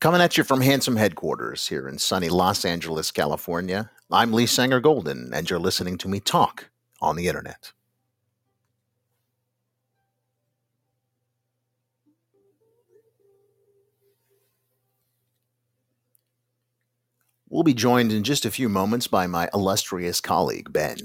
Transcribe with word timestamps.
Coming 0.00 0.20
at 0.20 0.38
you 0.38 0.44
from 0.44 0.60
handsome 0.60 0.94
headquarters 0.94 1.66
here 1.66 1.88
in 1.88 1.98
sunny 1.98 2.28
Los 2.28 2.64
Angeles, 2.64 3.10
California. 3.10 3.90
I'm 4.12 4.32
Lee 4.32 4.46
Sanger 4.46 4.78
Golden, 4.78 5.34
and 5.34 5.50
you're 5.50 5.58
listening 5.58 5.98
to 5.98 6.08
me 6.08 6.20
talk 6.20 6.70
on 7.00 7.16
the 7.16 7.26
internet. 7.26 7.72
We'll 17.48 17.64
be 17.64 17.74
joined 17.74 18.12
in 18.12 18.22
just 18.22 18.44
a 18.44 18.52
few 18.52 18.68
moments 18.68 19.08
by 19.08 19.26
my 19.26 19.50
illustrious 19.52 20.20
colleague, 20.20 20.72
Ben. 20.72 20.98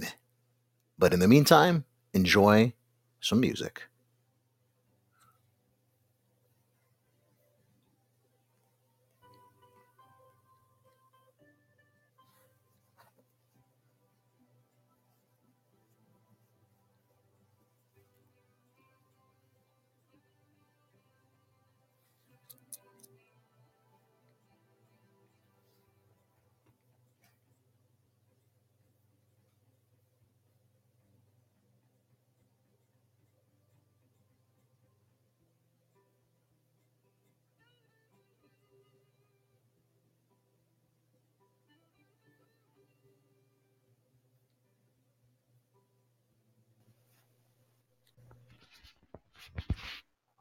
But 1.00 1.16
in 1.16 1.20
the 1.20 1.28
meantime, 1.28 1.86
enjoy 2.14 2.74
some 3.20 3.40
music. 3.40 3.88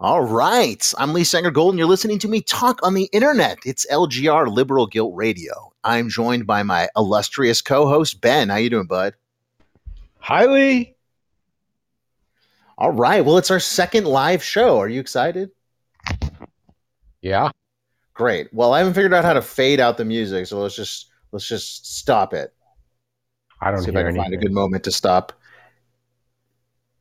All 0.02 0.22
right. 0.22 0.92
I'm 0.98 1.12
Lee 1.12 1.22
Sanger 1.22 1.52
Golden. 1.52 1.78
You're 1.78 1.86
listening 1.86 2.18
to 2.18 2.28
me 2.28 2.40
talk 2.40 2.80
on 2.82 2.94
the 2.94 3.08
internet. 3.12 3.58
It's 3.64 3.86
LGR 3.88 4.52
Liberal 4.52 4.88
Guilt 4.88 5.12
Radio. 5.14 5.72
I'm 5.84 6.08
joined 6.08 6.44
by 6.44 6.64
my 6.64 6.88
illustrious 6.96 7.62
co-host 7.62 8.20
Ben. 8.20 8.48
How 8.48 8.56
you 8.56 8.68
doing, 8.68 8.86
bud? 8.88 9.14
Hi, 10.18 10.46
Lee. 10.46 10.96
All 12.78 12.90
right. 12.90 13.24
Well, 13.24 13.38
it's 13.38 13.52
our 13.52 13.60
second 13.60 14.06
live 14.06 14.42
show. 14.42 14.80
Are 14.80 14.88
you 14.88 14.98
excited? 14.98 15.50
Yeah. 17.20 17.50
Great. 18.12 18.52
Well, 18.52 18.74
I 18.74 18.78
haven't 18.78 18.94
figured 18.94 19.14
out 19.14 19.24
how 19.24 19.34
to 19.34 19.42
fade 19.42 19.78
out 19.78 19.98
the 19.98 20.04
music, 20.04 20.48
so 20.48 20.58
let's 20.58 20.74
just 20.74 21.10
let's 21.30 21.46
just 21.46 21.96
stop 21.96 22.34
it. 22.34 22.52
I 23.60 23.70
don't 23.70 23.82
See 23.82 23.90
if 23.90 23.96
I 23.96 24.00
can 24.00 24.08
anything. 24.08 24.22
find 24.22 24.34
a 24.34 24.38
good 24.38 24.52
moment 24.52 24.82
to 24.82 24.90
stop. 24.90 25.32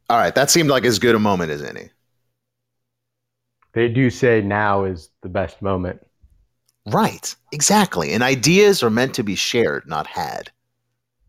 All 0.08 0.18
right, 0.20 0.36
that 0.36 0.52
seemed 0.52 0.70
like 0.70 0.86
as 0.86 1.00
good 1.00 1.16
a 1.16 1.20
moment 1.20 1.50
as 1.50 1.64
any. 1.64 1.90
They 3.74 3.90
do 3.90 4.10
say 4.10 4.42
now 4.42 4.86
is 4.86 5.10
the 5.22 5.30
best 5.30 5.62
moment. 5.62 6.02
Right. 6.86 7.36
Exactly. 7.52 8.14
And 8.14 8.22
ideas 8.22 8.84
are 8.84 8.92
meant 8.92 9.16
to 9.16 9.24
be 9.24 9.34
shared, 9.36 9.88
not 9.88 10.06
had. 10.06 10.52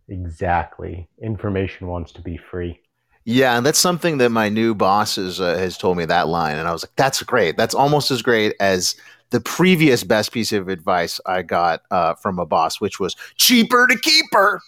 Exactly. 0.07 1.09
Information 1.21 1.89
wants 1.89 2.13
to 2.13 2.23
be 2.23 2.37
free. 2.37 2.81
Yeah, 3.25 3.57
and 3.57 3.65
that's 3.65 3.79
something 3.79 4.19
that 4.19 4.31
my 4.31 4.49
new 4.49 4.75
boss 4.75 5.17
is, 5.17 5.41
uh, 5.41 5.57
has 5.57 5.79
told 5.79 5.97
me 5.97 6.05
that 6.07 6.27
line, 6.29 6.57
and 6.57 6.67
I 6.67 6.73
was 6.73 6.83
like, 6.85 6.97
"That's 6.97 7.23
great. 7.23 7.57
That's 7.57 7.75
almost 7.75 8.11
as 8.11 8.21
great 8.21 8.55
as 8.59 8.97
the 9.31 9.41
previous 9.41 10.03
best 10.03 10.33
piece 10.33 10.53
of 10.53 10.69
advice 10.69 11.21
I 11.25 11.43
got 11.43 11.83
uh, 11.91 12.15
from 12.15 12.39
a 12.41 12.47
boss, 12.47 12.81
which 12.81 12.99
was 12.99 13.15
cheaper 13.37 13.87
to 13.87 13.97
keep 13.99 14.27
her." 14.33 14.61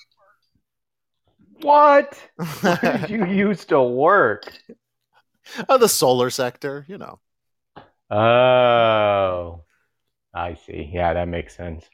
What? 1.60 2.18
Where 2.60 2.76
did 2.82 3.08
you 3.08 3.24
used 3.26 3.68
to 3.70 3.82
work? 3.82 4.52
oh, 5.68 5.78
the 5.78 5.88
solar 5.88 6.30
sector, 6.30 6.84
you 6.88 6.98
know. 6.98 7.18
Oh, 8.10 9.65
I 10.34 10.54
see. 10.54 10.91
Yeah, 10.92 11.15
that 11.15 11.28
makes 11.28 11.56
sense. 11.56 11.91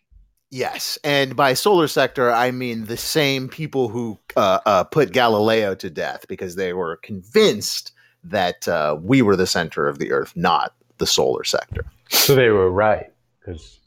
Yes, 0.53 0.99
and 1.05 1.37
by 1.37 1.55
solar 1.55 1.87
sector, 1.87 2.31
I 2.33 2.51
mean 2.51 2.87
the 2.87 2.97
same 2.97 3.49
people 3.49 3.89
who 3.89 4.19
uh, 4.37 4.59
uh, 4.67 4.85
put 4.85 5.13
Galileo 5.13 5.77
to 5.77 5.89
death 5.91 6.27
because 6.29 6.57
they 6.57 6.73
were 6.73 6.97
convinced 6.97 7.93
that 8.25 8.67
uh, 8.67 8.97
we 9.01 9.23
were 9.23 9.37
the 9.37 9.47
center 9.47 9.87
of 9.87 9.99
the 10.01 10.11
Earth, 10.11 10.33
not 10.37 10.75
the 10.99 11.07
solar 11.07 11.45
sector. 11.45 11.85
So 12.09 12.35
they 12.35 12.49
were 12.51 12.71
right 12.71 13.13
because 13.39 13.79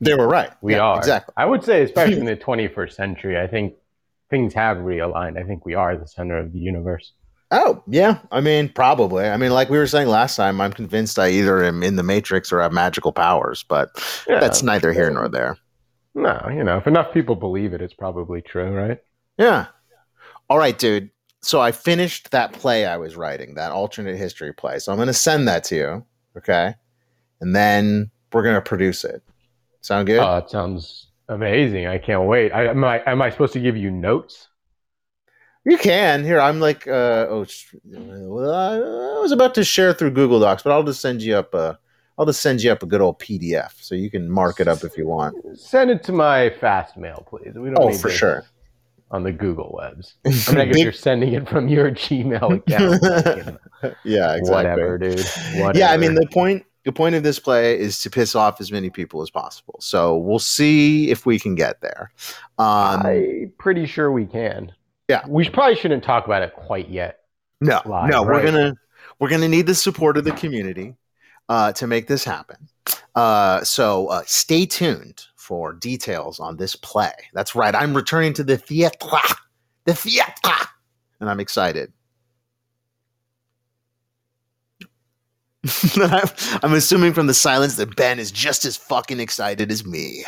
They 0.00 0.14
were 0.14 0.28
right. 0.28 0.50
we 0.62 0.76
Yeah, 0.76 0.84
are. 0.84 0.96
exactly. 0.96 1.34
I 1.36 1.44
would 1.46 1.62
say, 1.64 1.82
especially 1.82 2.20
in 2.20 2.26
the 2.26 2.36
21st 2.36 2.92
century, 2.92 3.38
I 3.38 3.46
think 3.46 3.74
things 4.30 4.54
have 4.54 4.78
realigned. 4.78 5.38
I 5.38 5.44
think 5.44 5.66
we 5.66 5.74
are 5.74 5.96
the 5.96 6.06
center 6.08 6.38
of 6.38 6.52
the 6.52 6.58
universe. 6.58 7.12
Oh, 7.50 7.82
yeah. 7.86 8.18
I 8.30 8.40
mean, 8.40 8.68
probably. 8.68 9.24
I 9.24 9.36
mean, 9.38 9.52
like 9.52 9.70
we 9.70 9.78
were 9.78 9.86
saying 9.86 10.08
last 10.08 10.36
time, 10.36 10.60
I'm 10.60 10.72
convinced 10.72 11.18
I 11.18 11.30
either 11.30 11.64
am 11.64 11.82
in 11.82 11.96
the 11.96 12.02
Matrix 12.02 12.52
or 12.52 12.60
have 12.60 12.72
magical 12.72 13.10
powers, 13.12 13.64
but 13.66 13.90
Yeah. 14.28 14.38
that's 14.38 14.62
neither 14.62 14.92
here 14.92 15.10
nor 15.10 15.28
there. 15.28 15.56
No, 16.14 16.48
you 16.52 16.62
know, 16.62 16.76
if 16.76 16.86
enough 16.86 17.12
people 17.14 17.36
believe 17.36 17.72
it, 17.72 17.80
it's 17.80 17.94
probably 17.94 18.42
true, 18.42 18.70
right? 18.74 18.98
Yeah. 19.38 19.66
All 20.50 20.58
right, 20.58 20.78
dude. 20.78 21.10
So 21.40 21.60
I 21.60 21.72
finished 21.72 22.32
that 22.32 22.52
play 22.52 22.84
I 22.84 22.96
was 22.96 23.16
writing, 23.16 23.54
that 23.54 23.70
alternate 23.70 24.16
history 24.16 24.52
play. 24.52 24.78
So 24.80 24.90
I'm 24.92 24.98
going 24.98 25.06
to 25.06 25.14
send 25.14 25.46
that 25.48 25.64
to 25.64 25.76
you. 25.76 26.06
Okay. 26.36 26.74
And 27.40 27.54
then 27.54 28.10
we're 28.32 28.42
going 28.42 28.56
to 28.56 28.60
produce 28.60 29.04
it. 29.04 29.22
Sound 29.80 30.06
good? 30.08 30.18
Oh, 30.18 30.38
it 30.38 30.50
sounds 30.50 31.06
amazing. 31.28 31.86
I 31.86 31.96
can't 31.98 32.24
wait. 32.24 32.50
I, 32.52 32.66
am, 32.66 32.82
I, 32.84 33.00
am 33.06 33.22
I 33.22 33.30
supposed 33.30 33.52
to 33.54 33.60
give 33.60 33.76
you 33.76 33.90
notes? 33.90 34.47
You 35.64 35.76
can. 35.78 36.24
Here, 36.24 36.40
I'm 36.40 36.60
like, 36.60 36.86
uh, 36.86 37.26
oh, 37.28 37.46
well, 37.84 38.54
I 38.54 39.20
was 39.20 39.32
about 39.32 39.54
to 39.56 39.64
share 39.64 39.92
through 39.92 40.12
Google 40.12 40.40
Docs, 40.40 40.62
but 40.62 40.72
I'll 40.72 40.82
just 40.84 41.00
send 41.00 41.22
you 41.22 41.36
up 41.36 41.52
a, 41.54 41.78
I'll 42.18 42.26
just 42.26 42.40
send 42.40 42.62
you 42.62 42.72
up 42.72 42.82
a 42.82 42.86
good 42.86 43.00
old 43.00 43.18
PDF 43.18 43.72
so 43.80 43.94
you 43.94 44.10
can 44.10 44.30
mark 44.30 44.60
it 44.60 44.68
up 44.68 44.82
if 44.84 44.96
you 44.96 45.06
want. 45.06 45.36
Send 45.58 45.90
it 45.90 46.02
to 46.04 46.12
my 46.12 46.50
Fastmail, 46.60 47.26
please. 47.26 47.52
We 47.54 47.68
don't 47.70 47.78
Oh, 47.78 47.88
need 47.88 48.00
for 48.00 48.08
sure. 48.10 48.44
on 49.10 49.24
the 49.24 49.32
Google 49.32 49.70
webs. 49.78 50.14
I 50.26 50.50
mean, 50.52 50.60
I 50.60 50.64
guess 50.66 50.78
you're 50.78 50.92
sending 50.92 51.34
it 51.34 51.48
from 51.48 51.68
your 51.68 51.90
Gmail 51.92 52.56
account. 52.56 53.58
yeah, 54.04 54.34
exactly. 54.36 54.50
Whatever, 54.50 54.98
dude. 54.98 55.24
Whatever. 55.56 55.78
Yeah, 55.78 55.92
I 55.92 55.96
mean 55.96 56.14
the 56.14 56.26
point 56.32 56.64
the 56.84 56.92
point 56.92 57.14
of 57.14 57.22
this 57.22 57.38
play 57.38 57.78
is 57.78 58.00
to 58.00 58.08
piss 58.10 58.34
off 58.34 58.60
as 58.60 58.72
many 58.72 58.88
people 58.88 59.20
as 59.20 59.28
possible. 59.28 59.76
So 59.80 60.16
we'll 60.16 60.38
see 60.38 61.10
if 61.10 61.26
we 61.26 61.38
can 61.38 61.54
get 61.54 61.82
there. 61.82 62.10
Um, 62.58 63.04
I'm 63.04 63.52
pretty 63.58 63.84
sure 63.84 64.10
we 64.10 64.24
can. 64.24 64.72
Yeah. 65.08 65.22
We 65.26 65.48
probably 65.48 65.76
shouldn't 65.76 66.04
talk 66.04 66.26
about 66.26 66.42
it 66.42 66.52
quite 66.54 66.88
yet. 66.88 67.20
no, 67.60 67.80
live, 67.86 68.10
no, 68.10 68.22
we're 68.22 68.44
gonna 68.44 68.74
we're 69.18 69.30
gonna 69.30 69.48
need 69.48 69.66
the 69.66 69.74
support 69.74 70.16
of 70.16 70.24
the 70.24 70.32
community 70.32 70.94
uh, 71.48 71.72
to 71.72 71.86
make 71.86 72.06
this 72.06 72.24
happen. 72.24 72.68
Uh, 73.14 73.64
so 73.64 74.08
uh, 74.08 74.22
stay 74.26 74.66
tuned 74.66 75.24
for 75.36 75.72
details 75.72 76.38
on 76.38 76.56
this 76.56 76.76
play. 76.76 77.12
That's 77.32 77.54
right, 77.54 77.74
I'm 77.74 77.94
returning 77.94 78.34
to 78.34 78.44
the 78.44 78.58
theatre, 78.58 79.06
the 79.84 79.94
theatre, 79.94 80.68
and 81.20 81.28
I'm 81.28 81.40
excited. 81.40 81.92
I'm 85.96 86.28
I'm 86.62 86.74
assuming 86.74 87.12
from 87.12 87.26
the 87.26 87.34
silence 87.34 87.76
that 87.76 87.96
Ben 87.96 88.18
is 88.18 88.30
just 88.30 88.64
as 88.64 88.76
fucking 88.76 89.20
excited 89.20 89.72
as 89.72 89.84
me. 89.84 90.24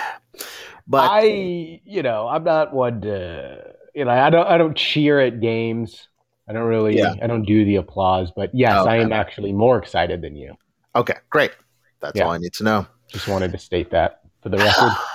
But 0.87 1.09
I, 1.09 1.81
you 1.85 2.03
know, 2.03 2.27
I'm 2.27 2.43
not 2.43 2.75
one 2.75 3.01
to, 3.03 3.75
you 3.95 4.05
know, 4.05 4.11
I 4.11 4.31
don't, 4.31 4.47
I 4.47 4.59
don't 4.59 4.77
cheer 4.77 5.21
at 5.21 5.41
games. 5.41 6.09
I 6.49 6.53
don't 6.53 6.67
really, 6.67 6.99
Yeah. 6.99 7.15
I 7.23 7.27
don't 7.27 7.45
do 7.45 7.65
the 7.65 7.77
applause. 7.77 8.33
But 8.35 8.51
yes, 8.55 8.87
I 8.87 8.97
Okay. 8.97 9.05
am 9.05 9.13
actually 9.13 9.53
more 9.53 9.79
excited 9.79 10.23
than 10.23 10.37
you. 10.37 10.57
okay, 10.95 11.15
great. 11.31 11.53
That's 12.01 12.17
Yeah. 12.17 12.25
all 12.25 12.31
I 12.31 12.39
need 12.39 12.53
to 12.55 12.65
know. 12.65 12.87
Just 13.13 13.27
wanted 13.29 13.53
to 13.53 13.59
state 13.59 13.91
that 13.91 14.21
for 14.43 14.49
the 14.49 14.59
record. 14.61 14.99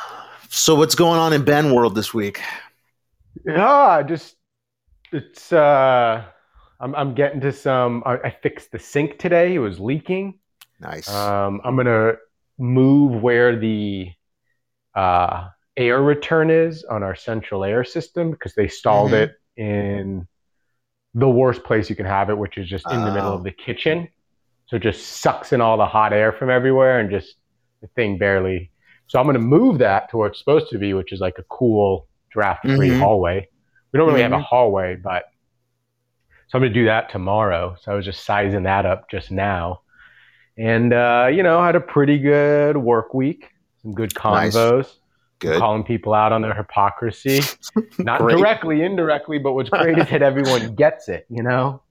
So 0.49 0.75
what's 0.75 0.95
going 0.95 1.19
on 1.19 1.33
in 1.33 1.43
Ben 1.43 1.73
world 1.73 1.95
this 1.95 2.13
week? 2.13 2.39
Yeah, 3.45 4.03
just 4.07 4.35
it's 5.13 5.53
uh 5.53 6.25
I'm 6.79 6.95
I'm 6.95 7.15
getting 7.15 7.41
to 7.41 7.51
some 7.53 8.03
I, 8.05 8.15
I 8.17 8.37
fixed 8.43 8.71
the 8.71 8.79
sink 8.79 9.19
today. 9.19 9.55
It 9.55 9.59
was 9.59 9.79
leaking. 9.79 10.39
Nice. 10.79 11.09
Um 11.09 11.61
I'm 11.63 11.75
gonna 11.77 12.15
move 12.57 13.21
where 13.21 13.57
the 13.57 14.11
uh 14.95 15.49
air 15.77 16.01
return 16.01 16.49
is 16.49 16.83
on 16.85 17.03
our 17.03 17.15
central 17.15 17.63
air 17.63 17.83
system 17.83 18.31
because 18.31 18.53
they 18.55 18.67
stalled 18.67 19.11
Mhm. 19.11 19.21
it 19.23 19.35
in 19.57 20.27
the 21.13 21.29
worst 21.29 21.63
place 21.63 21.89
you 21.89 21.95
can 21.95 22.05
have 22.05 22.29
it, 22.29 22.37
which 22.37 22.57
is 22.57 22.67
just 22.67 22.89
in 22.91 23.03
the 23.03 23.11
middle 23.11 23.31
Oh. 23.31 23.35
of 23.35 23.43
the 23.43 23.51
kitchen. 23.51 24.07
So 24.67 24.77
it 24.77 24.81
just 24.81 25.05
sucks 25.21 25.53
in 25.53 25.61
all 25.61 25.77
the 25.77 25.85
hot 25.85 26.11
air 26.13 26.31
from 26.31 26.49
everywhere 26.49 26.99
and 26.99 27.09
just 27.09 27.37
the 27.81 27.87
thing 27.87 28.17
barely 28.17 28.71
so 29.07 29.19
I'm 29.19 29.27
gonna 29.27 29.37
move 29.37 29.77
that 29.77 30.09
to 30.09 30.17
where 30.17 30.27
it's 30.29 30.39
supposed 30.39 30.67
to 30.71 30.79
be, 30.79 30.95
which 30.95 31.11
is 31.13 31.19
like 31.19 31.37
a 31.37 31.43
cool 31.43 32.07
draft-free 32.31 32.89
Mhm. 32.89 32.99
hallway. 32.99 33.47
We 33.91 33.97
don't 33.99 34.07
really 34.07 34.23
have 34.23 34.31
a 34.33 34.37
Mhm. 34.37 34.41
hallway, 34.45 34.95
but 34.95 35.25
so 36.47 36.57
I'm 36.57 36.63
gonna 36.63 36.73
do 36.73 36.85
that 36.85 37.09
tomorrow. 37.09 37.75
So 37.79 37.91
I 37.91 37.95
was 37.95 38.03
just 38.03 38.25
sizing 38.25 38.63
that 38.63 38.87
up 38.87 39.07
just 39.11 39.29
now, 39.31 39.81
and 40.57 40.91
uh, 40.91 41.29
you 41.31 41.43
know, 41.43 41.61
had 41.61 41.75
a 41.75 41.79
pretty 41.79 42.17
good 42.17 42.77
work 42.77 43.13
week. 43.13 43.51
some 43.83 43.93
good 43.93 44.11
Nice. 44.23 44.55
Good. 45.45 45.59
calling 45.59 45.83
people 45.83 46.13
out 46.13 46.31
on 46.31 46.41
their 46.41 46.53
hypocrisy. 46.53 47.41
Not 47.99 48.21
Great. 48.21 48.37
directly, 48.37 48.81
indirectly, 48.81 49.37
but 49.39 49.53
what's 49.53 49.69
great 49.69 49.97
is 49.97 50.09
that 50.09 50.21
everyone 50.31 50.75
gets 50.75 51.07
it, 51.09 51.25
you 51.29 51.43
know? 51.43 51.81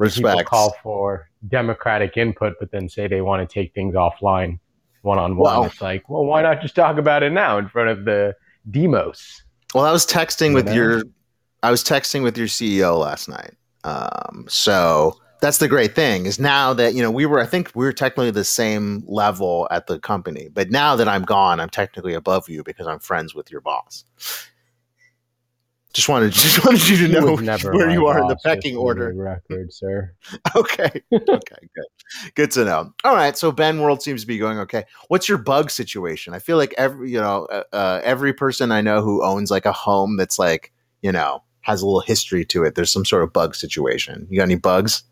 People 0.00 0.44
call 0.44 0.74
for 0.82 1.28
democratic 1.48 2.16
input, 2.16 2.54
but 2.60 2.70
then 2.70 2.88
say 2.88 3.08
they 3.08 3.20
want 3.20 3.48
to 3.48 3.52
take 3.52 3.74
things 3.74 3.94
offline 3.94 4.60
one 5.02 5.18
on 5.18 5.36
one. 5.36 5.66
It's 5.66 5.80
like, 5.80 6.08
well, 6.08 6.24
why 6.24 6.42
not 6.42 6.60
just 6.60 6.76
talk 6.76 6.98
about 6.98 7.22
it 7.22 7.30
now 7.32 7.58
in 7.58 7.68
front 7.68 7.88
of 7.88 8.04
the 8.04 8.36
demos? 8.70 9.42
Well, 9.74 9.84
I 9.84 9.92
was 9.92 10.06
texting 10.06 10.50
You 10.50 10.54
with 10.54 10.66
know? 10.66 10.72
your, 10.72 11.02
I 11.62 11.70
was 11.70 11.82
texting 11.82 12.22
with 12.22 12.38
your 12.38 12.46
CEO 12.46 12.98
last 12.98 13.28
night. 13.28 13.54
Um, 13.84 14.46
so 14.48 15.16
that's 15.40 15.58
the 15.58 15.68
great 15.68 15.94
thing 15.94 16.26
is 16.26 16.38
now 16.38 16.72
that 16.74 16.94
you 16.94 17.02
know 17.02 17.10
we 17.10 17.26
were, 17.26 17.40
I 17.40 17.46
think 17.46 17.70
we 17.74 17.84
were 17.84 17.92
technically 17.92 18.30
the 18.30 18.44
same 18.44 19.04
level 19.06 19.68
at 19.70 19.86
the 19.86 19.98
company, 19.98 20.48
but 20.52 20.70
now 20.70 20.96
that 20.96 21.08
I'm 21.08 21.22
gone, 21.22 21.60
I'm 21.60 21.70
technically 21.70 22.14
above 22.14 22.48
you 22.48 22.62
because 22.62 22.86
I'm 22.86 22.98
friends 22.98 23.34
with 23.34 23.50
your 23.50 23.60
boss. 23.60 24.04
Just 25.94 26.08
wanted, 26.08 26.32
just 26.32 26.64
wanted 26.64 26.88
you 26.88 27.08
to 27.08 27.08
know 27.08 27.36
where 27.36 27.90
you 27.90 28.06
are 28.06 28.20
in 28.20 28.28
the 28.28 28.36
pecking 28.44 28.76
order. 28.76 29.12
record, 29.14 29.72
sir. 29.72 30.12
Okay. 30.56 31.02
Okay. 31.12 31.68
Good. 31.74 32.34
Good 32.34 32.50
to 32.52 32.64
know. 32.64 32.92
All 33.04 33.14
right. 33.14 33.36
So 33.36 33.52
Ben 33.52 33.80
World 33.80 34.02
seems 34.02 34.22
to 34.22 34.26
be 34.26 34.38
going 34.38 34.58
okay. 34.58 34.84
What's 35.08 35.28
your 35.28 35.38
bug 35.38 35.70
situation? 35.70 36.34
I 36.34 36.38
feel 36.38 36.56
like 36.56 36.74
every 36.76 37.10
you 37.10 37.20
know 37.20 37.46
uh, 37.46 37.64
uh, 37.72 38.00
every 38.02 38.32
person 38.32 38.72
I 38.72 38.80
know 38.80 39.02
who 39.02 39.24
owns 39.24 39.50
like 39.50 39.66
a 39.66 39.72
home 39.72 40.16
that's 40.16 40.38
like 40.38 40.72
you 41.02 41.12
know 41.12 41.42
has 41.62 41.82
a 41.82 41.86
little 41.86 42.00
history 42.00 42.44
to 42.46 42.64
it. 42.64 42.74
There's 42.74 42.92
some 42.92 43.04
sort 43.04 43.22
of 43.22 43.32
bug 43.32 43.54
situation. 43.54 44.26
You 44.30 44.38
got 44.38 44.44
any 44.44 44.56
bugs? 44.56 45.02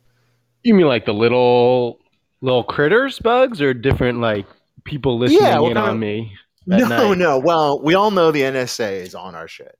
You 0.66 0.74
mean 0.74 0.86
like 0.86 1.04
the 1.06 1.14
little 1.14 2.00
little 2.40 2.64
critters 2.64 3.18
bugs 3.20 3.60
or 3.62 3.72
different 3.72 4.20
like 4.20 4.46
people 4.84 5.18
listening 5.18 5.42
Yeah, 5.42 5.58
what 5.60 5.70
in 5.70 5.76
on 5.76 5.90
of- 5.90 5.98
me? 5.98 6.32
no, 6.66 6.86
night? 6.88 7.18
no. 7.18 7.38
Well, 7.38 7.80
we 7.80 7.94
all 7.94 8.10
know 8.10 8.32
the 8.32 8.42
NSA 8.42 9.02
is 9.02 9.14
on 9.14 9.36
our 9.36 9.46
shit. 9.46 9.78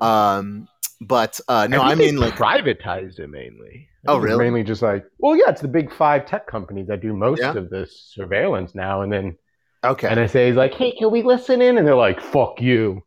Um, 0.00 0.66
but 1.00 1.38
uh, 1.48 1.68
no, 1.68 1.80
I, 1.82 1.88
think 1.94 1.98
they 2.00 2.06
mean 2.06 2.16
like 2.16 2.34
privatized 2.34 3.20
it 3.20 3.28
mainly. 3.28 3.88
I 4.06 4.12
Oh, 4.12 4.14
think 4.14 4.24
really? 4.24 4.44
Mainly 4.44 4.64
just 4.64 4.82
like, 4.82 5.04
well, 5.18 5.36
yeah, 5.36 5.48
it's 5.50 5.60
the 5.60 5.68
big 5.68 5.92
five 5.94 6.26
tech 6.26 6.46
companies 6.48 6.88
that 6.88 7.00
do 7.00 7.12
most 7.12 7.40
Yeah. 7.40 7.54
of 7.56 7.70
the 7.70 7.86
surveillance 7.88 8.74
now, 8.74 9.02
and 9.02 9.12
then 9.12 9.36
okay. 9.84 10.08
NSA 10.08 10.50
is 10.50 10.56
like, 10.56 10.74
hey, 10.74 10.92
can 10.96 11.10
we 11.12 11.22
listen 11.22 11.62
in? 11.62 11.78
And 11.78 11.86
they're 11.86 11.94
like, 11.94 12.20
fuck 12.20 12.60
you. 12.60 13.04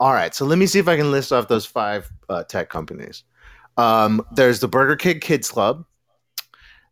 All 0.00 0.12
right, 0.12 0.34
so 0.34 0.44
let 0.44 0.58
me 0.58 0.66
see 0.66 0.78
if 0.78 0.88
I 0.88 0.96
can 0.96 1.10
list 1.10 1.32
off 1.32 1.48
those 1.48 1.64
five 1.66 2.10
uh, 2.28 2.44
tech 2.44 2.68
companies. 2.70 3.24
Um, 3.78 4.24
there's 4.34 4.60
the 4.60 4.68
Burger 4.68 4.96
King 4.96 5.20
Kids 5.20 5.50
Club. 5.50 5.84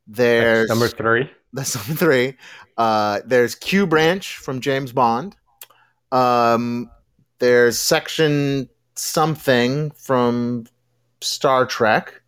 There's 0.06 0.68
That's 0.68 0.80
number 0.80 0.88
three. 0.88 1.30
That's 1.52 1.74
number 1.88 1.94
three. 1.94 2.36
Uh, 2.76 3.20
there's 3.24 3.54
Q 3.54 3.86
Branch 3.86 4.36
from 4.36 4.60
James 4.60 4.92
Bond. 4.92 5.36
Um, 6.12 6.90
there's 7.38 7.80
Section 7.80 8.68
something 8.94 9.90
from 9.92 10.66
Star 11.20 11.66
Trek. 11.66 12.22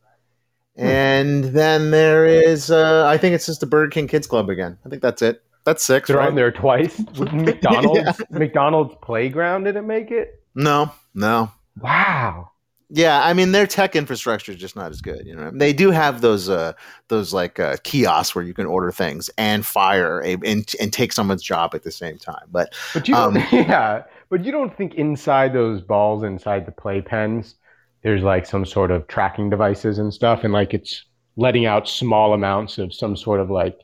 And 0.77 1.45
then 1.45 1.91
there 1.91 2.25
is, 2.25 2.71
uh, 2.71 3.05
I 3.05 3.19
think 3.19 3.35
it's 3.35 3.47
just 3.47 3.59
the 3.59 3.67
Burger 3.67 3.91
King 3.91 4.07
Kids 4.07 4.29
Club 4.29 4.49
again. 4.49 4.79
I 4.87 4.89
think 4.89 5.03
that's 5.03 5.23
it. 5.23 5.43
That's 5.65 5.85
six, 5.85 6.07
They're 6.07 6.19
right? 6.19 6.29
on 6.29 6.37
there 6.37 6.53
twice. 6.53 6.97
McDonald's, 7.19 8.23
McDonald's 8.31 8.95
Playground 9.03 9.65
didn't 9.65 9.89
make 9.89 10.13
it. 10.13 10.41
No, 10.55 10.93
no. 11.15 11.51
Wow. 11.81 12.53
Yeah, 12.91 13.23
I 13.23 13.35
mean 13.35 13.53
their 13.53 13.67
tech 13.67 13.95
infrastructure 13.95 14.53
is 14.53 14.59
just 14.59 14.75
not 14.75 14.91
as 14.91 15.01
good. 15.03 15.27
You 15.27 15.37
know, 15.37 15.51
they 15.53 15.73
do 15.75 15.91
have 15.91 16.23
those 16.23 16.49
uh 16.49 16.73
those 17.09 17.35
like 17.35 17.61
uh, 17.61 17.77
kiosks 17.85 18.35
where 18.35 18.45
you 18.45 18.55
can 18.55 18.65
order 18.67 18.91
things 18.91 19.29
and 19.37 19.65
fire 19.67 20.21
a 20.23 20.39
and, 20.45 20.75
and 20.81 20.93
take 20.93 21.13
someone's 21.13 21.43
job 21.43 21.75
at 21.75 21.83
the 21.83 21.91
same 21.91 22.17
time. 22.19 22.47
But 22.51 22.73
But 22.95 23.07
you 23.07 23.15
Um, 23.15 23.35
don't, 23.35 23.53
yeah, 23.53 24.05
but 24.31 24.43
you 24.45 24.53
don't 24.53 24.75
think 24.75 24.95
inside 24.95 25.53
those 25.53 25.83
balls, 25.83 26.23
inside 26.23 26.65
the 26.65 26.73
play 26.73 27.03
pens, 27.03 27.57
there's 28.03 28.23
like 28.23 28.47
some 28.47 28.65
sort 28.65 28.91
of 28.91 29.07
tracking 29.07 29.51
devices 29.51 29.99
and 29.99 30.13
stuff, 30.13 30.45
and 30.45 30.53
like 30.55 30.73
it's 30.73 31.05
letting 31.37 31.67
out 31.67 31.89
small 31.89 32.33
amounts 32.33 32.79
of 32.79 32.95
some 32.95 33.17
sort 33.17 33.41
of 33.41 33.51
like 33.51 33.79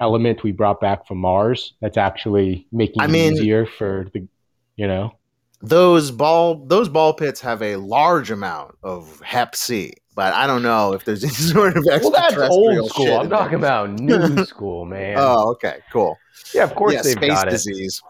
element 0.00 0.42
we 0.42 0.50
brought 0.50 0.80
back 0.80 1.06
from 1.06 1.18
Mars 1.18 1.74
that's 1.80 1.96
actually 1.98 2.66
making 2.72 3.02
I 3.02 3.04
it 3.04 3.10
mean- 3.10 3.34
easier 3.34 3.66
for 3.66 4.06
the, 4.14 4.26
you 4.76 4.86
know. 4.86 5.12
Those 5.68 6.10
ball 6.10 6.64
those 6.66 6.88
ball 6.88 7.14
pits 7.14 7.40
have 7.40 7.62
a 7.62 7.76
large 7.76 8.30
amount 8.30 8.76
of 8.82 9.20
Hep 9.22 9.54
C, 9.56 9.92
but 10.14 10.32
I 10.34 10.46
don't 10.46 10.62
know 10.62 10.92
if 10.92 11.04
there's 11.04 11.24
any 11.24 11.32
sort 11.32 11.76
of 11.76 11.84
Well, 11.86 12.10
that's 12.10 12.36
old 12.36 12.88
school. 12.90 13.16
I'm 13.16 13.24
in 13.24 13.28
there. 13.30 13.38
talking 13.38 13.54
about 13.58 13.90
new 13.90 14.44
school, 14.46 14.84
man. 14.84 15.16
Oh, 15.18 15.52
okay, 15.52 15.78
cool. 15.92 16.16
yeah, 16.54 16.64
of 16.64 16.74
course 16.74 16.94
yeah, 16.94 17.02
they've 17.02 17.12
space 17.12 17.30
got 17.30 17.48
it. 17.48 17.52
disease. 17.52 18.00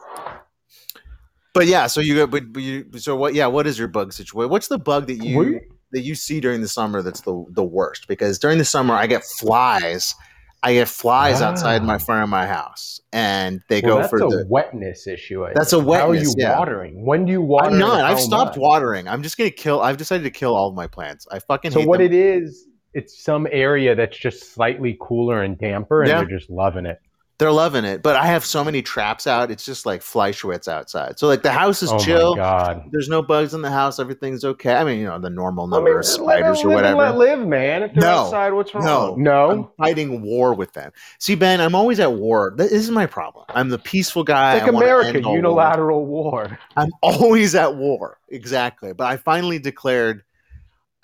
But 1.53 1.67
yeah, 1.69 1.87
so 1.87 2.01
you 2.01 2.27
but, 2.27 2.53
but 2.53 2.63
you 2.63 2.87
so 2.97 3.15
what? 3.15 3.35
Yeah, 3.35 3.47
what 3.47 3.67
is 3.67 3.79
your 3.79 3.89
bug 3.89 4.13
situation? 4.13 4.51
What's 4.51 4.69
the 4.69 4.79
bug 4.79 5.07
that 5.07 5.25
you 5.25 5.61
that 5.93 6.01
you 6.01 6.17
see 6.17 6.41
during 6.41 6.61
the 6.61 6.69
summer 6.69 7.01
that's 7.03 7.21
the 7.21 7.45
the 7.51 7.63
worst? 7.63 8.09
Because 8.09 8.39
during 8.41 8.59
the 8.59 8.65
summer, 8.65 8.95
I 8.95 9.07
get 9.07 9.23
flies. 9.25 10.15
I 10.65 10.73
get 10.75 10.89
flies 10.89 11.43
outside 11.43 11.85
my 11.85 11.99
front 11.99 12.23
of 12.25 12.29
my 12.31 12.47
house, 12.47 13.01
and 13.13 13.61
they 13.69 13.81
Well, 13.83 13.99
go 14.03 14.09
for 14.09 14.19
the. 14.19 14.47
wetness 14.49 15.07
issue. 15.07 15.45
I 15.45 15.53
That's 15.55 15.71
think. 15.71 15.85
a 15.85 15.87
wetness. 15.87 15.99
Issue. 15.99 16.01
How 16.01 16.11
are 16.11 16.15
you 16.15 16.35
yeah. 16.53 16.59
watering? 16.59 17.05
When 17.07 17.25
do 17.27 17.33
you 17.33 17.43
water? 17.43 17.71
I'm 17.71 17.79
not. 17.79 18.01
I've 18.01 18.19
stopped 18.21 18.57
much? 18.57 18.63
watering. 18.63 19.07
I'm 19.07 19.23
just 19.23 19.37
gonna 19.39 19.51
kill. 19.51 19.81
I've 19.83 19.97
decided 19.99 20.25
to 20.25 20.31
kill 20.31 20.55
all 20.57 20.69
of 20.71 20.75
my 20.75 20.87
plants. 20.87 21.27
I 21.31 21.39
fucking 21.39 21.71
So 21.73 21.83
what 21.85 21.99
them. 21.99 22.07
it 22.07 22.15
is, 22.15 22.67
it's 22.95 23.23
some 23.23 23.47
area 23.53 23.95
that's 23.95 24.17
just 24.17 24.55
slightly 24.55 24.97
cooler 25.01 25.43
and 25.43 25.59
damper, 25.59 26.01
and 26.03 26.09
Yeah. 26.09 26.19
they're 26.25 26.39
just 26.39 26.49
loving 26.51 26.87
it. 26.87 26.99
They're 27.45 27.53
loving 27.53 27.85
it, 27.85 28.03
but 28.03 28.17
I 28.17 28.25
have 28.29 28.43
so 28.43 28.65
many 28.65 28.81
traps 28.81 29.27
out. 29.27 29.51
It's 29.51 29.67
just 29.67 29.85
like 29.85 30.01
Fleischwitz 30.01 30.67
outside. 30.67 31.19
So 31.19 31.27
like 31.27 31.43
the 31.43 31.53
house 31.53 31.83
is 31.83 31.93
oh 31.93 31.99
chill. 31.99 32.37
my 32.37 32.43
god! 32.43 32.89
There's 32.91 33.11
no 33.11 33.21
bugs 33.21 33.53
in 33.53 33.61
the 33.61 33.71
house. 33.71 33.99
Everything's 33.99 34.47
okay. 34.47 34.73
I 34.75 34.83
mean, 34.83 34.99
you 34.99 35.05
know, 35.05 35.19
the 35.19 35.29
normal 35.29 35.67
I 35.67 35.77
number 35.77 35.91
mean, 35.91 35.99
of 35.99 36.07
spiders 36.07 36.63
them 36.63 36.69
or 36.69 36.71
live 36.71 36.77
whatever. 36.77 36.97
Let 36.97 37.19
live, 37.19 37.47
man. 37.47 37.83
If 37.83 37.93
they're 37.93 38.01
No. 38.03 38.21
outside, 38.21 38.55
what's 38.55 38.75
wrong? 38.75 38.87
No. 38.87 39.15
no. 39.17 39.51
I'm 39.51 39.69
fighting 39.77 40.23
war 40.23 40.55
with 40.55 40.73
them. 40.73 40.91
See, 41.19 41.35
Ben, 41.35 41.61
I'm 41.61 41.75
always 41.75 42.01
at 42.01 42.15
war. 42.15 42.55
This 42.57 42.73
is 42.73 42.91
my 42.91 43.05
problem. 43.05 43.45
I'm 43.51 43.69
the 43.69 43.79
peaceful 43.79 44.25
guy. 44.25 44.55
like 44.55 44.63
I 44.63 44.69
America, 44.69 45.19
end 45.19 45.27
all 45.27 45.35
unilateral 45.35 46.07
war. 46.07 46.59
I'm 46.79 46.93
always 47.03 47.55
at 47.55 47.77
war. 47.77 48.17
Exactly. 48.31 48.95
But 48.95 49.09
I 49.09 49.19
finally 49.19 49.59
declared. 49.59 50.23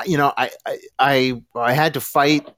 You 0.07 0.17
know, 0.17 0.33
I 0.39 0.49
I 0.65 0.79
I, 0.99 1.43
I 1.55 1.73
had 1.75 1.93
to 1.93 2.01
fight. 2.01 2.49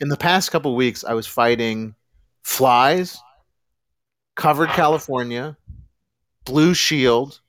In 0.00 0.10
the 0.10 0.16
past 0.16 0.52
couple 0.52 0.70
of 0.70 0.76
weeks, 0.76 1.02
I 1.02 1.14
was 1.14 1.26
fighting 1.26 1.96
flies, 2.44 3.18
Covered 4.34 4.70
California, 4.70 5.56
Blue 6.44 6.74
Shield, 6.74 7.40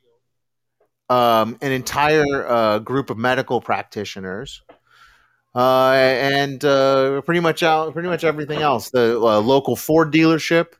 um, 1.09 1.57
an 1.61 1.71
entire 1.71 2.47
uh, 2.47 2.79
group 2.79 3.09
of 3.09 3.17
medical 3.17 3.61
practitioners, 3.61 4.61
uh, 5.55 5.91
and 5.91 6.63
uh, 6.65 7.21
pretty 7.21 7.39
much 7.39 7.63
out, 7.63 7.93
pretty 7.93 8.09
much 8.09 8.23
everything 8.23 8.59
else. 8.59 8.89
The 8.89 9.17
uh, 9.17 9.39
local 9.39 9.75
Ford 9.75 10.11
dealership, 10.11 10.73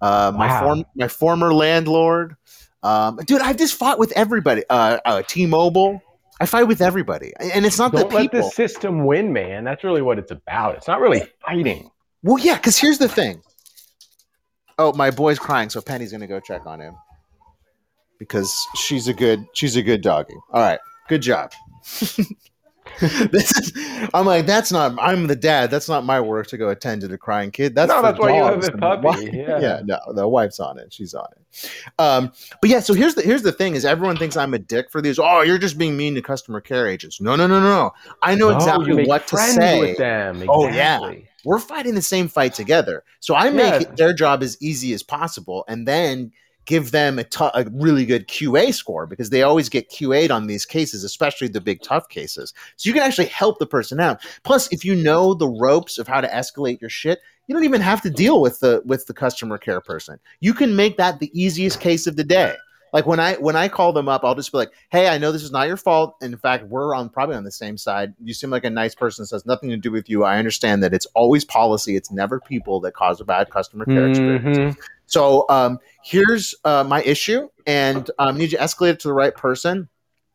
uh, 0.00 0.32
my 0.36 0.60
form, 0.60 0.84
my 0.94 1.08
former 1.08 1.52
landlord. 1.52 2.36
Um, 2.82 3.18
dude, 3.26 3.42
I've 3.42 3.56
just 3.56 3.74
fought 3.74 3.98
with 3.98 4.12
everybody. 4.12 4.62
Uh, 4.68 4.98
uh, 5.04 5.22
T-Mobile. 5.26 6.02
I 6.42 6.46
fight 6.46 6.62
with 6.62 6.80
everybody, 6.80 7.34
and 7.38 7.66
it's 7.66 7.78
not 7.78 7.92
Don't 7.92 8.08
the 8.08 8.14
let 8.14 8.22
people. 8.22 8.40
the 8.40 8.50
system 8.50 9.04
win, 9.04 9.34
man. 9.34 9.64
That's 9.64 9.84
really 9.84 10.00
what 10.00 10.18
it's 10.18 10.30
about. 10.30 10.76
It's 10.76 10.88
not 10.88 10.98
really 10.98 11.22
fighting. 11.46 11.90
Well, 12.22 12.38
yeah, 12.38 12.56
because 12.56 12.78
here's 12.78 12.96
the 12.96 13.08
thing. 13.08 13.42
Oh, 14.80 14.92
my 14.94 15.10
boy's 15.10 15.38
crying, 15.38 15.68
so 15.68 15.80
Penny's 15.82 16.10
gonna 16.10 16.26
go 16.26 16.40
check 16.40 16.64
on 16.66 16.80
him 16.80 16.96
because 18.18 18.66
she's 18.76 19.08
a 19.08 19.14
good 19.14 19.44
she's 19.52 19.76
a 19.76 19.82
good 19.82 20.00
doggy. 20.00 20.34
All 20.52 20.62
right, 20.62 20.78
good 21.08 21.20
job. 21.22 21.52
this 23.00 23.56
is, 23.56 23.72
I'm 24.12 24.26
like, 24.26 24.46
that's 24.46 24.72
not. 24.72 24.94
I'm 25.00 25.26
the 25.26 25.36
dad. 25.36 25.70
That's 25.70 25.88
not 25.88 26.04
my 26.04 26.20
work 26.20 26.46
to 26.48 26.56
go 26.56 26.70
attend 26.70 27.02
to 27.02 27.08
the 27.08 27.16
crying 27.18 27.50
kid. 27.50 27.74
That's 27.74 27.88
No, 27.88 28.02
that's 28.02 28.18
why 28.18 28.34
you 28.36 28.42
have 28.42 28.64
a 28.64 28.72
puppy. 28.72 29.02
wife- 29.06 29.22
Yeah. 29.32 29.80
no, 29.84 29.98
the 30.14 30.26
wife's 30.28 30.60
on 30.60 30.78
it. 30.78 30.92
She's 30.92 31.14
on 31.14 31.26
it. 31.36 31.70
Um, 31.98 32.32
but 32.60 32.70
yeah, 32.70 32.80
so 32.80 32.94
here's 32.94 33.14
the 33.14 33.22
here's 33.22 33.42
the 33.42 33.52
thing: 33.52 33.74
is 33.74 33.84
everyone 33.84 34.16
thinks 34.16 34.36
I'm 34.36 34.54
a 34.54 34.58
dick 34.58 34.90
for 34.90 35.00
these. 35.00 35.18
Oh, 35.18 35.42
you're 35.42 35.58
just 35.58 35.78
being 35.78 35.96
mean 35.96 36.14
to 36.14 36.22
customer 36.22 36.60
care 36.60 36.86
agents. 36.88 37.20
No, 37.20 37.36
no, 37.36 37.46
no, 37.46 37.60
no. 37.60 37.70
no. 37.70 37.92
I 38.22 38.34
know 38.34 38.50
No, 38.50 38.56
exactly 38.56 39.06
what 39.06 39.26
to 39.28 39.36
say 39.36 39.80
with 39.80 39.98
them. 39.98 40.44
Oh, 40.48 40.68
yeah. 40.68 41.00
We're 41.44 41.58
fighting 41.58 41.94
the 41.94 42.02
same 42.02 42.28
fight 42.28 42.54
together. 42.54 43.02
So 43.20 43.34
I 43.34 43.50
make 43.50 43.82
Yeah. 43.82 43.88
their 43.96 44.12
job 44.12 44.42
as 44.42 44.56
easy 44.60 44.92
as 44.92 45.02
possible, 45.02 45.64
and 45.68 45.86
then 45.86 46.32
give 46.66 46.90
them 46.92 47.18
a 47.18 47.24
a 47.54 47.64
really 47.72 48.04
good 48.04 48.28
QA 48.28 48.72
score 48.72 49.06
because 49.06 49.30
they 49.30 49.42
always 49.42 49.68
get 49.68 49.90
QA'd 49.90 50.30
on 50.30 50.46
these 50.46 50.64
cases, 50.66 51.02
especially 51.02 51.48
the 51.48 51.60
big 51.60 51.82
tough 51.82 52.08
cases. 52.08 52.52
So 52.76 52.88
you 52.88 52.94
can 52.94 53.02
actually 53.02 53.26
help 53.26 53.58
the 53.58 53.66
person 53.66 53.98
out. 53.98 54.20
Plus, 54.44 54.68
if 54.72 54.84
you 54.84 54.94
know 54.94 55.34
the 55.34 55.48
ropes 55.48 55.98
of 55.98 56.06
how 56.06 56.20
to 56.20 56.28
escalate 56.28 56.80
your 56.80 56.90
shit, 56.90 57.18
you 57.46 57.54
don't 57.54 57.64
even 57.64 57.80
have 57.80 58.02
to 58.02 58.10
deal 58.10 58.40
with 58.40 58.60
the 58.60 58.82
with 58.84 59.06
the 59.06 59.14
customer 59.14 59.58
care 59.58 59.80
person. 59.80 60.20
You 60.40 60.54
can 60.54 60.76
make 60.76 60.96
that 60.98 61.18
the 61.18 61.30
easiest 61.34 61.80
case 61.80 62.06
of 62.06 62.14
the 62.16 62.24
day. 62.24 62.54
Like 62.92 63.06
when 63.06 63.20
I 63.20 63.34
when 63.34 63.56
I 63.56 63.68
call 63.68 63.92
them 63.92 64.08
up, 64.08 64.24
I'll 64.24 64.34
just 64.34 64.50
be 64.52 64.58
like, 64.58 64.72
"Hey, 64.90 65.08
I 65.08 65.18
know 65.18 65.32
this 65.32 65.42
is 65.42 65.52
not 65.52 65.68
your 65.68 65.76
fault. 65.76 66.16
In 66.20 66.36
fact, 66.36 66.64
we're 66.64 66.94
on 66.94 67.08
probably 67.08 67.36
on 67.36 67.44
the 67.44 67.52
same 67.52 67.76
side. 67.76 68.14
You 68.22 68.34
seem 68.34 68.50
like 68.50 68.64
a 68.64 68.70
nice 68.70 68.94
person. 68.94 69.22
This 69.22 69.30
has 69.30 69.46
nothing 69.46 69.70
to 69.70 69.76
do 69.76 69.90
with 69.90 70.08
you. 70.08 70.24
I 70.24 70.38
understand 70.38 70.82
that 70.82 70.92
it's 70.92 71.06
always 71.14 71.44
policy. 71.44 71.96
It's 71.96 72.10
never 72.10 72.40
people 72.40 72.80
that 72.80 72.92
cause 72.92 73.20
a 73.20 73.24
bad 73.24 73.50
customer 73.50 73.84
care 73.84 74.08
experience. 74.08 74.58
Mhm. 74.58 74.76
So 75.06 75.44
um, 75.48 75.78
here's 76.04 76.54
uh, 76.64 76.84
my 76.84 77.02
issue, 77.02 77.48
and 77.66 78.10
um, 78.18 78.38
need 78.38 78.52
you 78.52 78.58
to 78.58 78.64
escalate 78.64 78.90
it 78.92 79.00
to 79.00 79.08
the 79.08 79.14
right 79.14 79.34
person. 79.34 79.88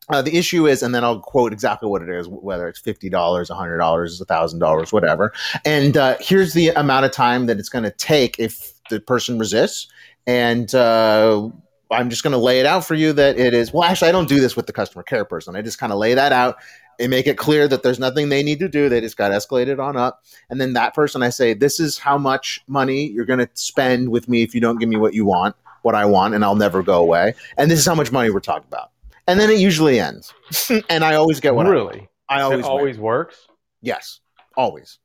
Uh, 0.10 0.22
the 0.22 0.38
issue 0.38 0.68
is, 0.68 0.84
and 0.84 0.94
then 0.94 1.04
I'll 1.04 1.20
quote 1.20 1.52
exactly 1.52 1.90
what 1.90 2.04
it 2.04 2.10
is, 2.10 2.28
whether 2.28 2.68
it's 2.68 2.80
fifty 2.80 3.10
dollars, 3.10 3.50
hundred 3.50 3.80
dollars, 3.80 4.22
thousand 4.28 4.60
dollars, 4.60 4.94
whatever. 4.94 5.34
And 5.66 5.98
uh, 5.98 6.18
here's 6.20 6.54
the 6.54 6.70
amount 6.70 7.06
of 7.06 7.12
time 7.12 7.48
that 7.48 7.58
it's 7.58 7.70
going 7.70 7.86
to 7.86 7.92
take 7.92 8.38
if 8.38 8.74
the 8.90 9.00
person 9.00 9.40
resists. 9.40 9.88
And 10.28 10.74
uh, 10.76 11.50
I'm 11.92 12.10
just 12.10 12.24
going 12.24 12.32
to 12.32 12.38
lay 12.38 12.60
it 12.60 12.66
out 12.66 12.86
for 12.86 12.96
you 12.96 13.14
that 13.14 13.38
it 13.38 13.54
is. 13.54 13.72
Well, 13.72 13.84
actually, 13.84 14.10
I 14.10 14.12
don't 14.12 14.30
do 14.30 14.40
this 14.40 14.56
with 14.56 14.68
the 14.68 14.74
customer 14.74 15.04
care 15.04 15.26
person. 15.26 15.56
I 15.56 15.62
just 15.62 15.78
kind 15.78 15.92
of 15.92 16.00
lay 16.00 16.14
that 16.14 16.32
out 16.32 16.58
and 17.00 17.10
make 17.10 17.28
it 17.28 17.38
clear 17.38 17.68
that 17.68 17.84
there's 17.84 18.00
nothing 18.00 18.30
they 18.30 18.44
need 18.44 18.60
to 18.60 18.70
do. 18.70 18.90
They 18.90 19.02
just 19.02 19.18
got 19.18 19.32
escalated 19.32 19.80
on 19.80 19.98
up. 19.98 20.24
And 20.50 20.60
then 20.60 20.74
that 20.74 20.94
person, 20.94 21.22
I 21.22 21.30
say, 21.30 21.54
this 21.54 21.80
is 21.80 21.98
how 21.98 22.18
much 22.18 22.62
money 22.68 23.08
you're 23.08 23.26
going 23.26 23.40
to 23.40 23.50
spend 23.54 24.10
with 24.10 24.30
me 24.30 24.44
if 24.44 24.56
you 24.56 24.62
don't 24.62 24.80
give 24.80 24.90
me 24.90 24.98
what 24.98 25.14
you 25.14 25.26
want, 25.26 25.56
what 25.82 25.96
I 25.96 26.06
want, 26.06 26.34
and 26.34 26.44
I'll 26.44 26.56
never 26.56 26.82
go 26.82 27.00
away. 27.02 27.36
And 27.58 27.70
this 27.70 27.80
is 27.80 27.86
how 27.86 27.96
much 27.96 28.12
money 28.12 28.30
we're 28.30 28.40
talking 28.40 28.68
about. 28.68 28.92
And 29.28 29.40
then 29.40 29.50
it 29.50 29.60
usually 29.60 30.00
ends. 30.00 30.34
and 30.90 31.04
I 31.04 31.16
always 31.16 31.40
get 31.40 31.56
what 31.56 31.68
really? 31.68 32.08
I, 32.30 32.36
I 32.36 32.40
It 32.40 32.44
always, 32.44 32.66
always, 32.66 32.96
win. 32.98 33.04
works. 33.04 33.48
Yes, 33.82 34.22
always. 34.56 35.00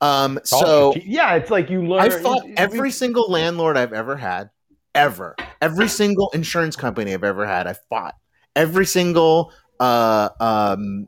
Um, 0.00 0.40
so 0.44 0.94
yeah, 0.96 1.34
it's 1.34 1.50
like 1.50 1.70
you 1.70 1.82
learn. 1.86 2.00
I 2.00 2.08
fought 2.08 2.46
every 2.56 2.90
single 2.90 3.30
landlord 3.30 3.76
I've 3.76 3.92
ever 3.92 4.16
had, 4.16 4.50
ever. 4.96 5.36
Every 5.60 5.88
single 5.88 6.30
insurance 6.30 6.74
company 6.74 7.14
I've 7.14 7.22
ever 7.22 7.46
had, 7.46 7.66
I 7.66 7.74
fought. 7.88 8.16
Every 8.56 8.86
single 8.86 9.52
uh 9.78 10.30
um 10.40 11.06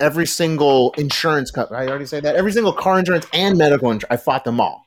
every 0.00 0.26
single 0.26 0.92
insurance 0.98 1.50
company. 1.50 1.80
I 1.80 1.88
already 1.88 2.06
say 2.06 2.20
that. 2.20 2.36
Every 2.36 2.52
single 2.52 2.72
car 2.72 2.98
insurance 2.98 3.26
and 3.32 3.58
medical 3.58 3.90
insurance, 3.90 4.10
I 4.10 4.16
fought 4.16 4.44
them 4.44 4.60
all. 4.60 4.84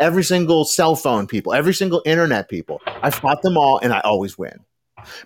Every 0.00 0.24
single 0.24 0.64
cell 0.64 0.96
phone 0.96 1.26
people, 1.26 1.52
every 1.52 1.74
single 1.74 2.02
internet 2.04 2.48
people, 2.48 2.80
I 2.86 3.10
fought 3.10 3.42
them 3.42 3.56
all 3.56 3.78
and 3.78 3.92
I 3.92 4.00
always 4.00 4.36
win. 4.36 4.60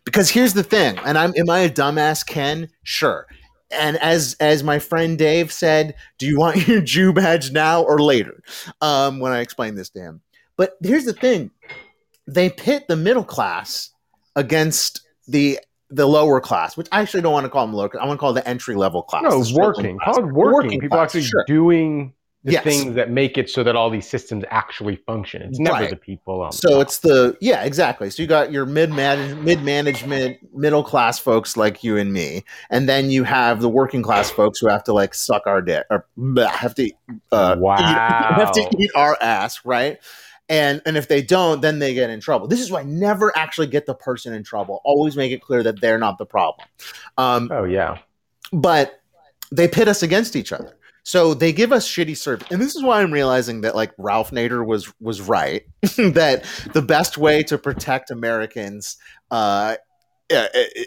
Because 0.04 0.30
here's 0.30 0.54
the 0.54 0.62
thing, 0.62 0.98
and 1.04 1.18
I'm 1.18 1.34
am 1.36 1.50
I 1.50 1.60
a 1.60 1.70
dumbass 1.70 2.26
Ken? 2.26 2.68
Sure. 2.82 3.26
And 3.70 3.96
as 3.98 4.36
as 4.40 4.62
my 4.62 4.78
friend 4.78 5.18
Dave 5.18 5.52
said, 5.52 5.94
do 6.18 6.26
you 6.26 6.38
want 6.38 6.66
your 6.68 6.80
Jew 6.80 7.12
badge 7.12 7.52
now 7.52 7.82
or 7.82 8.00
later? 8.00 8.42
Um, 8.80 9.18
when 9.20 9.32
I 9.32 9.40
explained 9.40 9.76
this 9.76 9.90
to 9.90 10.00
him. 10.00 10.20
But 10.56 10.76
here's 10.82 11.04
the 11.04 11.12
thing: 11.12 11.50
they 12.26 12.50
pit 12.50 12.84
the 12.88 12.96
middle 12.96 13.24
class 13.24 13.90
against 14.34 15.00
the 15.28 15.58
the 15.88 16.06
lower 16.06 16.40
class, 16.40 16.76
which 16.76 16.88
I 16.90 17.00
actually 17.00 17.22
don't 17.22 17.32
want 17.32 17.44
to 17.44 17.50
call 17.50 17.64
them 17.66 17.74
lower. 17.74 17.90
I 18.00 18.06
want 18.06 18.18
to 18.18 18.20
call 18.20 18.32
the 18.32 18.46
entry 18.48 18.74
level 18.74 19.02
class. 19.02 19.22
no 19.22 19.42
working. 19.54 19.98
class. 19.98 20.16
Call 20.16 20.24
it 20.24 20.32
working. 20.32 20.52
Working 20.52 20.80
People 20.80 20.98
class, 20.98 21.04
actually 21.14 21.22
sure. 21.22 21.44
doing 21.46 22.12
the 22.42 22.52
Yes. 22.52 22.64
things 22.64 22.94
that 22.94 23.10
make 23.10 23.36
it 23.38 23.50
so 23.50 23.64
that 23.64 23.74
all 23.74 23.90
these 23.90 24.06
systems 24.08 24.44
actually 24.50 24.96
function. 24.96 25.42
It's 25.42 25.58
never 25.58 25.74
Right. 25.80 25.90
the 25.90 25.96
people. 25.96 26.42
On 26.42 26.52
So 26.52 26.80
it's 26.80 26.98
the 26.98 27.36
yeah, 27.40 27.62
exactly. 27.64 28.08
So 28.10 28.22
you 28.22 28.28
got 28.28 28.50
your 28.52 28.66
mid 28.66 28.90
mid 28.90 29.62
management, 29.62 30.38
middle 30.54 30.82
class 30.84 31.18
folks 31.18 31.56
like 31.56 31.82
you 31.84 31.96
and 31.96 32.12
me, 32.12 32.44
and 32.70 32.88
then 32.88 33.10
you 33.10 33.22
have 33.24 33.60
the 33.60 33.68
working 33.68 34.02
class 34.02 34.30
folks 34.30 34.60
who 34.60 34.68
have 34.68 34.82
to 34.84 34.92
like 34.92 35.14
suck 35.14 35.46
our 35.46 35.60
dick 35.62 35.86
or 35.90 36.06
have 36.48 36.74
to 36.76 36.90
uh, 37.32 37.56
Wow. 37.58 37.76
eat, 37.78 37.86
have 38.40 38.52
to 38.52 38.76
eat 38.78 38.90
our 38.94 39.16
ass, 39.20 39.60
right? 39.64 39.98
And 40.48 40.80
and 40.86 40.96
if 40.96 41.08
they 41.08 41.22
don't, 41.22 41.60
then 41.60 41.80
they 41.80 41.92
get 41.92 42.08
in 42.08 42.20
trouble. 42.20 42.46
This 42.46 42.60
is 42.60 42.70
why 42.70 42.80
I 42.80 42.84
never 42.84 43.36
actually 43.36 43.66
get 43.66 43.86
the 43.86 43.94
person 43.94 44.32
in 44.32 44.44
trouble. 44.44 44.80
Always 44.84 45.16
make 45.16 45.32
it 45.32 45.42
clear 45.42 45.62
that 45.64 45.80
they're 45.80 45.98
not 45.98 46.18
the 46.18 46.26
problem. 46.26 46.68
Um, 47.18 47.48
oh 47.52 47.64
yeah. 47.64 47.98
but 48.52 49.00
they 49.50 49.66
pit 49.66 49.88
us 49.88 50.02
against 50.02 50.36
each 50.36 50.52
other. 50.52 50.76
So 51.02 51.34
they 51.34 51.52
give 51.52 51.72
us 51.72 51.88
shitty 51.88 52.16
service, 52.16 52.48
and 52.50 52.60
this 52.60 52.74
is 52.74 52.82
why 52.82 53.00
I'm 53.00 53.12
realizing 53.12 53.60
that 53.60 53.76
like 53.76 53.92
Ralph 53.96 54.32
Nader 54.32 54.66
was 54.66 54.92
was 55.00 55.20
right 55.20 55.64
that 55.96 56.44
the 56.72 56.82
best 56.82 57.16
way 57.16 57.44
to 57.44 57.58
protect 57.58 58.10
Americans 58.10 58.96
uh, 59.30 59.76
uh, 60.34 60.46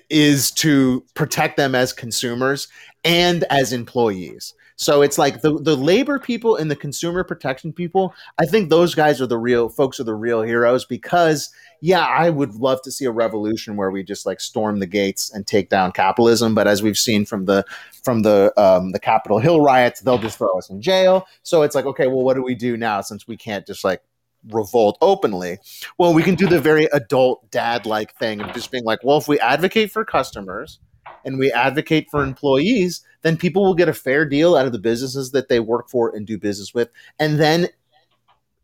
is 0.10 0.52
to 0.52 1.06
protect 1.14 1.56
them 1.56 1.74
as 1.74 1.94
consumers 1.94 2.68
and 3.06 3.46
as 3.46 3.72
employees. 3.72 4.54
So 4.80 5.02
it's 5.02 5.18
like 5.18 5.42
the 5.42 5.60
the 5.60 5.76
labor 5.76 6.20
people 6.20 6.56
and 6.56 6.72
the 6.72 6.76
consumer 6.76 7.26
protection 7.26 7.74
people. 7.74 8.16
I 8.38 8.46
think 8.46 8.70
those 8.70 8.96
guys 8.96 9.20
are 9.20 9.28
the 9.28 9.38
real 9.38 9.68
folks 9.68 10.00
are 10.00 10.06
the 10.06 10.16
real 10.16 10.42
heroes 10.42 10.86
because 10.86 11.50
yeah, 11.82 12.06
I 12.06 12.30
would 12.30 12.56
love 12.56 12.82
to 12.84 12.92
see 12.92 13.04
a 13.04 13.12
revolution 13.12 13.76
where 13.76 13.92
we 13.92 14.04
just 14.04 14.26
like 14.26 14.40
storm 14.40 14.80
the 14.80 14.88
gates 14.88 15.32
and 15.34 15.46
take 15.46 15.70
down 15.70 15.92
capitalism. 15.92 16.56
But 16.56 16.68
as 16.68 16.82
we've 16.82 16.98
seen 16.98 17.26
from 17.26 17.44
the 17.44 17.66
from 18.06 18.22
the 18.22 18.54
um, 18.56 18.94
the 18.94 19.00
Capitol 19.00 19.40
Hill 19.40 19.60
riots, 19.60 20.00
they'll 20.00 20.18
just 20.18 20.38
throw 20.38 20.58
us 20.58 20.70
in 20.70 20.82
jail. 20.82 21.28
So 21.44 21.64
it's 21.64 21.76
like, 21.76 21.86
okay, 21.86 22.08
well, 22.08 22.24
what 22.24 22.36
do 22.36 22.42
we 22.42 22.56
do 22.56 22.78
now 22.78 23.02
since 23.02 23.28
we 23.28 23.36
can't 23.36 23.68
just 23.68 23.84
like 23.84 24.02
revolt 24.50 24.98
openly? 25.02 25.58
Well, 25.98 26.14
we 26.14 26.24
can 26.24 26.36
do 26.36 26.48
the 26.48 26.62
very 26.62 26.86
adult 26.86 27.52
dad 27.52 27.86
like 27.86 28.16
thing 28.16 28.40
of 28.40 28.54
just 28.54 28.72
being 28.72 28.86
like, 28.86 29.00
well, 29.04 29.18
if 29.18 29.28
we 29.28 29.42
advocate 29.42 29.92
for 29.92 30.06
customers 30.06 30.80
and 31.26 31.40
we 31.40 31.52
advocate 31.52 32.08
for 32.10 32.24
employees, 32.24 33.02
then 33.22 33.38
people 33.38 33.64
will 33.64 33.76
get 33.76 33.90
a 33.90 33.94
fair 33.94 34.26
deal 34.26 34.56
out 34.56 34.66
of 34.66 34.72
the 34.72 34.80
businesses 34.80 35.32
that 35.32 35.50
they 35.50 35.60
work 35.60 35.90
for 35.90 36.16
and 36.16 36.26
do 36.26 36.38
business 36.38 36.74
with. 36.74 36.90
And 37.20 37.40
then 37.40 37.68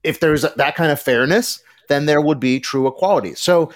if 0.03 0.19
there's 0.19 0.43
that 0.43 0.75
kind 0.75 0.91
of 0.91 0.99
fairness, 0.99 1.61
then 1.89 2.05
there 2.05 2.21
would 2.21 2.39
be 2.39 2.59
true 2.59 2.87
equality. 2.87 3.35
So 3.35 3.71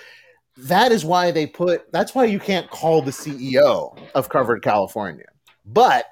that 0.57 0.91
is 0.91 1.05
why 1.05 1.31
they 1.31 1.47
put 1.47 1.91
that's 1.91 2.13
why 2.13 2.25
you 2.25 2.39
can't 2.39 2.69
call 2.69 3.01
the 3.01 3.11
CEO 3.11 3.97
of 4.15 4.29
Covered 4.29 4.61
California. 4.61 5.25
But 5.65 6.05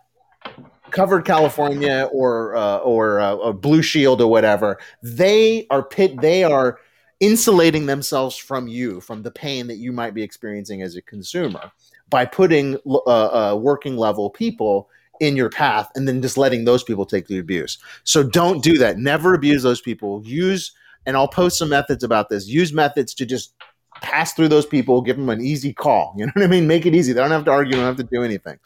Covered 0.92 1.26
California 1.26 2.10
or 2.12 2.56
uh, 2.56 2.78
or, 2.78 3.20
uh, 3.20 3.52
Blue 3.52 3.82
Shield 3.82 4.22
or 4.22 4.28
whatever, 4.28 4.80
they 5.04 5.68
are 5.70 5.84
pit 5.84 6.20
they 6.22 6.44
are 6.44 6.80
insulating 7.20 7.88
themselves 7.88 8.38
from 8.38 8.68
you 8.68 9.02
from 9.02 9.24
the 9.24 9.32
pain 9.32 9.68
that 9.68 9.78
you 9.78 9.92
might 9.92 10.14
be 10.14 10.22
experiencing 10.22 10.82
as 10.82 10.96
a 10.96 11.02
consumer 11.02 11.72
by 12.10 12.26
putting 12.26 12.78
uh, 12.86 13.00
uh, 13.06 13.56
working 13.56 13.98
level 13.98 14.30
people 14.30 14.90
in 15.20 15.36
your 15.36 15.50
path 15.50 15.90
and 15.96 16.08
then 16.08 16.22
just 16.22 16.38
letting 16.38 16.66
those 16.66 16.84
people 16.84 17.06
take 17.06 17.28
the 17.28 17.40
abuse. 17.40 17.78
So 18.04 18.24
don't 18.24 18.64
do 18.64 18.78
that. 18.78 18.98
Never 18.98 19.34
abuse 19.34 19.64
those 19.64 19.82
people. 19.82 20.22
Use 20.26 20.72
and 21.08 21.16
I'll 21.16 21.28
post 21.28 21.58
some 21.58 21.70
methods 21.70 22.04
about 22.04 22.30
this. 22.30 22.48
Use 22.48 22.74
methods 22.74 23.14
to 23.16 23.26
just 23.26 23.54
pass 24.02 24.34
through 24.34 24.50
those 24.50 24.66
people, 24.66 25.02
give 25.02 25.16
them 25.16 25.30
an 25.30 25.42
easy 25.42 25.74
call. 25.74 26.14
You 26.18 26.26
know 26.28 26.34
what 26.36 26.44
I 26.44 26.48
mean? 26.48 26.68
Make 26.68 26.86
it 26.86 26.94
easy. 26.94 27.14
They 27.14 27.22
don't 27.22 27.32
have 27.32 27.46
to 27.46 27.52
argue, 27.52 27.72
they 27.72 27.78
don't 27.78 27.88
have 27.88 27.98
to 27.98 28.16
do 28.16 28.24
anything. 28.24 28.60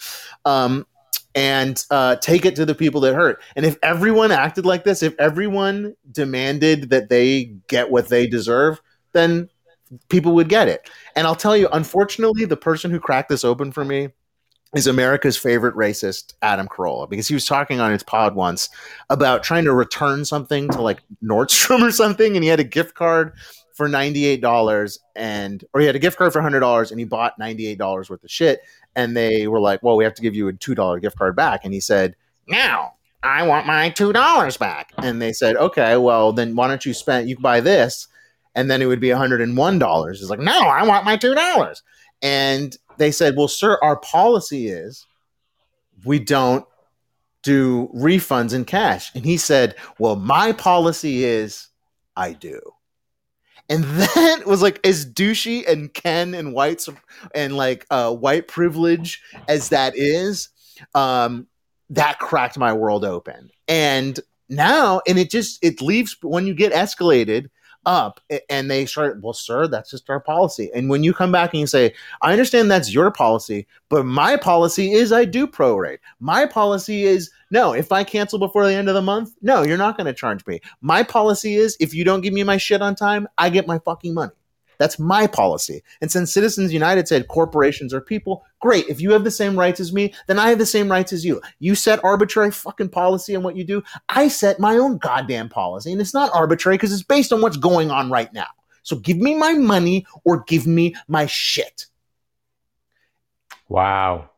Um, 0.44 0.86
and 1.34 1.86
uh, 1.92 2.18
take 2.18 2.46
it 2.46 2.56
to 2.58 2.66
the 2.66 2.76
people 2.76 3.00
that 3.02 3.14
hurt. 3.14 3.42
And 3.56 3.66
if 3.66 3.78
everyone 3.82 4.32
acted 4.32 4.66
like 4.66 4.84
this, 4.84 5.02
if 5.02 5.14
everyone 5.18 5.96
demanded 6.12 6.90
that 6.90 7.08
they 7.08 7.56
get 7.68 7.90
what 7.90 8.10
they 8.10 8.28
deserve, 8.28 8.82
then 9.14 9.50
people 10.10 10.34
would 10.34 10.50
get 10.50 10.68
it. 10.68 10.90
And 11.16 11.28
I'll 11.28 11.36
tell 11.36 11.56
you, 11.56 11.68
unfortunately, 11.72 12.46
the 12.46 12.58
person 12.58 12.92
who 12.92 13.00
cracked 13.00 13.30
this 13.30 13.44
open 13.44 13.72
for 13.72 13.86
me 13.86 14.10
is 14.76 14.88
America's 14.88 15.38
favorite 15.38 15.76
racist, 15.76 16.34
Adam 16.42 16.68
Carolla, 16.68 17.10
because 17.10 17.28
he 17.28 17.34
was 17.34 17.46
talking 17.46 17.82
on 17.82 17.92
his 17.92 18.04
pod 18.04 18.36
once 18.36 18.70
about 19.10 19.44
trying 19.44 19.66
to 19.66 19.74
return 19.74 20.24
something 20.24 20.70
to 20.70 20.82
like 20.82 21.02
Nordstrom 21.24 21.82
or 21.88 21.92
something, 21.92 22.36
and 22.36 22.44
he 22.44 22.50
had 22.50 22.60
a 22.62 22.66
gift 22.66 22.96
card 22.96 23.34
for 23.74 23.88
$98 23.88 25.00
and 25.16 25.64
or 25.74 25.82
he 25.82 25.88
had 25.88 25.96
a 25.96 26.00
gift 26.00 26.18
card 26.18 26.32
for 26.34 26.42
$100 26.42 26.92
and 26.92 27.00
he 27.00 27.06
bought 27.06 27.40
$98 27.40 28.10
worth 28.10 28.24
of 28.24 28.30
shit. 28.30 28.62
And 28.96 29.16
they 29.16 29.48
were 29.48 29.60
like 29.60 29.82
well 29.82 29.98
we 29.98 30.04
have 30.04 30.14
to 30.16 30.22
give 30.22 30.36
you 30.36 30.48
a 30.50 30.54
$2 30.54 31.02
gift 31.02 31.18
card 31.18 31.36
back. 31.36 31.62
And 31.64 31.74
he 31.74 31.80
said 31.80 32.16
now 32.48 32.94
i 33.24 33.42
want 33.44 33.66
my 33.66 33.90
$2 33.90 34.60
back. 34.60 34.92
And 34.98 35.22
they 35.22 35.34
said 35.34 35.56
okay 35.56 35.98
well 35.98 36.32
then 36.34 36.56
why 36.56 36.68
don't 36.68 36.86
you 36.86 36.94
spend 36.94 37.30
you 37.30 37.38
buy 37.38 37.60
this 37.60 38.08
and 38.56 38.70
then 38.70 38.82
it 38.82 38.86
would 38.86 39.00
be 39.00 39.10
$101 39.10 40.16
he's 40.16 40.30
like 40.30 40.40
no 40.40 40.60
i 40.62 40.84
want 40.84 41.06
my 41.06 41.18
$2 41.18 41.82
and 42.22 42.78
they 42.98 43.12
said 43.12 43.36
well 43.36 43.48
sir 43.48 43.78
our 43.82 43.98
policy 43.98 44.68
is 44.68 45.06
we 46.06 46.20
don't 46.20 46.66
do 47.44 47.90
refunds 47.96 48.54
in 48.54 48.66
cash. 48.66 49.12
And 49.16 49.26
he 49.26 49.38
said 49.38 49.76
well 50.00 50.16
my 50.16 50.52
policy 50.52 51.24
is 51.24 51.68
i 52.16 52.34
do. 52.34 52.60
And 53.70 53.84
that 53.86 54.44
was 54.46 54.62
like 54.62 54.86
as 54.86 55.06
douchey 55.06 55.68
and 55.68 55.94
Ken 55.94 56.34
and 56.34 56.54
white 56.54 56.86
and 57.34 57.56
like 57.56 57.86
uh, 57.90 58.14
white 58.14 58.48
privilege 58.48 59.22
as 59.48 59.70
that 59.70 59.94
is, 59.96 60.50
um, 60.94 61.48
that 61.90 62.20
cracked 62.20 62.58
my 62.58 62.74
world 62.74 63.06
open. 63.06 63.50
And 63.68 64.20
now, 64.50 65.02
and 65.08 65.18
it 65.18 65.30
just 65.30 65.64
it 65.64 65.82
leaves 65.82 66.18
when 66.22 66.48
you 66.48 66.54
get 66.54 66.74
escalated 66.74 67.50
up 67.86 68.20
and 68.50 68.70
they 68.70 68.86
start 68.86 69.22
well 69.22 69.34
sir 69.34 69.68
that's 69.68 69.92
just 69.92 70.10
our 70.10 70.20
policy. 70.20 70.70
And 70.74 70.90
when 70.90 71.04
you 71.04 71.14
come 71.14 71.32
back 71.32 71.54
and 71.54 71.62
you 71.62 71.68
say 71.68 71.94
i 72.22 72.32
understand 72.32 72.70
that's 72.70 72.94
your 72.94 73.12
policy 73.12 73.68
but 73.90 74.06
my 74.06 74.38
policy 74.38 74.94
is 74.94 75.12
i 75.12 75.26
do 75.26 75.48
prorate. 75.48 76.00
My 76.20 76.46
policy 76.46 77.04
is 77.04 77.32
no 77.50 77.74
if 77.74 77.92
i 77.92 78.04
cancel 78.04 78.40
before 78.40 78.66
the 78.66 78.74
end 78.74 78.90
of 78.90 78.96
the 78.96 79.02
month 79.02 79.34
no 79.42 79.64
you're 79.64 79.78
not 79.78 79.98
going 79.98 80.08
to 80.08 80.14
charge 80.14 80.46
me. 80.46 80.60
My 80.82 81.04
policy 81.04 81.56
is 81.56 81.78
if 81.80 81.94
you 81.94 82.04
don't 82.04 82.22
give 82.22 82.34
me 82.34 82.44
my 82.44 82.58
shit 82.58 82.82
on 82.82 82.96
time 82.96 83.28
i 83.38 83.50
get 83.50 83.68
my 83.68 83.80
fucking 83.80 84.14
money 84.14 84.34
That's 84.82 84.98
my 84.98 85.28
policy. 85.28 85.84
And 86.02 86.12
since 86.12 86.34
Citizens 86.34 86.74
United 86.74 87.08
said 87.08 87.28
corporations 87.28 87.94
are 87.94 88.02
people, 88.02 88.44
great. 88.62 88.88
If 88.90 89.00
you 89.00 89.12
have 89.12 89.24
the 89.24 89.30
same 89.30 89.56
rights 89.56 89.80
as 89.80 89.94
me, 89.94 90.12
then 90.26 90.40
I 90.40 90.50
have 90.50 90.58
the 90.58 90.66
same 90.66 90.90
rights 90.90 91.14
as 91.14 91.24
you. 91.24 91.40
You 91.60 91.76
set 91.76 92.04
arbitrary 92.04 92.50
fucking 92.50 92.90
policy 92.90 93.36
on 93.36 93.44
what 93.44 93.56
you 93.56 93.64
do. 93.64 93.84
I 94.10 94.28
set 94.28 94.60
my 94.60 94.78
own 94.78 94.98
goddamn 94.98 95.50
policy. 95.50 95.92
And 95.92 96.02
it's 96.02 96.16
not 96.16 96.32
arbitrary 96.34 96.78
because 96.78 96.92
it's 96.92 97.04
based 97.04 97.32
on 97.32 97.42
what's 97.42 97.58
going 97.58 97.92
on 97.92 98.10
right 98.10 98.34
now. 98.34 98.48
So 98.82 98.96
give 98.96 99.18
me 99.18 99.36
my 99.36 99.54
money 99.54 100.08
or 100.24 100.44
give 100.46 100.66
me 100.66 100.96
my 101.08 101.28
shit. 101.28 101.86
Wow. 103.70 104.32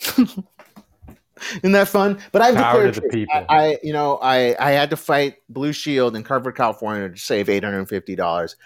Isn't 0.18 1.72
that 1.72 1.88
fun? 1.88 2.18
But 2.30 2.42
I've 2.42 2.56
Power 2.56 2.72
declared 2.72 2.94
to 2.94 3.00
the 3.00 3.08
people. 3.08 3.46
I, 3.48 3.56
I, 3.56 3.78
you 3.82 3.94
know, 3.94 4.18
I 4.20 4.54
I 4.58 4.72
had 4.72 4.90
to 4.90 4.96
fight 4.96 5.36
Blue 5.48 5.72
Shield 5.72 6.14
in 6.14 6.24
Covered 6.24 6.56
California, 6.56 7.08
to 7.08 7.16
save 7.16 7.48
eight 7.48 7.64
hundred 7.64 7.78
and 7.78 7.88
fifty 7.88 8.14
dollars, 8.14 8.56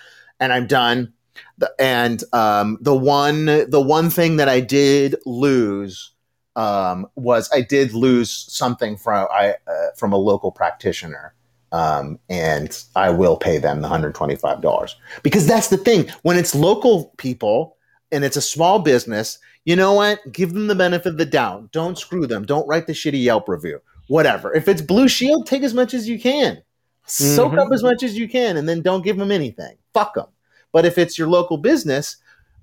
and 0.43 0.53
I'm 0.53 0.67
done. 0.67 1.13
The, 1.59 1.73
and 1.79 2.23
um, 2.33 2.77
the 2.81 2.95
one 2.95 3.47
the 3.47 3.81
one 3.81 4.11
thing 4.11 4.37
that 4.37 4.49
I 4.49 4.61
did 4.61 5.15
lose 5.25 6.11
um, 6.57 7.07
was 7.15 7.49
I 7.55 7.61
did 7.63 7.95
lose 7.95 8.31
something 8.31 8.97
from 8.97 9.29
I 9.33 9.55
uh, 9.67 9.93
from 9.97 10.13
a 10.13 10.17
local 10.17 10.51
practitioner. 10.51 11.35
Um, 11.71 12.19
and 12.29 12.77
I 12.95 13.09
will 13.09 13.39
pay 13.39 13.57
them 13.57 13.81
the 13.81 13.89
$125 13.89 14.95
because 15.23 15.47
that's 15.47 15.69
the 15.69 15.79
thing. 15.79 16.07
When 16.21 16.37
it's 16.37 16.55
local 16.55 17.15
people 17.17 17.79
and 18.11 18.25
it's 18.27 18.37
a 18.37 18.43
small 18.43 18.81
business, 18.81 19.39
you 19.65 19.75
know 19.75 19.95
what? 19.95 20.19
Give 20.31 20.53
them 20.53 20.67
the 20.67 20.75
benefit 20.75 21.07
of 21.13 21.17
the 21.17 21.25
doubt. 21.25 21.73
Don't 21.73 21.97
screw 21.97 22.27
them. 22.27 22.45
Don't 22.45 22.69
write 22.69 22.87
the 22.87 22.93
shitty 22.93 23.23
Yelp 23.23 23.49
review. 23.49 23.81
Whatever. 24.09 24.53
If 24.55 24.69
it's 24.69 24.83
Blue 24.83 25.09
Shield, 25.09 25.47
take 25.47 25.63
as 25.63 25.73
much 25.73 25.95
as 25.95 26.07
you 26.07 26.21
can. 26.21 26.63
Soak 27.07 27.53
Mhm. 27.53 27.67
up 27.67 27.73
as 27.73 27.83
much 27.83 28.03
as 28.03 28.19
you 28.19 28.29
can, 28.29 28.59
and 28.59 28.69
then 28.69 28.83
don't 28.83 29.03
give 29.03 29.17
them 29.17 29.33
anything. 29.33 29.77
Fuck 29.95 30.15
them. 30.15 30.27
But 30.73 30.85
if 30.85 30.99
it's 30.99 31.19
your 31.19 31.29
local 31.29 31.59
business, 31.59 32.17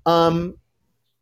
um, 0.06 0.56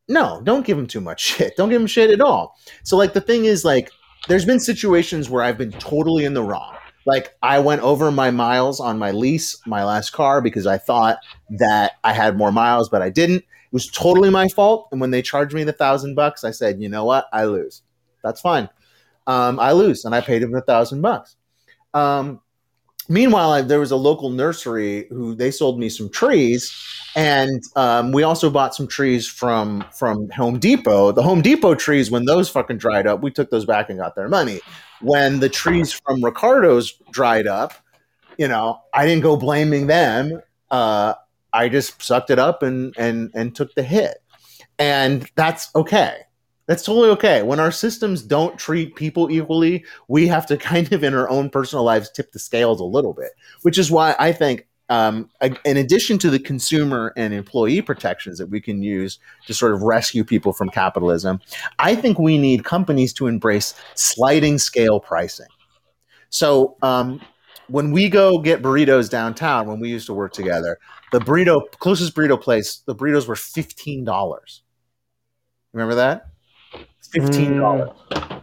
no, 0.09 0.41
don't 0.43 0.67
give 0.67 0.77
them 0.77 0.87
too 0.87 1.01
much 1.01 1.21
shit. 1.37 1.57
Don't 1.57 1.69
give 1.69 1.81
them 1.81 1.87
shit 1.87 2.11
at 2.11 2.21
all. 2.21 2.59
So, 2.83 2.97
like, 2.97 3.13
the 3.13 3.21
thing 3.21 3.45
is, 3.45 3.65
like, 3.65 3.91
there's 4.27 4.45
been 4.45 4.61
situations 4.61 5.31
where 5.31 5.43
I've 5.43 5.59
been 5.59 5.73
totally 5.73 6.25
in 6.25 6.35
the 6.35 6.43
wrong. 6.43 6.77
Like, 7.07 7.35
I 7.43 7.59
went 7.59 7.83
over 7.83 8.11
my 8.11 8.31
miles 8.31 8.81
on 8.81 8.99
my 8.99 9.13
lease, 9.13 9.57
my 9.67 9.85
last 9.85 10.11
car, 10.11 10.43
because 10.43 10.67
I 10.67 10.77
thought 10.77 11.19
that 11.51 11.93
I 12.05 12.13
had 12.13 12.37
more 12.37 12.53
miles, 12.53 12.89
but 12.89 13.01
I 13.01 13.09
didn't. 13.09 13.39
It 13.39 13.73
was 13.73 13.87
totally 13.87 14.31
my 14.31 14.49
fault. 14.49 14.89
And 14.93 15.01
when 15.01 15.11
they 15.11 15.23
charged 15.23 15.55
me 15.55 15.65
the 15.65 15.73
thousand 15.73 16.15
bucks, 16.15 16.45
I 16.45 16.51
said, 16.51 16.81
you 16.81 16.89
know 16.89 17.05
what? 17.05 17.27
I 17.33 17.45
lose. 17.45 17.83
That's 18.23 18.41
fine. 18.41 18.69
Um, 19.27 19.61
I 19.61 19.73
lose, 19.73 20.05
and 20.05 20.15
I 20.15 20.21
paid 20.21 20.43
him 20.43 20.53
the 20.53 20.61
thousand 20.63 21.01
bucks. 21.03 21.37
Um, 21.95 22.41
meanwhile, 23.09 23.53
I, 23.53 23.63
there 23.63 23.81
was 23.81 23.91
a 23.91 23.97
local 23.97 24.31
nursery 24.31 25.07
who 25.11 25.35
they 25.35 25.51
sold 25.51 25.79
me 25.79 25.89
some 25.89 26.11
trees, 26.11 26.75
and 27.17 27.63
um, 27.77 28.13
we 28.13 28.23
also 28.23 28.51
bought 28.51 28.75
some 28.75 28.87
trees 28.87 29.27
from 29.27 29.85
from 29.93 30.29
Home 30.31 30.59
Depot. 30.59 31.13
The 31.13 31.23
Home 31.23 31.43
Depot 31.43 31.75
trees, 31.75 32.11
when 32.11 32.25
those 32.25 32.49
fucking 32.49 32.79
dried 32.79 33.07
up, 33.07 33.23
we 33.23 33.31
took 33.31 33.51
those 33.51 33.65
back 33.65 33.91
and 33.91 33.99
got 33.99 34.15
their 34.15 34.29
money. 34.29 34.61
When 35.01 35.41
the 35.41 35.49
trees 35.49 35.93
from 35.93 36.25
Ricardo's 36.25 36.93
dried 37.11 37.47
up, 37.47 37.73
you 38.37 38.49
know, 38.49 38.81
I 38.93 39.07
didn't 39.07 39.23
go 39.23 39.37
blaming 39.37 39.87
them. 39.87 40.41
Uh, 40.71 41.15
I 41.53 41.69
just 41.69 42.03
sucked 42.03 42.31
it 42.31 42.39
up 42.39 42.63
and 42.63 42.95
and 42.99 43.31
and 43.35 43.55
took 43.55 43.75
the 43.75 43.83
hit, 43.83 44.19
and 44.79 45.29
that's 45.35 45.75
okay. 45.75 46.23
That's 46.69 46.83
totally 46.85 47.09
okay. 47.09 47.43
When 47.43 47.61
our 47.61 47.73
systems 47.73 48.23
don't 48.23 48.59
treat 48.59 48.95
people 48.95 49.31
equally, 49.31 49.85
we 50.07 50.29
have 50.29 50.47
to 50.47 50.57
kind 50.59 50.93
of, 50.93 51.03
in 51.03 51.15
our 51.15 51.29
own 51.29 51.51
personal 51.51 51.83
lives, 51.83 52.11
tip 52.11 52.31
the 52.31 52.39
scales 52.39 52.79
a 52.79 52.85
little 52.85 53.15
bit. 53.15 53.33
Which 53.63 53.79
is 53.79 53.91
why 53.91 54.15
I 54.19 54.33
think, 54.33 54.69
um, 54.91 55.29
in 55.65 55.77
addition 55.77 56.19
to 56.19 56.31
the 56.31 56.39
consumer 56.39 57.13
and 57.17 57.35
employee 57.35 57.83
protections 57.83 58.39
that 58.39 58.49
we 58.49 58.61
can 58.61 58.83
use 58.83 59.19
to 59.47 59.53
sort 59.53 59.73
of 59.75 59.83
rescue 59.83 60.25
people 60.25 60.53
from 60.53 60.69
capitalism, 60.69 61.41
I 61.79 61.95
think 61.95 62.19
we 62.19 62.39
need 62.39 62.65
companies 62.65 63.13
to 63.15 63.27
embrace 63.27 63.75
sliding 63.95 64.59
scale 64.59 65.01
pricing. 65.01 65.49
So 66.31 66.77
um, 66.83 67.21
when 67.69 67.93
we 67.93 68.09
go 68.11 68.39
get 68.39 68.63
burritos 68.63 69.11
downtown, 69.11 69.67
when 69.67 69.81
we 69.81 69.89
used 69.89 70.07
to 70.07 70.15
work 70.15 70.33
together, 70.33 70.79
the 71.13 71.19
burrito 71.19 71.63
closest 71.79 72.15
burrito 72.15 72.41
place, 72.41 72.83
the 72.87 72.95
burritos 72.95 73.27
were 73.27 73.37
fifteen 73.37 74.05
dollars. 74.05 74.63
Remember 75.73 75.95
that? 75.95 76.29
Fifteen 77.11 77.59
dollars. 77.59 77.91
Mm, 78.11 78.43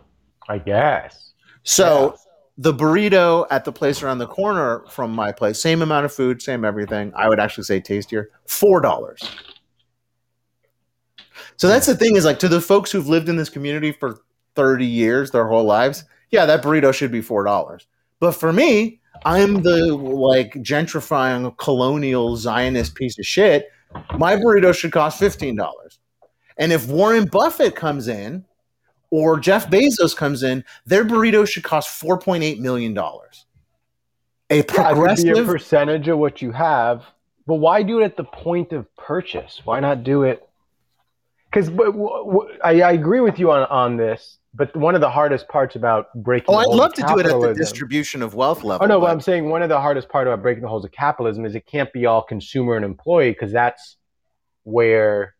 I 0.49 0.57
guess. 0.57 1.33
So 1.63 2.15
the 2.57 2.73
burrito 2.73 3.45
at 3.51 3.65
the 3.65 3.71
place 3.71 4.01
around 4.01 4.19
the 4.19 4.27
corner 4.27 4.83
from 4.89 5.11
my 5.11 5.31
place, 5.31 5.59
same 5.59 5.81
amount 5.81 6.05
of 6.05 6.13
food, 6.13 6.41
same 6.41 6.63
everything. 6.63 7.11
I 7.15 7.27
would 7.29 7.39
actually 7.39 7.65
say 7.65 7.79
tastier, 7.79 8.29
four 8.47 8.81
dollars. 8.81 9.21
So 11.57 11.67
that's 11.67 11.85
the 11.85 11.95
thing 11.95 12.15
is 12.15 12.25
like 12.25 12.39
to 12.39 12.47
the 12.47 12.61
folks 12.61 12.91
who've 12.91 13.07
lived 13.07 13.29
in 13.29 13.37
this 13.37 13.49
community 13.49 13.91
for 13.91 14.19
30 14.55 14.85
years, 14.85 15.31
their 15.31 15.47
whole 15.47 15.63
lives, 15.63 16.05
yeah, 16.31 16.45
that 16.45 16.63
burrito 16.63 16.93
should 16.93 17.11
be 17.11 17.21
four 17.21 17.43
dollars. 17.43 17.87
But 18.19 18.33
for 18.33 18.51
me, 18.51 18.99
I'm 19.25 19.61
the 19.61 19.95
like 19.95 20.53
gentrifying 20.55 21.57
colonial 21.57 22.35
Zionist 22.35 22.95
piece 22.95 23.17
of 23.19 23.25
shit. 23.25 23.67
My 24.17 24.35
burrito 24.35 24.73
should 24.75 24.91
cost 24.91 25.19
fifteen 25.19 25.55
dollars. 25.55 25.99
And 26.57 26.71
if 26.71 26.87
Warren 26.87 27.25
Buffett 27.25 27.75
comes 27.75 28.07
in 28.07 28.45
or 29.15 29.39
Jeff 29.39 29.69
Bezos 29.69 30.15
comes 30.15 30.43
in, 30.43 30.63
their 30.85 31.05
burrito 31.05 31.47
should 31.47 31.63
cost 31.63 31.89
four 31.89 32.19
point 32.19 32.43
eight 32.43 32.59
million 32.59 32.93
dollars. 32.93 33.45
A 34.49 34.57
Yeah, 34.57 34.61
be 34.61 34.67
a 34.67 34.73
progressive, 34.73 35.45
percentage 35.45 36.07
of 36.07 36.19
what 36.19 36.41
you 36.41 36.51
have, 36.51 37.03
but 37.47 37.55
why 37.55 37.81
do 37.81 38.01
it 38.01 38.03
at 38.03 38.17
the 38.17 38.25
point 38.25 38.73
of 38.73 38.93
purchase? 38.95 39.61
Why 39.63 39.79
not 39.79 40.03
do 40.03 40.23
it? 40.23 40.47
Because 41.51 41.69
I, 42.63 42.81
I 42.81 42.91
agree 42.91 43.21
with 43.21 43.39
you 43.39 43.51
on, 43.51 43.65
on 43.69 43.95
this, 43.95 44.39
but 44.53 44.75
one 44.75 44.93
of 44.93 45.01
the 45.01 45.09
hardest 45.09 45.47
parts 45.47 45.77
about 45.77 46.13
breaking. 46.13 46.53
oh, 46.53 46.59
the 46.59 46.69
I'd 46.69 46.75
love 46.75 46.93
to 46.95 47.01
do 47.03 47.19
it 47.19 47.25
at 47.25 47.39
the 47.39 47.53
distribution 47.53 48.21
of 48.21 48.35
wealth 48.35 48.63
level. 48.63 48.83
Oh 48.83 48.87
no, 48.87 48.99
but 48.99 49.05
but- 49.05 49.11
I'm 49.11 49.21
saying 49.21 49.49
one 49.49 49.63
of 49.63 49.69
the 49.69 49.79
hardest 49.79 50.09
part 50.09 50.27
about 50.27 50.41
breaking 50.41 50.63
the 50.63 50.67
holes 50.67 50.83
of 50.83 50.91
capitalism 50.91 51.45
is 51.45 51.55
it 51.55 51.65
can't 51.65 51.91
be 51.93 52.05
all 52.05 52.21
consumer 52.21 52.75
and 52.75 52.83
employee 52.83 53.31
because 53.31 53.53
that's 53.53 53.95
where 54.63 55.35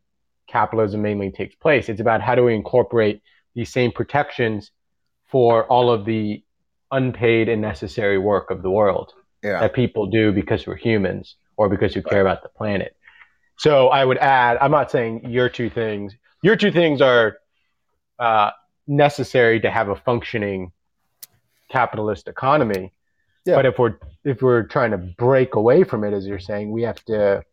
capitalism 0.48 1.02
mainly 1.02 1.32
takes 1.32 1.56
place. 1.56 1.90
It's 1.90 2.00
about 2.00 2.22
how 2.22 2.36
do 2.36 2.44
we 2.44 2.56
incorporate 2.56 3.22
these 3.56 3.72
same 3.72 3.92
protections 3.92 4.72
for 5.28 5.66
all 5.66 5.90
of 5.90 6.06
the 6.06 6.44
unpaid 6.92 7.50
and 7.50 7.62
necessary 7.62 8.18
work 8.18 8.52
of 8.52 8.62
the 8.62 8.70
world 8.70 9.14
yeah, 9.44 9.60
that 9.60 9.74
people 9.74 10.06
do 10.08 10.32
because 10.32 10.68
we're 10.68 10.76
humans 10.76 11.36
or 11.58 11.70
because 11.70 11.96
we 11.96 12.02
care 12.02 12.22
about 12.22 12.44
the 12.44 12.50
planet. 12.50 12.96
So 13.58 13.88
I 13.88 14.04
would 14.04 14.18
add, 14.18 14.58
I'm 14.60 14.72
not 14.72 14.92
saying 14.92 15.30
your 15.30 15.50
two 15.50 15.70
things. 15.70 16.14
Your 16.42 16.56
two 16.56 16.72
things 16.72 17.02
are 17.02 17.38
uh, 18.20 18.52
necessary 18.88 19.60
to 19.62 19.72
have 19.72 19.90
a 19.90 19.96
functioning 19.96 20.72
capitalist 21.70 22.28
economy. 22.28 22.92
Yeah. 23.46 23.56
But 23.56 23.66
if 23.66 23.80
we're 23.80 23.98
if 24.24 24.42
we're 24.42 24.64
trying 24.64 24.92
to 24.92 24.98
break 24.98 25.56
away 25.56 25.84
from 25.84 26.04
it, 26.04 26.14
as 26.14 26.26
you're 26.26 26.40
saying, 26.40 26.72
we 26.72 26.82
have 26.82 27.04
to 27.06 27.44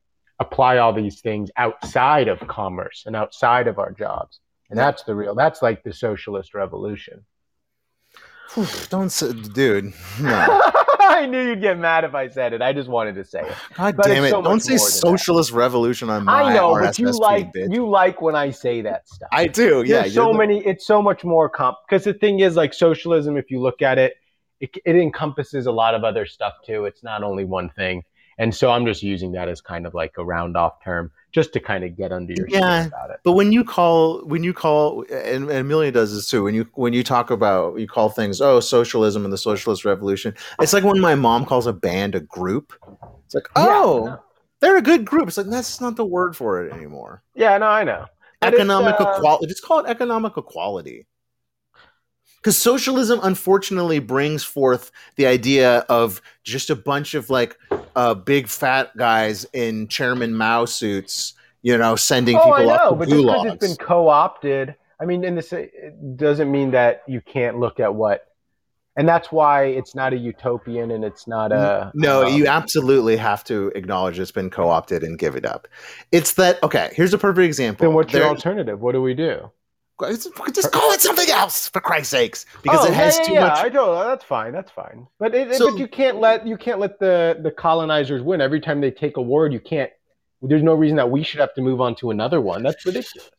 apply 0.40 0.78
all 0.78 0.92
these 0.92 1.20
things 1.20 1.50
outside 1.56 2.28
of 2.28 2.40
commerce 2.48 3.04
and 3.06 3.14
outside 3.14 3.68
of 3.68 3.78
our 3.78 3.92
jobs, 3.92 4.40
and 4.72 4.78
that's 4.78 5.02
the 5.04 5.14
real. 5.14 5.34
That's 5.34 5.62
like 5.62 5.84
the 5.84 5.92
socialist 5.92 6.54
revolution. 6.54 7.24
don't, 8.90 9.10
say, 9.10 9.32
dude. 9.32 9.92
No. 10.20 10.62
I 11.00 11.26
knew 11.26 11.40
you'd 11.40 11.60
get 11.60 11.78
mad 11.78 12.04
if 12.04 12.14
I 12.14 12.28
said 12.28 12.52
it. 12.52 12.62
I 12.62 12.72
just 12.72 12.88
wanted 12.88 13.14
to 13.16 13.24
say 13.24 13.40
it. 13.42 13.54
God 13.74 13.96
But 13.96 14.06
damn 14.06 14.24
it! 14.24 14.30
so 14.30 14.40
don't 14.40 14.60
say 14.60 14.74
than 14.74 14.78
that. 14.78 14.82
socialist 14.90 15.52
revolution 15.52 16.08
on 16.10 16.24
my 16.24 16.42
I 16.42 16.54
know, 16.54 16.70
RSS 16.70 16.82
but 16.84 16.98
you 16.98 17.10
like 17.18 17.52
bitch. 17.52 17.74
you 17.74 17.88
like 17.88 18.22
when 18.22 18.34
I 18.34 18.50
say 18.50 18.80
that 18.82 19.08
stuff. 19.08 19.28
I 19.32 19.46
do. 19.46 19.82
Yeah, 19.86 20.02
There's 20.02 20.14
so 20.14 20.32
the- 20.32 20.38
many. 20.38 20.64
It's 20.64 20.86
so 20.86 21.02
much 21.02 21.22
more 21.24 21.48
comp. 21.48 21.78
Because 21.88 22.04
the 22.04 22.14
thing 22.14 22.40
is, 22.40 22.56
like 22.56 22.72
socialism, 22.72 23.36
if 23.36 23.50
you 23.50 23.60
look 23.60 23.82
at 23.82 23.98
it, 23.98 24.14
it, 24.60 24.70
it 24.86 24.96
encompasses 24.96 25.66
a 25.66 25.72
lot 25.72 25.94
of 25.94 26.02
other 26.04 26.24
stuff 26.24 26.54
too. 26.64 26.84
It's 26.86 27.02
not 27.02 27.22
only 27.22 27.44
one 27.44 27.68
thing. 27.70 28.02
And 28.38 28.54
so 28.54 28.70
I'm 28.70 28.86
just 28.86 29.02
using 29.02 29.32
that 29.32 29.48
as 29.48 29.60
kind 29.60 29.86
of 29.86 29.94
like 29.94 30.14
a 30.18 30.24
round 30.24 30.56
off 30.56 30.82
term, 30.82 31.10
just 31.32 31.52
to 31.54 31.60
kind 31.60 31.82
of 31.82 31.96
get 31.96 32.12
under 32.12 32.34
your 32.36 32.46
Yeah. 32.48 32.82
skin 32.82 32.88
about 32.88 33.10
it. 33.10 33.20
But 33.24 33.32
when 33.32 33.52
you 33.52 33.64
call, 33.64 34.24
when 34.24 34.44
you 34.44 34.52
call, 34.52 35.04
and, 35.10 35.48
and 35.48 35.50
Amelia 35.50 35.90
does 35.90 36.14
this 36.14 36.28
too. 36.28 36.44
When 36.44 36.54
you 36.54 36.68
when 36.74 36.92
you 36.92 37.02
talk 37.02 37.30
about, 37.30 37.78
you 37.78 37.88
call 37.88 38.10
things, 38.10 38.40
oh, 38.40 38.60
socialism 38.60 39.24
and 39.24 39.32
the 39.32 39.38
socialist 39.38 39.84
revolution. 39.84 40.34
It's 40.60 40.72
like 40.72 40.84
when 40.84 41.00
my 41.00 41.14
mom 41.14 41.44
calls 41.46 41.66
a 41.66 41.72
band 41.72 42.14
a 42.14 42.20
group. 42.20 42.74
It's 43.24 43.34
like, 43.34 43.48
oh, 43.56 44.04
no. 44.06 44.20
they're 44.60 44.76
a 44.76 44.82
good 44.82 45.04
group. 45.04 45.28
It's 45.28 45.38
like 45.38 45.46
that's 45.46 45.80
not 45.80 45.96
the 45.96 46.04
word 46.04 46.36
for 46.36 46.64
it 46.64 46.72
anymore. 46.72 47.22
Yeah, 47.34 47.56
no, 47.58 47.66
I 47.66 47.84
know. 47.84 48.06
But 48.40 48.54
economic 48.54 49.00
uh, 49.00 49.14
equality. 49.16 49.46
Just 49.46 49.64
call 49.64 49.78
it 49.80 49.88
economic 49.88 50.36
equality. 50.36 51.06
Because 52.42 52.58
socialism, 52.58 53.20
unfortunately, 53.22 54.00
brings 54.00 54.42
forth 54.42 54.90
the 55.14 55.26
idea 55.26 55.78
of 55.88 56.20
just 56.42 56.70
a 56.70 56.76
bunch 56.76 57.14
of 57.14 57.30
like 57.30 57.56
uh, 57.94 58.14
big 58.14 58.48
fat 58.48 58.96
guys 58.96 59.46
in 59.52 59.86
Chairman 59.86 60.34
Mao 60.34 60.64
suits, 60.64 61.34
you 61.62 61.78
know, 61.78 61.94
sending 61.94 62.36
Oh, 62.36 62.52
I 62.52 62.62
people 62.62 62.74
know, 62.74 62.74
up 62.74 62.98
but 62.98 63.08
just 63.08 63.22
because 63.22 63.44
it's 63.46 63.66
been 63.76 63.86
co-opted, 63.86 64.74
I 65.00 65.04
mean, 65.04 65.22
in 65.22 65.36
this, 65.36 65.52
it 65.52 66.16
doesn't 66.16 66.50
mean 66.50 66.72
that 66.72 67.02
you 67.06 67.20
can't 67.20 67.60
look 67.60 67.78
at 67.78 67.94
what 67.94 68.26
and 68.96 69.08
that's 69.08 69.32
why 69.32 69.64
it's 69.64 69.94
not 69.94 70.12
a 70.12 70.16
utopian 70.16 70.90
and 70.90 71.04
it's 71.04 71.26
not 71.26 71.50
a 71.52 71.90
no 71.94 72.26
um, 72.26 72.34
you 72.34 72.46
absolutely 72.46 73.16
have 73.16 73.42
to 73.44 73.68
acknowledge 73.74 74.18
it's 74.18 74.30
been 74.30 74.50
co-opted 74.50 75.02
and 75.02 75.18
give 75.18 75.34
it 75.34 75.46
up. 75.46 75.66
It's 76.10 76.34
that 76.34 76.62
okay 76.62 76.90
here's 76.94 77.14
a 77.14 77.18
perfect 77.18 77.44
example. 77.44 77.86
Then 77.86 77.94
what's 77.94 78.12
your 78.12 78.26
alternative? 78.26 78.80
What 78.80 78.92
do 78.92 79.00
we 79.00 79.14
do 79.14 79.50
just 80.52 80.72
call 80.72 80.90
it 80.92 81.00
something 81.00 81.28
else 81.30 81.68
for 81.68 81.80
christ's 81.80 82.10
sakes 82.10 82.46
because 82.62 82.80
Oh, 82.84 82.88
it 82.88 82.94
has 82.94 83.16
yeah, 83.16 83.22
yeah, 83.22 83.26
too 83.28 83.32
yeah. 83.34 83.40
much 83.48 83.58
I 83.58 83.68
don't. 83.68 83.96
Uh, 83.96 84.04
that's 84.08 84.24
fine. 84.24 84.52
That's 84.52 84.70
fine. 84.70 85.06
But 85.18 85.34
it, 85.34 85.54
So- 85.54 85.70
but 85.70 85.78
you 85.78 85.86
can't 85.88 86.18
let 86.18 86.46
you 86.46 86.56
can't 86.56 86.78
let 86.78 86.98
the 86.98 87.38
the 87.42 87.50
colonizers 87.50 88.22
win 88.22 88.40
every 88.40 88.60
time 88.60 88.80
they 88.80 88.90
take 88.90 89.16
a 89.16 89.22
word. 89.22 89.52
You 89.52 89.60
can't. 89.60 89.90
There's 90.42 90.62
no 90.62 90.74
reason 90.74 90.96
that 90.96 91.08
we 91.10 91.22
should 91.22 91.38
have 91.40 91.54
to 91.54 91.62
move 91.62 91.80
on 91.80 91.94
to 91.96 92.10
another 92.10 92.40
one. 92.40 92.62
That's 92.62 92.84
ridiculous. 92.84 93.30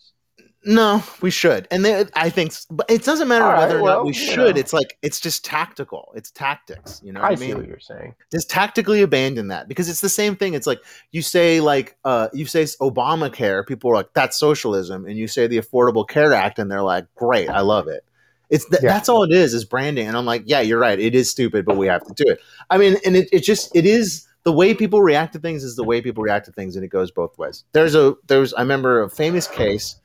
No, 0.66 1.04
we 1.22 1.30
should, 1.30 1.68
and 1.72 1.84
they, 1.84 2.06
I 2.16 2.30
think, 2.30 2.54
but 2.72 2.86
it 2.90 3.04
doesn't 3.04 3.28
matter 3.28 3.44
right, 3.44 3.60
whether 3.60 3.80
or 3.80 3.84
well, 3.84 3.98
not 3.98 4.06
we 4.06 4.14
should. 4.14 4.56
know. 4.56 4.60
It's 4.62 4.72
like 4.72 4.98
it's 5.02 5.20
just 5.20 5.44
tactical. 5.44 6.14
It's 6.16 6.32
tactics. 6.32 7.02
You 7.04 7.12
know 7.12 7.20
what 7.22 7.30
I 7.30 7.34
I, 7.34 7.36
see 7.36 7.48
mean? 7.48 7.58
what 7.58 7.68
you're 7.68 7.80
saying. 7.80 8.16
Just 8.32 8.50
tactically 8.50 9.02
abandon 9.02 9.50
that 9.50 9.68
because 9.68 9.90
it's 9.90 10.00
the 10.00 10.08
same 10.10 10.36
thing. 10.38 10.54
It's 10.54 10.66
like 10.66 10.80
you 11.12 11.22
say, 11.22 11.60
like 11.60 11.98
uh, 12.06 12.30
you 12.34 12.46
say 12.46 12.64
Obamacare, 12.64 13.68
people 13.68 13.92
are 13.92 13.96
like 13.96 14.14
that's 14.14 14.38
socialism, 14.40 15.06
and 15.06 15.18
you 15.18 15.28
say 15.28 15.48
the 15.48 15.58
Affordable 15.58 16.08
Care 16.08 16.34
Act, 16.34 16.60
and 16.60 16.72
they're 16.72 16.82
like, 16.82 17.08
great, 17.16 17.50
I 17.50 17.60
love 17.60 17.88
it. 17.90 18.06
It's 18.50 18.66
th- 18.70 18.82
Yeah. 18.84 18.94
that's 18.94 19.10
all 19.10 19.24
it 19.24 19.34
is 19.34 19.54
is 19.54 19.66
branding, 19.66 20.08
and 20.08 20.16
I'm 20.16 20.26
like, 20.26 20.44
yeah, 20.46 20.62
you're 20.62 20.80
right. 20.80 21.00
It 21.00 21.16
is 21.16 21.30
stupid, 21.30 21.66
but 21.66 21.76
we 21.76 21.88
have 21.88 22.06
to 22.06 22.14
do 22.14 22.32
it. 22.32 22.40
I 22.70 22.78
mean, 22.78 22.98
and 23.06 23.16
it, 23.18 23.28
it 23.34 23.40
just 23.44 23.76
it 23.76 23.86
is 23.86 24.28
the 24.44 24.52
way 24.52 24.74
people 24.74 25.02
react 25.02 25.34
to 25.34 25.40
things 25.40 25.64
is 25.64 25.76
the 25.76 25.84
way 25.84 26.02
people 26.02 26.24
react 26.24 26.46
to 26.46 26.52
things, 26.52 26.76
and 26.76 26.86
it 26.86 26.90
goes 26.90 27.12
both 27.12 27.38
ways. 27.38 27.64
There's 27.74 27.96
a 27.96 28.16
there's 28.28 28.54
I 28.54 28.62
remember 28.62 29.02
a 29.02 29.10
famous 29.10 29.48
case, 29.48 29.96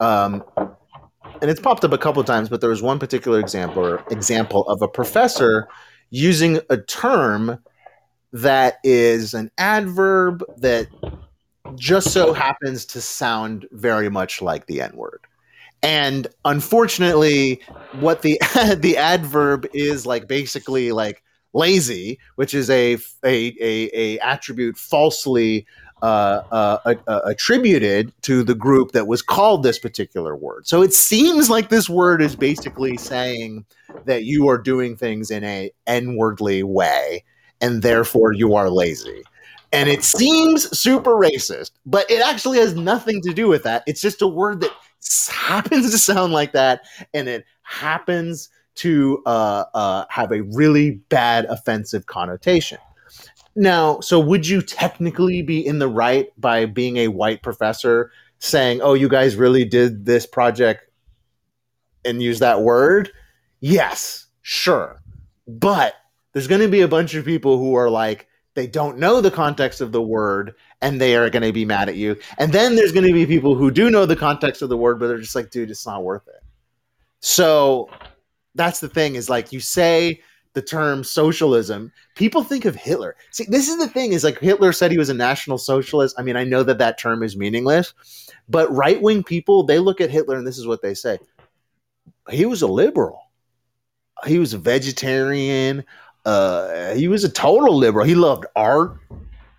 um, 0.00 0.42
and 1.40 1.50
it's 1.50 1.60
popped 1.60 1.84
up 1.84 1.92
a 1.92 1.98
couple 1.98 2.22
times, 2.24 2.48
but 2.48 2.60
there 2.60 2.70
was 2.70 2.82
one 2.82 2.98
particular 2.98 3.40
example 3.40 3.98
example 4.10 4.66
of 4.68 4.82
a 4.82 4.88
professor 4.88 5.68
using 6.10 6.60
a 6.70 6.76
term 6.76 7.58
that 8.32 8.78
is 8.84 9.34
an 9.34 9.50
adverb 9.58 10.44
that 10.58 10.88
just 11.74 12.12
so 12.12 12.32
happens 12.32 12.84
to 12.86 13.00
sound 13.00 13.66
very 13.72 14.08
much 14.08 14.40
like 14.40 14.66
the 14.66 14.80
N 14.80 14.96
word. 14.96 15.20
And 15.82 16.26
unfortunately, 16.44 17.60
what 18.00 18.22
the 18.22 18.40
the 18.78 18.96
adverb 18.96 19.66
is 19.72 20.06
like 20.06 20.28
basically 20.28 20.92
like 20.92 21.22
lazy, 21.52 22.18
which 22.36 22.54
is 22.54 22.70
a 22.70 22.94
a 23.24 23.54
a, 23.60 23.90
a 23.92 24.18
attribute 24.20 24.76
falsely 24.76 25.66
uh, 26.02 26.42
uh, 26.50 27.20
attributed 27.24 28.12
to 28.22 28.44
the 28.44 28.54
group 28.54 28.92
that 28.92 29.06
was 29.06 29.22
called 29.22 29.62
this 29.62 29.78
particular 29.78 30.36
word. 30.36 30.66
So 30.66 30.82
it 30.82 30.92
seems 30.92 31.48
like 31.48 31.68
this 31.68 31.88
word 31.88 32.20
is 32.20 32.36
basically 32.36 32.96
saying 32.96 33.64
that 34.04 34.24
you 34.24 34.48
are 34.48 34.58
doing 34.58 34.96
things 34.96 35.30
in 35.30 35.42
a 35.44 35.70
n-wordly 35.86 36.62
way, 36.62 37.24
and 37.60 37.82
therefore 37.82 38.32
you 38.32 38.54
are 38.54 38.68
lazy. 38.68 39.22
And 39.72 39.88
it 39.88 40.04
seems 40.04 40.78
super 40.78 41.12
racist, 41.12 41.72
but 41.84 42.10
it 42.10 42.20
actually 42.20 42.58
has 42.58 42.74
nothing 42.74 43.20
to 43.22 43.32
do 43.32 43.48
with 43.48 43.64
that. 43.64 43.82
It's 43.86 44.00
just 44.00 44.22
a 44.22 44.28
word 44.28 44.60
that 44.60 44.70
happens 45.28 45.90
to 45.90 45.98
sound 45.98 46.32
like 46.32 46.52
that, 46.52 46.82
and 47.14 47.28
it 47.28 47.44
happens 47.62 48.48
to 48.76 49.22
uh, 49.26 49.64
uh, 49.74 50.04
have 50.10 50.30
a 50.30 50.42
really 50.42 50.92
bad 51.08 51.46
offensive 51.46 52.06
connotation. 52.06 52.78
Now, 53.56 54.00
so 54.00 54.20
would 54.20 54.46
you 54.46 54.60
technically 54.60 55.40
be 55.40 55.66
in 55.66 55.78
the 55.78 55.88
right 55.88 56.28
by 56.38 56.66
being 56.66 56.98
a 56.98 57.08
white 57.08 57.42
professor 57.42 58.12
saying, 58.38 58.82
"Oh, 58.82 58.92
you 58.92 59.08
guys 59.08 59.34
really 59.34 59.64
did 59.64 60.04
this 60.04 60.26
project 60.26 60.90
and 62.04 62.22
use 62.22 62.38
that 62.40 62.60
word?" 62.60 63.10
Yes, 63.60 64.26
sure. 64.42 65.02
But 65.48 65.94
there's 66.32 66.46
going 66.48 66.60
to 66.60 66.68
be 66.68 66.82
a 66.82 66.88
bunch 66.88 67.14
of 67.14 67.24
people 67.24 67.56
who 67.56 67.74
are 67.74 67.88
like 67.88 68.28
they 68.54 68.66
don't 68.66 68.98
know 68.98 69.22
the 69.22 69.30
context 69.30 69.80
of 69.80 69.92
the 69.92 70.02
word 70.02 70.54
and 70.82 71.00
they 71.00 71.16
are 71.16 71.30
going 71.30 71.42
to 71.42 71.52
be 71.52 71.64
mad 71.64 71.88
at 71.88 71.96
you. 71.96 72.16
And 72.38 72.52
then 72.52 72.76
there's 72.76 72.92
going 72.92 73.06
to 73.06 73.12
be 73.12 73.26
people 73.26 73.54
who 73.54 73.70
do 73.70 73.90
know 73.90 74.06
the 74.06 74.16
context 74.16 74.60
of 74.60 74.68
the 74.68 74.76
word 74.76 75.00
but 75.00 75.08
they're 75.08 75.18
just 75.18 75.34
like, 75.34 75.50
"Dude, 75.50 75.70
it's 75.70 75.86
not 75.86 76.04
worth 76.04 76.28
it." 76.28 76.42
So 77.20 77.88
that's 78.54 78.80
the 78.80 78.88
thing 78.88 79.14
is 79.14 79.30
like 79.30 79.50
you 79.50 79.60
say 79.60 80.20
the 80.56 80.62
term 80.62 81.04
socialism, 81.04 81.92
people 82.14 82.42
think 82.42 82.64
of 82.64 82.74
Hitler. 82.74 83.14
See, 83.30 83.44
this 83.46 83.68
is 83.68 83.76
the 83.76 83.88
thing 83.88 84.14
is 84.14 84.24
like 84.24 84.38
Hitler 84.38 84.72
said 84.72 84.90
he 84.90 84.96
was 84.96 85.10
a 85.10 85.14
national 85.14 85.58
socialist. 85.58 86.18
I 86.18 86.22
mean, 86.22 86.34
I 86.34 86.44
know 86.44 86.62
that 86.62 86.78
that 86.78 86.98
term 86.98 87.22
is 87.22 87.36
meaningless, 87.36 87.92
but 88.48 88.74
right 88.74 89.02
wing 89.02 89.22
people, 89.22 89.64
they 89.64 89.78
look 89.78 90.00
at 90.00 90.08
Hitler 90.08 90.34
and 90.34 90.46
this 90.46 90.56
is 90.56 90.66
what 90.66 90.80
they 90.80 90.94
say. 90.94 91.18
He 92.30 92.46
was 92.46 92.62
a 92.62 92.66
liberal. 92.66 93.20
He 94.26 94.38
was 94.38 94.54
a 94.54 94.58
vegetarian. 94.58 95.84
Uh, 96.24 96.94
he 96.94 97.06
was 97.06 97.22
a 97.22 97.28
total 97.28 97.76
liberal. 97.76 98.06
He 98.06 98.14
loved 98.14 98.46
art. 98.56 98.96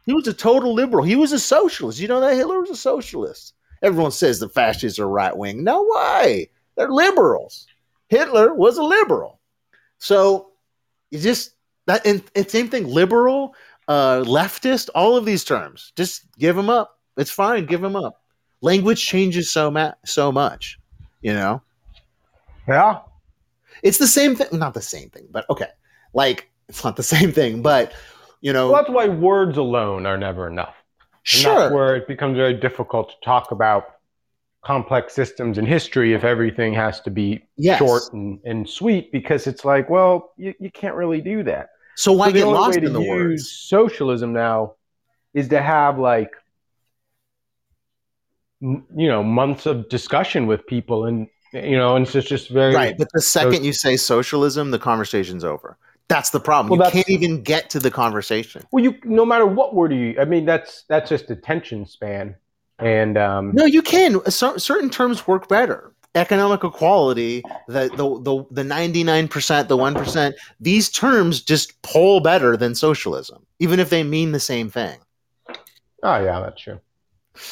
He 0.07 0.13
was 0.13 0.27
a 0.27 0.33
total 0.33 0.73
liberal. 0.73 1.03
He 1.03 1.15
was 1.15 1.31
a 1.31 1.37
socialist. 1.37 1.99
You 1.99 2.07
know 2.07 2.21
that 2.21 2.35
Hitler 2.35 2.59
was 2.59 2.71
a 2.71 2.75
socialist. 2.75 3.53
Everyone 3.83 4.09
says 4.09 4.39
the 4.39 4.49
fascists 4.49 4.97
are 4.97 5.07
right 5.07 5.37
wing. 5.37 5.63
No 5.63 5.87
way. 5.87 6.49
They're 6.75 6.89
liberals. 6.89 7.67
Hitler 8.07 8.55
was 8.55 8.79
a 8.79 8.83
liberal. 8.83 9.39
So 9.99 10.53
you 11.11 11.19
just 11.19 11.51
that 11.85 12.05
and, 12.05 12.23
and 12.35 12.49
same 12.49 12.67
thing 12.67 12.87
liberal 12.87 13.55
uh 13.87 14.23
leftist 14.25 14.89
all 14.95 15.15
of 15.15 15.25
these 15.25 15.43
terms 15.43 15.93
just 15.95 16.23
give 16.37 16.55
them 16.55 16.69
up. 16.69 16.99
It's 17.17 17.31
fine 17.31 17.65
give 17.65 17.81
them 17.81 17.95
up. 17.95 18.21
Language 18.61 19.03
changes 19.05 19.51
so 19.51 19.71
ma- 19.71 19.93
so 20.05 20.31
much 20.31 20.79
you 21.21 21.33
know? 21.33 21.61
Yeah. 22.67 22.99
it's 23.83 23.97
the 23.97 24.07
same 24.07 24.35
thing 24.35 24.47
not 24.51 24.73
the 24.73 24.81
same 24.81 25.09
thing 25.09 25.27
but 25.31 25.49
okay. 25.49 25.69
Like 26.13 26.49
it's 26.67 26.83
not 26.83 26.95
the 26.95 27.03
same 27.03 27.31
thing 27.31 27.61
but 27.61 27.93
you 28.41 28.53
know 28.53 28.71
Well, 28.71 28.81
that's 28.81 28.93
why 28.93 29.07
words 29.07 29.57
alone 29.57 30.05
are 30.05 30.17
never 30.17 30.47
enough. 30.47 30.75
And 31.31 31.41
sure. 31.41 31.55
That's 31.55 31.73
where 31.73 31.95
it 31.95 32.07
becomes 32.07 32.37
very 32.37 32.53
difficult 32.53 33.09
to 33.09 33.15
talk 33.23 33.51
about 33.51 33.96
complex 34.67 35.13
systems 35.13 35.57
in 35.57 35.65
history 35.65 36.13
if 36.13 36.25
everything 36.25 36.73
has 36.73 36.99
to 36.99 37.09
be 37.09 37.41
yes. 37.55 37.79
short 37.79 38.03
and, 38.11 38.37
and 38.43 38.69
sweet 38.69 39.09
because 39.13 39.47
it's 39.47 39.63
like, 39.63 39.89
well, 39.89 40.33
you, 40.35 40.53
you 40.59 40.69
can't 40.69 40.93
really 40.93 41.21
do 41.21 41.41
that. 41.41 41.69
so 41.95 42.11
why 42.11 42.27
So 42.27 42.33
get 42.33 42.47
lost 42.47 42.77
in 42.77 42.91
the 42.91 42.99
use 42.99 43.09
words 43.09 43.51
socialism 43.51 44.33
now 44.33 44.73
is 45.33 45.47
to 45.55 45.61
have 45.61 45.97
like 45.97 46.31
m- 48.61 48.85
you 48.93 49.07
know 49.07 49.23
months 49.23 49.65
of 49.65 49.87
discussion 49.87 50.47
with 50.47 50.67
people 50.67 51.05
and 51.05 51.27
you 51.53 51.77
know 51.77 51.95
and 51.95 52.03
it's 52.03 52.11
just, 52.11 52.27
just 52.27 52.49
very 52.49 52.75
right 52.75 52.97
but 52.97 53.07
the 53.13 53.21
second 53.21 53.63
you 53.63 53.71
say 53.71 53.95
socialism 53.95 54.71
the 54.71 54.79
conversation's 54.79 55.45
over. 55.45 55.77
That's 56.09 56.29
the 56.29 56.39
problem. 56.39 56.77
Well, 56.77 56.87
you 56.87 56.91
can't 56.97 57.09
even 57.09 57.41
get 57.41 57.69
to 57.71 57.79
the 57.79 57.91
conversation. 57.91 58.65
Well 58.73 58.83
you 58.83 58.95
no 59.05 59.25
matter 59.25 59.45
what 59.45 59.73
word 59.73 59.93
you 59.93 60.19
i 60.19 60.25
mean 60.25 60.43
that's 60.45 60.83
that's 60.89 61.09
just 61.09 61.29
a 61.29 61.33
attention 61.33 61.85
span 61.85 62.35
and 62.79 63.17
um 63.17 63.51
No, 63.53 63.65
you 63.65 63.81
can. 63.81 64.23
Cer- 64.29 64.59
certain 64.59 64.89
terms 64.89 65.27
work 65.27 65.47
better. 65.47 65.93
Economic 66.15 66.63
equality, 66.63 67.43
the 67.67 67.89
the 67.95 68.19
the 68.21 68.45
the 68.51 68.63
ninety 68.63 69.03
nine 69.03 69.27
percent, 69.27 69.67
the 69.69 69.77
one 69.77 69.93
percent. 69.93 70.35
These 70.59 70.89
terms 70.89 71.41
just 71.41 71.79
pull 71.83 72.21
better 72.21 72.57
than 72.57 72.73
socialism, 72.75 73.45
even 73.59 73.79
if 73.79 73.89
they 73.89 74.03
mean 74.03 74.31
the 74.31 74.39
same 74.39 74.69
thing. 74.69 74.97
oh 76.03 76.23
yeah 76.23 76.39
that's 76.39 76.61
true 76.61 76.79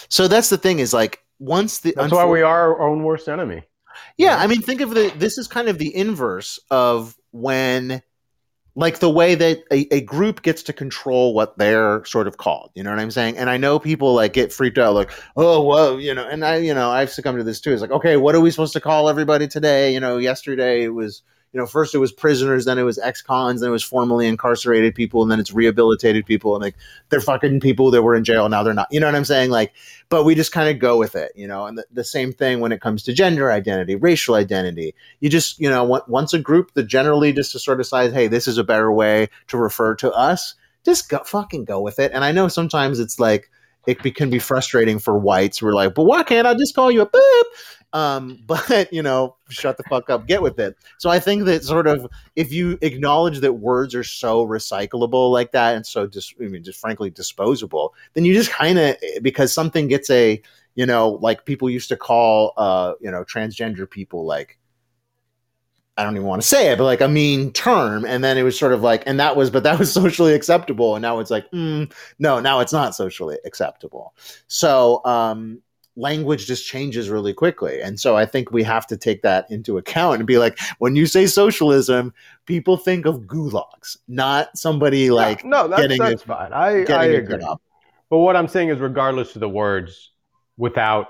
So 0.10 0.28
that's 0.28 0.50
the 0.50 0.58
thing. 0.58 0.80
Is 0.80 0.94
like 0.94 1.24
once 1.40 1.80
the 1.80 1.94
that's 1.96 2.12
why 2.12 2.26
we 2.26 2.42
are 2.42 2.74
our 2.74 2.82
own 2.82 3.04
worst 3.04 3.28
enemy 3.30 3.64
Yeah, 4.18 4.38
I 4.38 4.48
mean, 4.48 4.62
think 4.62 4.82
of 4.82 4.90
the. 4.92 5.12
This 5.18 5.38
is 5.38 5.48
kind 5.48 5.68
of 5.70 5.78
the 5.78 5.96
inverse 5.96 6.60
of 6.72 7.16
when, 7.32 8.02
like, 8.76 9.00
the 9.00 9.10
way 9.10 9.36
that 9.36 9.64
a, 9.72 9.88
a 9.94 10.02
group 10.02 10.42
gets 10.42 10.64
to 10.64 10.74
control 10.74 11.34
what 11.34 11.58
they're 11.58 12.04
sort 12.06 12.28
of 12.28 12.38
called. 12.38 12.72
You 12.76 12.84
know 12.84 12.90
what 12.90 13.00
I'm 13.00 13.12
saying? 13.12 13.38
And 13.38 13.50
I 13.50 13.58
know 13.58 13.80
people 13.80 14.14
like 14.14 14.34
get 14.34 14.52
freaked 14.52 14.78
out, 14.78 14.94
like, 14.94 15.12
oh, 15.38 15.62
whoa, 15.62 15.98
you 15.98 16.14
know. 16.14 16.28
And 16.28 16.44
I, 16.44 16.58
you 16.58 16.74
know, 16.74 16.90
I've 16.90 17.10
succumbed 17.10 17.38
to 17.38 17.44
this 17.44 17.62
too. 17.62 17.72
It's 17.72 17.82
like, 17.82 17.92
okay, 17.92 18.18
what 18.18 18.36
are 18.36 18.42
we 18.42 18.52
supposed 18.52 18.74
to 18.74 18.82
call 18.82 19.10
everybody 19.10 19.48
today? 19.48 19.94
You 19.94 20.00
know, 20.00 20.18
yesterday 20.18 20.84
it 20.84 20.94
was, 20.94 21.24
you 21.56 21.62
know, 21.62 21.66
first 21.66 21.96
it 21.96 22.00
was 22.00 22.12
prisoners, 22.12 22.66
then 22.66 22.78
it 22.78 22.84
was 22.84 23.00
ex-cons, 23.00 23.62
then 23.62 23.70
it 23.70 23.72
was 23.72 23.82
formerly 23.82 24.28
incarcerated 24.28 24.94
people, 24.94 25.22
and 25.22 25.32
then 25.32 25.40
it's 25.40 25.54
rehabilitated 25.54 26.26
people, 26.26 26.54
and 26.54 26.62
like 26.62 26.76
they're 27.08 27.22
fucking 27.22 27.62
people 27.62 27.92
that 27.92 28.02
were 28.02 28.14
in 28.14 28.26
jail 28.26 28.50
now 28.50 28.62
they're 28.62 28.74
not. 28.74 28.90
You 28.92 29.00
know 29.00 29.08
what 29.08 29.16
I'm 29.16 29.24
saying? 29.24 29.52
Like 29.52 29.72
but 30.10 30.24
we 30.24 30.36
just 30.36 30.52
kind 30.52 30.70
of 30.70 30.80
go 30.80 30.98
with 30.98 31.16
it, 31.16 31.32
you 31.36 31.48
know. 31.48 31.66
And 31.66 31.78
the, 31.78 31.86
the 31.92 32.04
same 32.04 32.32
thing 32.32 32.60
when 32.60 32.72
it 32.72 32.82
comes 32.82 33.04
to 33.04 33.14
gender 33.14 33.52
identity, 33.52 33.96
racial 33.96 34.36
identity. 34.36 34.94
You 35.20 35.30
just, 35.30 35.60
you 35.60 35.70
know, 35.70 35.94
on- 35.94 36.02
once 36.08 36.34
a 36.34 36.40
group 36.40 36.74
that 36.74 36.84
generally 36.84 37.34
just 37.34 37.52
to 37.54 37.60
sort 37.60 37.80
of 37.80 37.86
decides, 37.86 38.14
hey, 38.14 38.28
this 38.28 38.48
is 38.48 38.58
a 38.58 38.64
better 38.64 38.92
way 38.92 39.30
to 39.48 39.58
refer 39.58 39.96
to 39.96 40.12
us, 40.12 40.56
just 40.84 41.10
go 41.10 41.20
fucking 41.24 41.66
go 41.66 41.82
with 41.82 42.00
it. 42.00 42.12
And 42.14 42.24
I 42.24 42.32
know 42.32 42.48
sometimes 42.48 43.00
it's 43.00 43.20
like 43.20 43.50
it 43.88 44.02
be, 44.02 44.12
can 44.12 44.30
be 44.30 44.40
frustrating 44.40 45.00
for 45.00 45.18
whites. 45.18 45.62
We're 45.62 45.74
like, 45.74 45.96
but 45.96 46.04
why 46.04 46.24
can't 46.24 46.48
I 46.48 46.54
just 46.54 46.76
call 46.76 46.92
you 46.92 47.02
a 47.02 47.10
boop? 47.10 47.44
Um, 47.96 48.40
but 48.46 48.92
you 48.92 49.02
know, 49.02 49.38
shut 49.50 49.78
the 49.78 49.84
fuck 49.84 50.10
up, 50.10 50.28
get 50.28 50.42
with 50.42 50.60
it. 50.60 50.78
So 51.00 51.10
I 51.10 51.20
think 51.20 51.46
that 51.46 51.64
sort 51.64 51.88
of 51.88 52.06
if 52.36 52.52
you 52.52 52.78
acknowledge 52.82 53.40
that 53.40 53.54
words 53.54 53.96
are 53.96 54.04
so 54.04 54.46
recyclable 54.46 55.32
like 55.32 55.54
that 55.54 55.76
and 55.76 55.86
so 55.86 56.06
just 56.06 56.36
I 56.40 56.44
mean 56.44 56.64
just 56.64 56.80
frankly 56.80 57.10
disposable, 57.10 57.96
then 58.14 58.26
you 58.26 58.34
just 58.34 58.52
kind 58.52 58.78
of 58.78 58.98
because 59.22 59.54
something 59.54 59.88
gets 59.88 60.10
a 60.10 60.42
you 60.76 60.86
know 60.86 61.12
like 61.22 61.46
people 61.46 61.70
used 61.70 61.90
to 61.90 61.96
call 61.96 62.54
uh 62.58 62.94
you 63.00 63.10
know 63.10 63.24
transgender 63.24 63.90
people 63.90 64.26
like 64.26 64.60
I 65.98 66.04
don't 66.04 66.16
even 66.16 66.28
want 66.28 66.42
to 66.42 66.48
say 66.48 66.74
it, 66.74 66.78
but 66.78 66.84
like 66.84 67.00
a 67.00 67.08
mean 67.08 67.54
term. 67.54 68.04
And 68.04 68.22
then 68.22 68.38
it 68.38 68.44
was 68.44 68.60
sort 68.60 68.74
of 68.74 68.82
like, 68.82 69.04
and 69.06 69.18
that 69.22 69.38
was, 69.38 69.50
but 69.50 69.64
that 69.64 69.80
was 69.80 69.94
socially 70.02 70.34
acceptable. 70.34 70.96
And 70.96 71.02
now 71.02 71.20
it's 71.20 71.32
like, 71.32 71.50
mm, 71.52 71.90
no, 72.20 72.42
now 72.42 72.60
it's 72.60 72.74
not 72.74 72.96
socially 72.96 73.38
acceptable. 73.46 74.14
So, 74.48 75.02
um, 75.06 75.62
language 75.96 76.46
just 76.46 76.68
changes 76.68 77.10
really 77.10 77.34
quickly. 77.34 77.82
And 77.82 78.00
so 78.00 78.18
I 78.18 78.26
think 78.26 78.52
we 78.52 78.64
have 78.64 78.86
to 78.88 78.98
take 78.98 79.22
that 79.22 79.50
into 79.50 79.78
account 79.78 80.18
and 80.18 80.28
be 80.28 80.38
like, 80.38 80.60
when 80.80 80.96
you 80.96 81.06
say 81.06 81.26
socialism, 81.26 82.14
people 82.46 82.78
think 82.78 83.06
of 83.06 83.22
gulags, 83.22 83.98
not 84.08 84.58
somebody 84.58 85.10
like 85.10 85.46
no, 85.46 85.68
that's, 85.68 85.82
getting 85.82 86.00
that's 86.00 86.22
it- 86.22 86.26
fine. 86.26 86.52
I, 86.54 86.84
I 86.86 87.06
agree. 87.06 87.42
up. 87.42 87.62
But 88.10 88.20
what 88.20 88.36
I'm 88.36 88.48
saying 88.48 88.70
is, 88.70 88.80
regardless 88.80 89.36
of 89.36 89.40
the 89.40 89.50
words, 89.50 90.12
without 90.58 91.08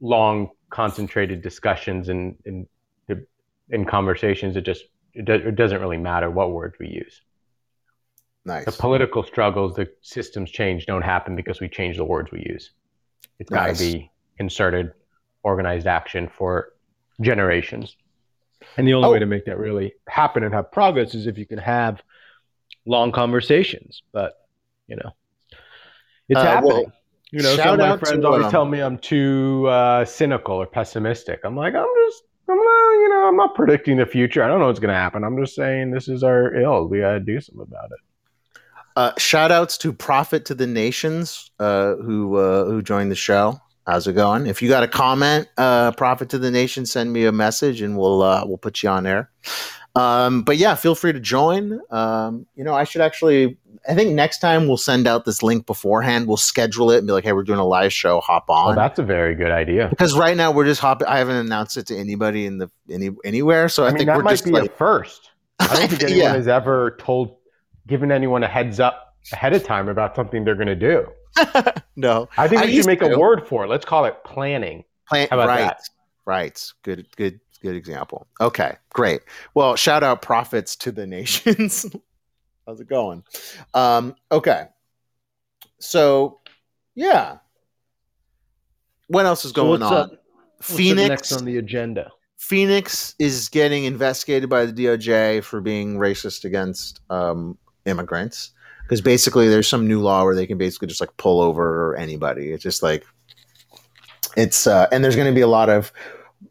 long 0.00 0.50
concentrated 0.68 1.42
discussions 1.42 2.08
and 2.08 2.36
in, 2.44 2.66
in, 3.08 3.26
in 3.70 3.84
conversations, 3.84 4.56
it 4.56 4.62
just 4.62 4.84
it, 5.14 5.24
do, 5.24 5.32
it 5.32 5.56
doesn't 5.56 5.80
really 5.80 5.96
matter 5.96 6.30
what 6.30 6.52
words 6.52 6.76
we 6.78 6.88
use. 6.88 7.22
Nice. 8.44 8.64
The 8.64 8.72
political 8.72 9.22
struggles, 9.22 9.74
the 9.74 9.90
systems 10.00 10.50
change 10.50 10.86
don't 10.86 11.02
happen 11.02 11.36
because 11.36 11.60
we 11.60 11.68
change 11.68 11.96
the 11.96 12.04
words 12.04 12.30
we 12.30 12.44
use. 12.48 12.70
It's 13.40 13.50
got 13.50 13.74
to 13.74 13.78
be 13.78 14.10
concerted, 14.36 14.92
organized 15.42 15.86
action 15.86 16.28
for 16.28 16.72
generations. 17.20 17.96
And 18.76 18.86
the 18.86 18.94
only 18.94 19.08
Oh. 19.08 19.12
way 19.12 19.18
to 19.18 19.26
make 19.26 19.46
that 19.46 19.58
really 19.58 19.94
happen 20.08 20.44
and 20.44 20.54
have 20.54 20.70
progress 20.70 21.14
is 21.14 21.26
if 21.26 21.36
you 21.38 21.46
can 21.46 21.58
have 21.58 22.02
long 22.86 23.10
conversations. 23.10 24.02
But 24.12 24.34
you 24.86 24.96
know, 24.96 25.10
it's 26.28 26.38
Uh, 26.40 26.44
happening. 26.44 26.68
well, 26.72 26.92
You 27.32 27.42
know, 27.42 27.54
Shout 27.54 27.66
some 27.66 27.74
of 27.74 27.78
my 27.88 27.96
friends 27.96 28.22
to, 28.22 28.26
always 28.26 28.46
um, 28.46 28.50
tell 28.50 28.64
me 28.64 28.80
I'm 28.80 28.98
too 28.98 29.66
uh, 29.68 30.04
cynical 30.04 30.56
or 30.56 30.66
pessimistic. 30.66 31.40
I'm 31.44 31.54
like, 31.56 31.76
I'm 31.76 31.86
just, 32.06 32.24
I'm 32.48 32.56
not, 32.56 32.92
you 33.02 33.08
know, 33.08 33.28
I'm 33.28 33.36
not 33.36 33.54
predicting 33.54 33.96
the 33.98 34.06
future. 34.06 34.42
I 34.42 34.48
don't 34.48 34.58
know 34.58 34.66
what's 34.66 34.80
going 34.80 34.92
to 34.92 34.98
happen. 34.98 35.22
I'm 35.22 35.38
just 35.38 35.54
saying 35.54 35.92
this 35.92 36.08
is 36.08 36.24
our 36.24 36.52
ill. 36.56 36.88
We 36.88 36.98
got 36.98 37.12
to 37.12 37.20
do 37.20 37.40
something 37.40 37.62
about 37.62 37.84
it. 37.92 38.00
Uh, 38.96 39.12
shout 39.18 39.52
outs 39.52 39.78
to 39.78 39.92
Profit 39.92 40.44
to 40.46 40.54
the 40.54 40.66
Nations 40.66 41.50
uh, 41.58 41.94
who 41.96 42.36
uh, 42.36 42.64
who 42.66 42.82
joined 42.82 43.10
the 43.10 43.16
show. 43.16 43.58
How's 43.86 44.06
it 44.06 44.12
going? 44.12 44.46
If 44.46 44.60
you 44.62 44.68
got 44.68 44.82
a 44.82 44.88
comment, 44.88 45.48
uh, 45.56 45.92
Profit 45.92 46.28
to 46.30 46.38
the 46.38 46.50
Nation, 46.50 46.86
send 46.86 47.12
me 47.12 47.24
a 47.24 47.32
message 47.32 47.80
and 47.80 47.96
we'll 47.96 48.22
uh, 48.22 48.44
we'll 48.46 48.58
put 48.58 48.82
you 48.82 48.88
on 48.88 49.06
air. 49.06 49.30
Um, 49.96 50.42
but 50.42 50.56
yeah, 50.56 50.74
feel 50.76 50.94
free 50.94 51.12
to 51.12 51.20
join. 51.20 51.80
Um, 51.90 52.46
you 52.54 52.64
know, 52.64 52.74
I 52.74 52.84
should 52.84 53.00
actually. 53.00 53.56
I 53.88 53.94
think 53.94 54.10
next 54.14 54.40
time 54.40 54.68
we'll 54.68 54.76
send 54.76 55.06
out 55.06 55.24
this 55.24 55.42
link 55.42 55.64
beforehand. 55.64 56.26
We'll 56.28 56.36
schedule 56.36 56.90
it 56.90 56.98
and 56.98 57.06
be 57.06 57.14
like, 57.14 57.24
"Hey, 57.24 57.32
we're 57.32 57.42
doing 57.44 57.58
a 57.58 57.66
live 57.66 57.92
show. 57.94 58.20
Hop 58.20 58.44
Oh, 58.48 58.52
on." 58.52 58.76
that's 58.76 58.98
a 58.98 59.02
very 59.02 59.34
good 59.34 59.50
idea. 59.50 59.88
because 59.88 60.14
right 60.16 60.36
now 60.36 60.52
we're 60.52 60.66
just 60.66 60.80
hopping. 60.82 61.08
I 61.08 61.16
haven't 61.18 61.36
announced 61.36 61.76
it 61.78 61.86
to 61.86 61.96
anybody 61.96 62.44
in 62.44 62.58
the 62.58 62.70
any 62.90 63.10
anywhere. 63.24 63.68
So 63.70 63.84
I, 63.84 63.86
I 63.86 63.90
mean, 63.90 63.98
think 63.98 64.06
that 64.08 64.16
we're 64.18 64.22
might 64.24 64.30
just 64.32 64.44
be 64.44 64.50
like, 64.50 64.70
a 64.70 64.74
first. 64.74 65.30
I 65.58 65.66
don't 65.68 65.88
think 65.88 66.02
anyone 66.02 66.20
Yeah. 66.20 66.32
has 66.34 66.46
ever 66.46 66.96
told, 67.00 67.36
given 67.90 68.10
anyone 68.10 68.42
a 68.42 68.48
heads 68.48 68.80
up 68.80 69.14
ahead 69.32 69.52
of 69.52 69.62
time 69.64 69.88
about 69.90 70.16
something 70.16 70.44
they're 70.44 70.54
going 70.54 70.66
to 70.68 70.74
do. 70.74 71.06
no 71.96 72.28
I 72.38 72.48
think 72.48 72.62
I 72.62 72.64
we 72.66 72.76
should 72.76 72.86
make 72.86 73.00
to. 73.00 73.12
a 73.14 73.18
word 73.18 73.46
for 73.46 73.64
it. 73.64 73.68
Let's 73.68 73.84
call 73.84 74.04
it 74.06 74.16
planning. 74.24 74.84
Plan- 75.08 75.28
How 75.30 75.36
about 75.38 75.48
right, 75.48 75.60
that? 75.60 75.82
right. 76.24 76.72
Good, 76.82 77.06
good, 77.16 77.38
good 77.62 77.76
example. 77.76 78.26
Okay, 78.40 78.76
great. 78.92 79.20
Well, 79.54 79.76
shout 79.76 80.02
out 80.02 80.22
profits 80.22 80.74
to 80.76 80.90
the 80.92 81.06
nations. 81.18 81.84
How's 82.66 82.80
it 82.80 82.88
going? 82.88 83.22
Um, 83.74 84.14
okay, 84.32 84.64
so 85.78 86.40
yeah, 86.94 87.38
what 89.08 89.26
else 89.26 89.44
is 89.44 89.50
So 89.52 89.56
going 89.56 89.80
what's 89.80 89.82
on? 89.84 89.92
up? 89.92 90.10
What's 90.10 90.70
up 90.70 90.76
Phoenix. 90.76 91.08
next 91.08 91.32
on 91.32 91.44
the 91.44 91.58
agenda. 91.58 92.10
Phoenix 92.38 93.14
is 93.18 93.48
getting 93.48 93.84
investigated 93.84 94.48
by 94.48 94.66
the 94.66 94.72
DOJ 94.72 95.42
for 95.44 95.60
being 95.60 95.96
racist 95.96 96.44
against 96.44 97.00
um, 97.10 97.56
immigrants 97.86 98.52
because 98.82 99.00
basically 99.00 99.48
there's 99.48 99.68
some 99.68 99.86
new 99.86 100.00
law 100.00 100.24
where 100.24 100.34
they 100.34 100.46
can 100.46 100.58
basically 100.58 100.88
just 100.88 101.00
like 101.00 101.16
pull 101.16 101.40
over 101.40 101.96
anybody. 101.96 102.50
It's 102.50 102.62
just 102.62 102.82
like 102.82 103.04
it's 104.36 104.66
uh, 104.66 104.86
and 104.92 105.04
there's 105.04 105.16
going 105.16 105.28
to 105.28 105.34
be 105.34 105.40
a 105.40 105.46
lot 105.46 105.68
of 105.68 105.92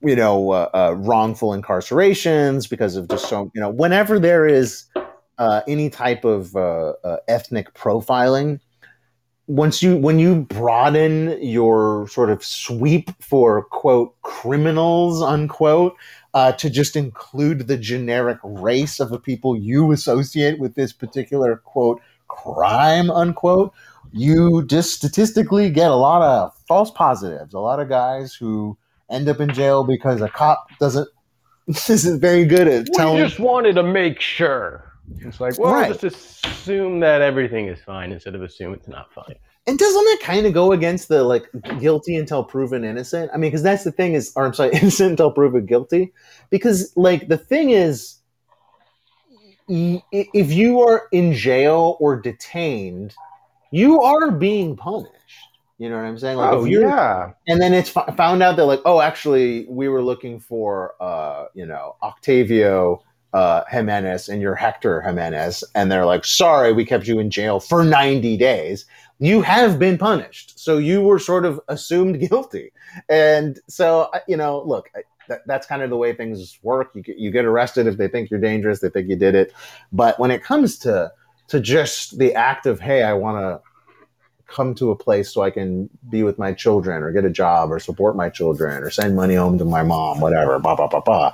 you 0.01 0.15
know 0.15 0.51
uh, 0.51 0.69
uh, 0.73 0.95
wrongful 0.97 1.49
incarcerations 1.49 2.69
because 2.69 2.95
of 2.95 3.07
just 3.09 3.27
so 3.27 3.51
you 3.53 3.61
know 3.61 3.69
whenever 3.69 4.19
there 4.19 4.45
is 4.45 4.85
uh, 5.37 5.61
any 5.67 5.89
type 5.89 6.25
of 6.25 6.55
uh, 6.55 6.93
uh, 7.03 7.17
ethnic 7.27 7.73
profiling 7.73 8.59
once 9.49 9.81
you 9.81 9.97
when 9.97 10.19
you 10.19 10.41
broaden 10.41 11.35
your 11.41 12.07
sort 12.07 12.29
of 12.29 12.43
sweep 12.45 13.09
for 13.19 13.63
quote 13.65 14.13
criminals 14.21 15.23
unquote 15.23 15.95
uh, 16.35 16.51
to 16.51 16.69
just 16.69 16.95
include 16.95 17.67
the 17.67 17.75
generic 17.75 18.37
race 18.43 18.99
of 18.99 19.09
the 19.09 19.19
people 19.19 19.57
you 19.57 19.91
associate 19.91 20.59
with 20.59 20.75
this 20.75 20.93
particular 20.93 21.57
quote 21.57 21.99
crime 22.27 23.09
unquote 23.09 23.73
you 24.11 24.63
just 24.67 24.93
statistically 24.93 25.71
get 25.71 25.89
a 25.89 25.95
lot 25.95 26.21
of 26.21 26.55
false 26.67 26.91
positives 26.91 27.55
a 27.55 27.59
lot 27.59 27.79
of 27.79 27.89
guys 27.89 28.35
who 28.35 28.77
end 29.09 29.27
up 29.27 29.39
in 29.39 29.51
jail 29.51 29.83
because 29.83 30.21
a 30.21 30.29
cop 30.29 30.67
doesn't 30.79 31.09
isn't 31.89 32.19
very 32.19 32.45
good 32.45 32.67
at 32.67 32.87
telling 32.93 33.21
We 33.21 33.27
just 33.27 33.39
wanted 33.39 33.73
to 33.75 33.83
make 33.83 34.19
sure. 34.19 34.88
It's 35.17 35.39
like, 35.39 35.57
well, 35.59 35.73
Right. 35.73 35.99
just 35.99 36.45
assume 36.45 36.99
that 37.01 37.21
everything 37.21 37.67
is 37.67 37.79
fine 37.81 38.11
instead 38.11 38.35
of 38.35 38.41
assume 38.41 38.73
it's 38.73 38.87
not 38.87 39.13
fine. 39.13 39.35
And 39.67 39.77
doesn't 39.77 40.03
that 40.03 40.19
kind 40.21 40.45
of 40.45 40.53
go 40.53 40.71
against 40.71 41.09
the 41.09 41.23
like 41.23 41.47
guilty 41.79 42.15
until 42.15 42.43
proven 42.43 42.83
innocent? 42.83 43.29
I 43.33 43.37
mean, 43.37 43.51
because 43.51 43.63
that's 43.63 43.83
the 43.83 43.91
thing 43.91 44.13
is, 44.13 44.31
or 44.35 44.45
I'm 44.45 44.53
sorry, 44.53 44.71
innocent 44.73 45.11
until 45.11 45.31
proven 45.31 45.65
guilty. 45.65 46.13
Because 46.49 46.91
like 46.95 47.27
the 47.27 47.37
thing 47.37 47.71
is, 47.71 48.15
if 49.67 50.51
you 50.51 50.81
are 50.81 51.07
in 51.11 51.33
jail 51.33 51.97
or 51.99 52.19
detained, 52.19 53.13
you 53.71 54.01
are 54.01 54.31
being 54.31 54.75
punished. 54.75 55.13
You 55.77 55.89
know 55.89 55.95
what 55.95 56.05
I'm 56.05 56.17
saying? 56.17 56.37
Like 56.37 56.51
oh 56.51 56.65
yeah, 56.65 57.31
and 57.47 57.61
then 57.61 57.73
it's 57.73 57.95
f- 57.95 58.17
found 58.17 58.43
out 58.43 58.57
that 58.57 58.65
like, 58.65 58.81
oh, 58.85 58.99
actually, 58.99 59.65
we 59.69 59.87
were 59.87 60.01
looking 60.01 60.39
for, 60.39 60.95
uh, 60.99 61.45
you 61.53 61.65
know, 61.65 61.95
Octavio 62.03 63.01
uh, 63.33 63.63
Jimenez 63.69 64.29
and 64.29 64.41
you're 64.41 64.55
Hector 64.55 65.01
Jimenez, 65.01 65.63
and 65.75 65.91
they're 65.91 66.05
like, 66.05 66.25
sorry, 66.25 66.73
we 66.73 66.85
kept 66.85 67.07
you 67.07 67.19
in 67.19 67.29
jail 67.29 67.59
for 67.59 67.83
90 67.83 68.37
days. 68.37 68.85
You 69.19 69.41
have 69.41 69.77
been 69.77 69.97
punished, 69.97 70.59
so 70.59 70.77
you 70.77 71.01
were 71.01 71.19
sort 71.19 71.45
of 71.45 71.59
assumed 71.67 72.19
guilty, 72.29 72.71
and 73.09 73.59
so 73.67 74.09
you 74.27 74.37
know, 74.37 74.61
look. 74.65 74.89
That, 75.27 75.45
that's 75.45 75.67
kind 75.67 75.83
of 75.83 75.91
the 75.91 75.95
way 75.95 76.11
things 76.11 76.57
work. 76.63 76.89
You 76.95 77.03
get, 77.03 77.17
you 77.19 77.29
get 77.29 77.45
arrested 77.45 77.85
if 77.85 77.97
they 77.97 78.07
think 78.07 78.31
you're 78.31 78.39
dangerous. 78.39 78.79
They 78.79 78.89
think 78.89 79.07
you 79.09 79.15
did 79.15 79.35
it. 79.35 79.53
But 79.91 80.19
when 80.19 80.31
it 80.31 80.41
comes 80.43 80.79
to 80.79 81.11
to 81.49 81.59
just 81.59 82.17
the 82.17 82.33
act 82.33 82.65
of, 82.65 82.79
hey, 82.79 83.03
I 83.03 83.13
want 83.13 83.37
to 83.37 83.68
come 84.49 84.73
to 84.75 84.91
a 84.91 84.95
place 84.95 85.31
so 85.33 85.41
I 85.41 85.49
can 85.49 85.89
be 86.09 86.23
with 86.23 86.37
my 86.37 86.53
children 86.53 87.03
or 87.03 87.11
get 87.11 87.25
a 87.25 87.29
job 87.29 87.71
or 87.71 87.79
support 87.79 88.15
my 88.15 88.29
children 88.29 88.83
or 88.83 88.89
send 88.89 89.15
money 89.15 89.35
home 89.35 89.57
to 89.57 89.65
my 89.65 89.83
mom, 89.83 90.19
whatever, 90.19 90.59
blah, 90.59 90.75
blah, 90.75 90.87
blah, 90.87 91.01
blah. 91.01 91.33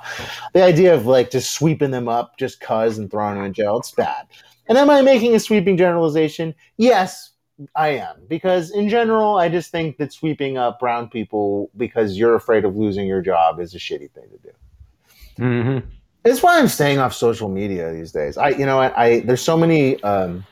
The 0.52 0.62
idea 0.62 0.94
of 0.94 1.06
like 1.06 1.30
just 1.30 1.52
sweeping 1.52 1.90
them 1.90 2.08
up 2.08 2.38
just 2.38 2.60
cuz 2.60 2.98
and 2.98 3.10
throwing 3.10 3.36
them 3.36 3.44
in 3.44 3.52
jail, 3.52 3.78
it's 3.78 3.90
bad. 3.90 4.26
And 4.68 4.76
am 4.76 4.90
I 4.90 5.02
making 5.02 5.34
a 5.34 5.40
sweeping 5.40 5.76
generalization? 5.76 6.54
Yes, 6.76 7.32
I 7.74 7.88
am. 7.88 8.16
Because 8.28 8.70
in 8.70 8.88
general, 8.88 9.36
I 9.36 9.48
just 9.48 9.70
think 9.70 9.96
that 9.98 10.12
sweeping 10.12 10.58
up 10.58 10.80
brown 10.80 11.08
people 11.08 11.70
because 11.76 12.18
you're 12.18 12.34
afraid 12.34 12.64
of 12.64 12.76
losing 12.76 13.06
your 13.06 13.22
job 13.22 13.60
is 13.60 13.74
a 13.74 13.78
shitty 13.78 14.10
thing 14.10 14.28
to 14.30 14.38
do. 14.42 15.42
mm-hmm. 15.42 15.88
It's 16.24 16.42
why 16.42 16.58
I'm 16.58 16.66
staying 16.66 16.98
off 16.98 17.14
social 17.14 17.48
media 17.48 17.92
these 17.92 18.10
days. 18.10 18.36
I, 18.36 18.48
you 18.48 18.66
know, 18.66 18.78
what 18.78 18.98
I 18.98 19.20
there's 19.20 19.40
so 19.40 19.56
many 19.56 20.02
um, 20.02 20.44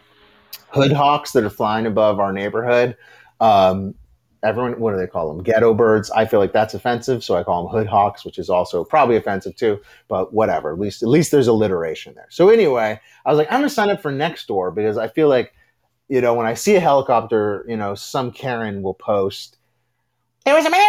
hood 0.74 0.92
hawks 0.92 1.32
that 1.32 1.44
are 1.44 1.50
flying 1.50 1.86
above 1.86 2.18
our 2.18 2.32
neighborhood. 2.32 2.96
Um, 3.40 3.94
everyone, 4.42 4.78
what 4.80 4.92
do 4.92 4.98
they 4.98 5.06
call 5.06 5.32
them? 5.32 5.42
Ghetto 5.42 5.72
birds. 5.74 6.10
I 6.10 6.26
feel 6.26 6.40
like 6.40 6.52
that's 6.52 6.74
offensive, 6.74 7.24
so 7.24 7.36
I 7.36 7.42
call 7.42 7.62
them 7.62 7.72
hood 7.72 7.86
hawks, 7.86 8.24
which 8.24 8.38
is 8.38 8.50
also 8.50 8.84
probably 8.84 9.16
offensive 9.16 9.56
too. 9.56 9.80
But 10.08 10.34
whatever. 10.34 10.72
At 10.72 10.78
least, 10.78 11.02
at 11.02 11.08
least 11.08 11.30
there's 11.30 11.48
alliteration 11.48 12.14
there. 12.14 12.26
So 12.30 12.48
anyway, 12.48 13.00
I 13.24 13.30
was 13.30 13.38
like, 13.38 13.50
I'm 13.50 13.60
gonna 13.60 13.70
sign 13.70 13.90
up 13.90 14.02
for 14.02 14.12
Nextdoor 14.12 14.74
because 14.74 14.98
I 14.98 15.08
feel 15.08 15.28
like, 15.28 15.54
you 16.08 16.20
know, 16.20 16.34
when 16.34 16.46
I 16.46 16.54
see 16.54 16.74
a 16.74 16.80
helicopter, 16.80 17.64
you 17.68 17.76
know, 17.76 17.94
some 17.94 18.30
Karen 18.30 18.82
will 18.82 18.94
post. 18.94 19.58
There 20.44 20.54
was 20.54 20.66
a 20.66 20.70
man 20.70 20.84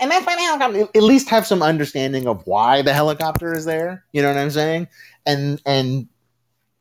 and 0.00 0.10
that's 0.10 0.26
why 0.26 0.36
helicopter. 0.40 0.88
At 0.94 1.02
least 1.02 1.28
have 1.28 1.46
some 1.46 1.62
understanding 1.62 2.26
of 2.26 2.46
why 2.46 2.82
the 2.82 2.94
helicopter 2.94 3.52
is 3.52 3.64
there. 3.64 4.04
You 4.12 4.22
know 4.22 4.28
what 4.28 4.38
I'm 4.38 4.50
saying? 4.50 4.88
And 5.26 5.60
and 5.66 6.08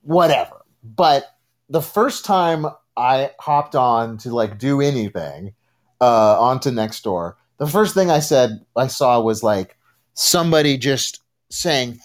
whatever. 0.01 0.63
But 0.83 1.25
the 1.69 1.82
first 1.82 2.25
time 2.25 2.65
I 2.97 3.32
hopped 3.39 3.75
on 3.75 4.17
to 4.19 4.34
like 4.34 4.58
do 4.58 4.82
anything 4.82 5.53
uh, 6.01 6.39
onto 6.39 6.71
Nextdoor, 6.71 7.36
the 7.58 7.67
first 7.67 7.93
thing 7.93 8.10
I 8.10 8.19
said 8.19 8.65
I 8.75 8.88
saw 8.88 9.21
was 9.21 9.43
like 9.43 9.77
somebody 10.13 10.77
just 10.77 11.21
saying, 11.49 11.99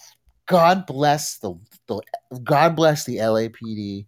"God 0.45 0.85
bless 0.85 1.37
the, 1.39 1.55
the 1.87 2.01
God 2.43 2.75
bless 2.75 3.05
the 3.05 3.17
LAPD." 3.17 4.05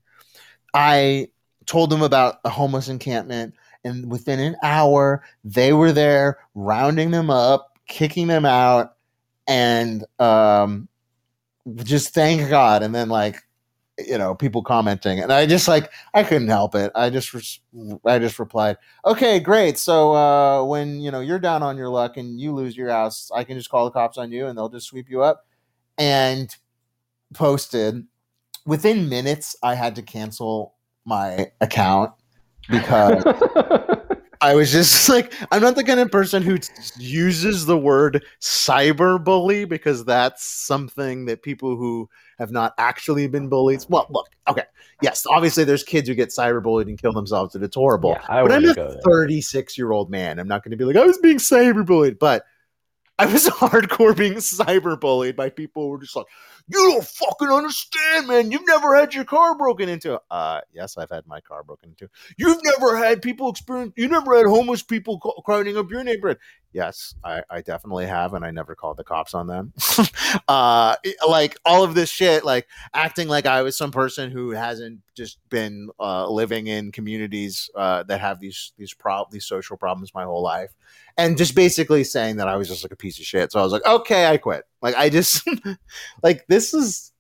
I 0.74 1.30
told 1.66 1.90
them 1.90 2.02
about 2.02 2.40
a 2.46 2.50
homeless 2.50 2.88
encampment, 2.88 3.56
and 3.84 4.12
within 4.12 4.40
an 4.40 4.56
hour, 4.64 5.24
they 5.44 5.74
were 5.74 5.92
there 5.92 6.38
rounding 6.54 7.12
them 7.12 7.30
up, 7.30 7.78
kicking 7.88 8.28
them 8.28 8.46
out, 8.46 8.96
and 9.48 10.06
um, 10.20 10.88
just 11.84 12.14
thank 12.14 12.50
God, 12.50 12.84
and 12.84 12.94
then 12.94 13.10
like 13.10 13.42
you 13.98 14.18
know 14.18 14.36
people 14.36 14.64
commenting, 14.64 15.20
and 15.20 15.32
I 15.32 15.46
just 15.46 15.68
like 15.68 15.92
I 16.14 16.24
couldn't 16.24 16.48
help 16.48 16.76
it. 16.76 16.92
I 16.96 17.10
just 17.10 17.34
res- 17.34 17.60
I 18.06 18.20
just 18.20 18.40
replied, 18.40 18.78
okay, 19.06 19.40
great. 19.40 19.78
So 19.78 20.14
uh, 20.14 20.64
when 20.64 21.00
you 21.02 21.12
know 21.12 21.20
you're 21.20 21.40
down 21.40 21.64
on 21.64 21.78
your 21.78 21.90
luck 21.90 22.18
and 22.18 22.40
you 22.40 22.54
lose 22.54 22.78
your 22.78 22.90
house, 22.90 23.32
I 23.34 23.44
can 23.44 23.58
just 23.58 23.70
call 23.70 23.86
the 23.86 23.92
cops 23.92 24.18
on 24.18 24.32
you, 24.32 24.48
and 24.48 24.58
they'll 24.58 24.70
just 24.70 24.88
sweep 24.88 25.10
you 25.10 25.24
up. 25.24 25.46
And 25.98 26.56
posted 27.34 28.06
within 28.66 29.10
minutes, 29.10 29.56
I 29.64 29.74
had 29.74 29.96
to 29.96 30.02
cancel 30.04 30.76
my 31.06 31.52
account 31.62 32.12
because 32.70 33.24
I 34.42 34.54
was 34.54 34.72
just 34.72 35.10
like, 35.10 35.34
I'm 35.52 35.62
not 35.62 35.76
the 35.76 35.84
kind 35.84 36.00
of 36.00 36.12
person 36.12 36.44
who 36.44 36.60
t- 36.60 36.72
uses 37.00 37.66
the 37.66 37.78
word 37.78 38.24
cyberbully 38.42 39.68
because 39.68 40.06
that's 40.06 40.46
something 40.46 41.26
that 41.26 41.42
people 41.42 41.76
who 41.76 42.10
have 42.38 42.52
not 42.52 42.74
actually 42.78 43.28
been 43.28 43.50
bullied. 43.50 43.86
Well, 43.90 44.08
look, 44.10 44.30
okay, 44.48 44.64
yes, 45.02 45.26
obviously 45.30 45.64
there's 45.64 45.84
kids 45.84 46.08
who 46.08 46.16
get 46.16 46.30
cyberbullied 46.30 46.84
and 46.84 47.00
kill 47.02 47.14
themselves, 47.14 47.56
and 47.56 47.64
it's 47.64 47.76
horrible. 47.76 48.12
Yeah, 48.12 48.26
I 48.28 48.42
but 48.44 48.52
I'm 48.52 48.64
a 48.64 48.68
wouldn't 48.68 48.76
go 48.76 48.92
there. 48.92 49.02
36 49.06 49.78
year 49.78 49.92
old 49.92 50.10
man. 50.10 50.40
I'm 50.40 50.48
not 50.48 50.64
going 50.64 50.72
to 50.72 50.78
be 50.78 50.86
like, 50.86 50.96
I 50.96 51.06
was 51.06 51.18
being 51.18 51.38
cyberbullied, 51.38 52.20
but 52.20 52.44
I 53.20 53.26
was 53.26 53.46
hardcore 53.48 54.16
being 54.16 54.36
cyberbullied 54.36 55.36
by 55.36 55.50
people 55.50 55.84
who 55.84 55.90
were 55.90 56.00
just 56.00 56.16
like, 56.16 56.28
you 56.70 56.92
don't 56.92 57.06
fucking 57.06 57.48
understand, 57.48 58.28
man. 58.28 58.52
You've 58.52 58.68
never 58.68 58.96
had 58.96 59.14
your 59.14 59.24
car 59.24 59.58
broken 59.58 59.88
into. 59.88 60.20
Uh, 60.30 60.62
yes, 60.74 60.98
I've 60.98 61.10
had 61.10 61.26
my 61.26 61.40
car 61.40 61.64
broken 61.64 61.90
into. 61.90 62.10
You've 62.38 62.62
never 62.64 62.98
had 62.98 63.22
people 63.22 63.50
experience. 63.50 63.94
You 63.96 64.10
never 64.10 64.36
had 64.36 64.48
homeless 64.48 64.84
people 64.84 65.18
crowding 65.46 65.78
up 65.78 65.90
your 65.90 66.04
neighborhood. 66.04 66.40
Yes, 66.74 67.16
I, 67.24 67.42
I 67.50 67.62
definitely 67.62 68.06
have, 68.06 68.34
and 68.34 68.46
I 68.46 68.52
never 68.52 68.76
called 68.76 68.98
the 68.98 69.06
cops 69.06 69.34
on 69.34 69.48
them. 69.48 69.74
uh, 70.50 70.96
like 71.28 71.58
all 71.66 71.84
of 71.84 71.96
this 71.96 72.10
shit, 72.10 72.44
like 72.44 72.68
acting 72.94 73.30
like 73.30 73.46
I 73.46 73.62
was 73.62 73.78
some 73.78 73.92
person 73.92 74.30
who 74.30 74.52
hasn't 74.52 75.00
just 75.16 75.40
been 75.50 75.90
uh, 76.00 76.30
living 76.30 76.68
in 76.68 76.92
communities 76.92 77.70
uh, 77.76 78.04
that 78.04 78.20
have 78.20 78.40
these 78.40 78.74
these 78.78 78.94
prob 78.94 79.32
these 79.32 79.46
social 79.46 79.78
problems 79.78 80.14
my 80.14 80.26
whole 80.26 80.44
life, 80.44 80.76
and 81.18 81.38
just 81.38 81.56
basically 81.56 82.04
saying 82.04 82.38
that 82.38 82.50
I 82.50 82.58
was 82.58 82.68
just 82.68 82.84
like 82.84 82.92
a 82.92 82.98
piece 82.98 83.18
of 83.18 83.26
shit. 83.26 83.54
So 83.54 83.60
I 83.60 83.64
was 83.64 83.72
like, 83.72 83.86
okay, 83.86 84.28
I 84.28 84.38
quit. 84.38 84.66
Like 84.82 84.96
I 84.96 85.10
just 85.10 85.48
like 86.24 86.46
this 86.48 86.74
is 86.74 87.12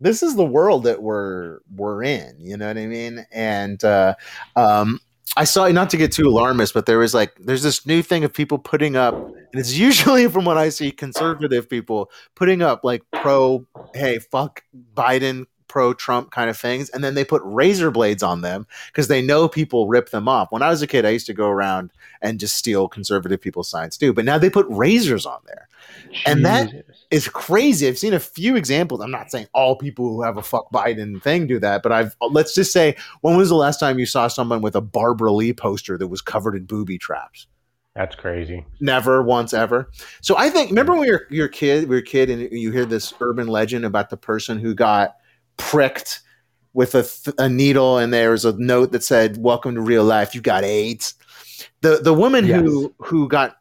this 0.00 0.22
is 0.22 0.34
the 0.34 0.44
world 0.44 0.84
that 0.84 1.02
we're 1.02 1.58
we're 1.74 2.02
in 2.02 2.34
you 2.40 2.56
know 2.56 2.66
what 2.66 2.78
i 2.78 2.86
mean? 2.86 3.24
And 3.30 3.82
uh 3.84 4.14
um 4.56 4.98
i 5.36 5.44
saw 5.44 5.68
not 5.68 5.90
to 5.90 5.96
get 5.96 6.10
too 6.10 6.26
alarmist 6.26 6.74
but 6.74 6.86
there 6.86 6.98
was 6.98 7.14
like 7.14 7.32
there's 7.38 7.62
this 7.62 7.86
new 7.86 8.02
thing 8.02 8.24
of 8.24 8.32
people 8.32 8.58
putting 8.58 8.96
up 8.96 9.14
and 9.14 9.60
it's 9.60 9.76
usually 9.78 10.26
from 10.26 10.44
what 10.44 10.58
i 10.58 10.68
see 10.68 10.90
conservative 10.90 11.68
people 11.68 12.10
putting 12.34 12.62
up 12.62 12.82
like 12.82 13.02
pro 13.12 13.64
hey 13.94 14.18
fuck 14.18 14.62
biden 14.94 15.44
pro 15.70 15.94
trump 15.94 16.30
kind 16.32 16.50
of 16.50 16.56
things 16.56 16.90
and 16.90 17.04
then 17.04 17.14
they 17.14 17.24
put 17.24 17.40
razor 17.44 17.90
blades 17.90 18.22
on 18.22 18.40
them 18.40 18.66
because 18.88 19.08
they 19.08 19.22
know 19.22 19.48
people 19.48 19.86
rip 19.86 20.10
them 20.10 20.28
off 20.28 20.50
when 20.50 20.62
i 20.62 20.68
was 20.68 20.82
a 20.82 20.86
kid 20.86 21.06
i 21.06 21.10
used 21.10 21.26
to 21.26 21.32
go 21.32 21.48
around 21.48 21.90
and 22.20 22.40
just 22.40 22.56
steal 22.56 22.88
conservative 22.88 23.40
people's 23.40 23.70
signs 23.70 23.96
too 23.96 24.12
but 24.12 24.24
now 24.24 24.36
they 24.36 24.50
put 24.50 24.66
razors 24.68 25.24
on 25.24 25.38
there 25.46 25.68
And 26.26 26.44
that 26.44 26.84
is 27.10 27.28
crazy. 27.28 27.86
I've 27.88 27.98
seen 27.98 28.14
a 28.14 28.20
few 28.20 28.56
examples. 28.56 29.00
I'm 29.00 29.10
not 29.10 29.30
saying 29.30 29.46
all 29.54 29.76
people 29.76 30.08
who 30.08 30.22
have 30.22 30.36
a 30.36 30.42
fuck 30.42 30.70
Biden 30.72 31.22
thing 31.22 31.46
do 31.46 31.58
that, 31.60 31.82
but 31.82 31.92
I've 31.92 32.16
let's 32.30 32.54
just 32.54 32.72
say 32.72 32.96
when 33.20 33.36
was 33.36 33.48
the 33.48 33.54
last 33.54 33.78
time 33.80 33.98
you 33.98 34.06
saw 34.06 34.28
someone 34.28 34.60
with 34.60 34.76
a 34.76 34.80
Barbara 34.80 35.32
Lee 35.32 35.52
poster 35.52 35.96
that 35.98 36.08
was 36.08 36.20
covered 36.20 36.54
in 36.56 36.64
booby 36.64 36.98
traps? 36.98 37.46
That's 37.94 38.14
crazy. 38.14 38.64
Never 38.80 39.22
once 39.22 39.52
ever. 39.52 39.90
So 40.20 40.36
I 40.36 40.48
think 40.50 40.70
remember 40.70 40.94
when 40.94 41.08
you're 41.08 41.26
you're 41.30 41.48
kid, 41.48 41.88
we 41.88 41.96
were 41.96 42.00
a 42.00 42.04
kid, 42.04 42.30
and 42.30 42.50
you 42.52 42.70
hear 42.70 42.84
this 42.84 43.12
urban 43.20 43.48
legend 43.48 43.84
about 43.84 44.10
the 44.10 44.16
person 44.16 44.58
who 44.58 44.74
got 44.74 45.16
pricked 45.60 46.20
with 46.72 46.94
a, 46.94 47.02
th- 47.02 47.34
a 47.38 47.48
needle, 47.48 47.98
and 47.98 48.12
there 48.12 48.30
was 48.30 48.44
a 48.44 48.56
note 48.58 48.92
that 48.92 49.02
said, 49.02 49.36
"Welcome 49.38 49.74
to 49.74 49.80
real 49.80 50.04
life. 50.04 50.34
You 50.34 50.40
got 50.40 50.64
AIDS." 50.64 51.14
The 51.82 51.98
the 51.98 52.14
woman 52.14 52.44
who 52.44 52.94
who 52.98 53.28
got 53.28 53.56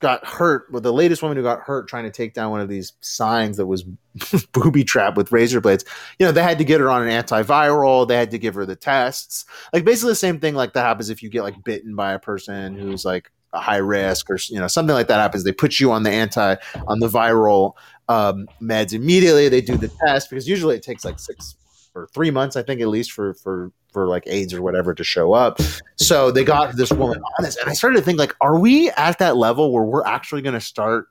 got 0.00 0.24
hurt, 0.24 0.66
well, 0.70 0.80
the 0.80 0.92
latest 0.92 1.22
woman 1.22 1.36
who 1.36 1.42
got 1.42 1.60
hurt 1.60 1.88
trying 1.88 2.04
to 2.04 2.10
take 2.10 2.32
down 2.32 2.50
one 2.50 2.60
of 2.60 2.68
these 2.68 2.92
signs 3.00 3.56
that 3.56 3.66
was 3.66 3.84
booby 4.52 4.84
trapped 4.84 5.16
with 5.16 5.32
razor 5.32 5.60
blades. 5.60 5.84
You 6.18 6.26
know, 6.26 6.32
they 6.32 6.42
had 6.42 6.58
to 6.58 6.64
get 6.64 6.80
her 6.80 6.90
on 6.90 7.06
an 7.06 7.08
antiviral. 7.08 8.06
They 8.06 8.16
had 8.16 8.30
to 8.30 8.38
give 8.38 8.54
her 8.54 8.66
the 8.66 8.76
tests. 8.76 9.44
Like 9.72 9.84
basically 9.84 10.12
the 10.12 10.16
same 10.16 10.38
thing 10.38 10.54
like 10.54 10.72
that 10.74 10.84
happens 10.84 11.10
if 11.10 11.22
you 11.22 11.28
get 11.28 11.42
like 11.42 11.62
bitten 11.64 11.96
by 11.96 12.12
a 12.12 12.18
person 12.18 12.76
who's 12.76 13.04
like 13.04 13.30
a 13.52 13.60
high 13.60 13.78
risk 13.78 14.30
or 14.30 14.38
you 14.48 14.58
know 14.58 14.68
something 14.68 14.94
like 14.94 15.08
that 15.08 15.18
happens. 15.18 15.44
They 15.44 15.52
put 15.52 15.80
you 15.80 15.92
on 15.92 16.02
the 16.02 16.10
anti 16.10 16.56
on 16.86 17.00
the 17.00 17.08
viral 17.08 17.74
um, 18.08 18.48
meds 18.60 18.92
immediately. 18.92 19.48
They 19.48 19.60
do 19.60 19.76
the 19.76 19.88
test 19.88 20.30
because 20.30 20.48
usually 20.48 20.76
it 20.76 20.82
takes 20.82 21.04
like 21.04 21.18
six 21.18 21.56
or 21.94 22.08
three 22.14 22.30
months, 22.30 22.56
I 22.56 22.62
think, 22.62 22.80
at 22.80 22.88
least 22.88 23.12
for 23.12 23.34
for 23.34 23.72
for 23.92 24.06
like 24.06 24.24
AIDS 24.26 24.54
or 24.54 24.62
whatever 24.62 24.94
to 24.94 25.04
show 25.04 25.32
up. 25.32 25.60
So 25.96 26.30
they 26.30 26.44
got 26.44 26.76
this 26.76 26.92
woman 26.92 27.18
on 27.38 27.44
this, 27.44 27.56
and 27.56 27.68
I 27.68 27.72
started 27.72 27.96
to 27.96 28.02
think 28.02 28.18
like, 28.18 28.34
are 28.40 28.58
we 28.58 28.90
at 28.90 29.18
that 29.18 29.36
level 29.36 29.72
where 29.72 29.84
we're 29.84 30.04
actually 30.04 30.42
going 30.42 30.54
to 30.54 30.60
start? 30.60 31.06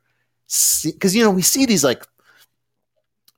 Because 0.83 1.15
you 1.15 1.23
know 1.23 1.31
we 1.31 1.41
see 1.41 1.65
these 1.65 1.83
like 1.83 2.05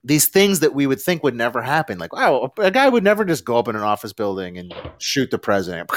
these 0.03 0.27
things 0.27 0.61
that 0.61 0.73
we 0.73 0.87
would 0.87 1.01
think 1.01 1.23
would 1.23 1.35
never 1.35 1.61
happen. 1.61 1.97
Like, 1.97 2.13
wow, 2.13 2.53
a 2.57 2.71
guy 2.71 2.87
would 2.87 3.03
never 3.03 3.25
just 3.25 3.43
go 3.43 3.57
up 3.57 3.67
in 3.67 3.75
an 3.75 3.81
office 3.81 4.13
building 4.13 4.57
and 4.57 4.73
shoot 4.97 5.29
the 5.31 5.39
president. 5.39 5.89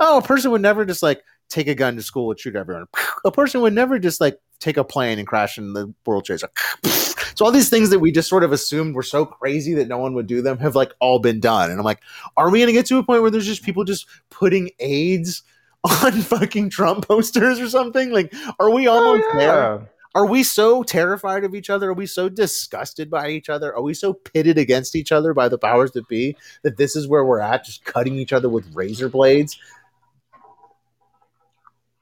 Oh, 0.00 0.18
a 0.18 0.22
person 0.22 0.50
would 0.50 0.62
never 0.62 0.84
just 0.84 1.02
like 1.02 1.22
take 1.48 1.68
a 1.68 1.74
gun 1.74 1.96
to 1.96 2.02
school 2.02 2.30
and 2.30 2.38
shoot 2.38 2.56
everyone. 2.56 2.86
A 3.24 3.30
person 3.30 3.60
would 3.60 3.72
never 3.72 3.98
just 3.98 4.20
like 4.20 4.38
take 4.60 4.76
a 4.76 4.84
plane 4.84 5.18
and 5.18 5.26
crash 5.26 5.56
in 5.56 5.72
the 5.72 5.92
World 6.04 6.24
Trade 6.24 6.40
Center. 6.40 6.52
So 7.38 7.44
all 7.44 7.52
these 7.52 7.70
things 7.70 7.90
that 7.90 8.00
we 8.00 8.10
just 8.10 8.28
sort 8.28 8.42
of 8.42 8.50
assumed 8.50 8.96
were 8.96 9.02
so 9.04 9.24
crazy 9.24 9.72
that 9.74 9.86
no 9.86 9.98
one 9.98 10.12
would 10.14 10.26
do 10.26 10.42
them 10.42 10.58
have 10.58 10.74
like 10.74 10.92
all 10.98 11.20
been 11.20 11.38
done. 11.38 11.70
And 11.70 11.78
I'm 11.78 11.84
like, 11.84 12.00
are 12.36 12.50
we 12.50 12.58
going 12.58 12.66
to 12.66 12.72
get 12.72 12.86
to 12.86 12.98
a 12.98 13.04
point 13.04 13.22
where 13.22 13.30
there's 13.30 13.46
just 13.46 13.62
people 13.62 13.84
just 13.84 14.06
putting 14.28 14.70
AIDS 14.80 15.44
on 15.84 16.20
fucking 16.20 16.70
Trump 16.70 17.06
posters 17.06 17.60
or 17.60 17.68
something? 17.68 18.10
Like, 18.10 18.34
are 18.58 18.70
we 18.70 18.88
oh, 18.88 18.92
almost 18.92 19.24
Oh, 19.34 19.38
there? 19.38 19.88
Are 20.16 20.26
we 20.26 20.42
so 20.42 20.82
terrified 20.82 21.44
of 21.44 21.54
each 21.54 21.70
other? 21.70 21.90
Are 21.90 21.94
we 21.94 22.06
so 22.06 22.28
disgusted 22.28 23.08
by 23.08 23.28
each 23.28 23.48
other? 23.48 23.72
Are 23.72 23.82
we 23.82 23.94
so 23.94 24.14
pitted 24.14 24.58
against 24.58 24.96
each 24.96 25.12
other 25.12 25.32
by 25.32 25.48
the 25.48 25.58
powers 25.58 25.92
that 25.92 26.08
be 26.08 26.36
that 26.64 26.76
this 26.76 26.96
is 26.96 27.06
where 27.06 27.24
we're 27.24 27.38
at, 27.38 27.64
just 27.64 27.84
cutting 27.84 28.16
each 28.16 28.32
other 28.32 28.48
with 28.48 28.64
razor 28.74 29.08
blades? 29.08 29.60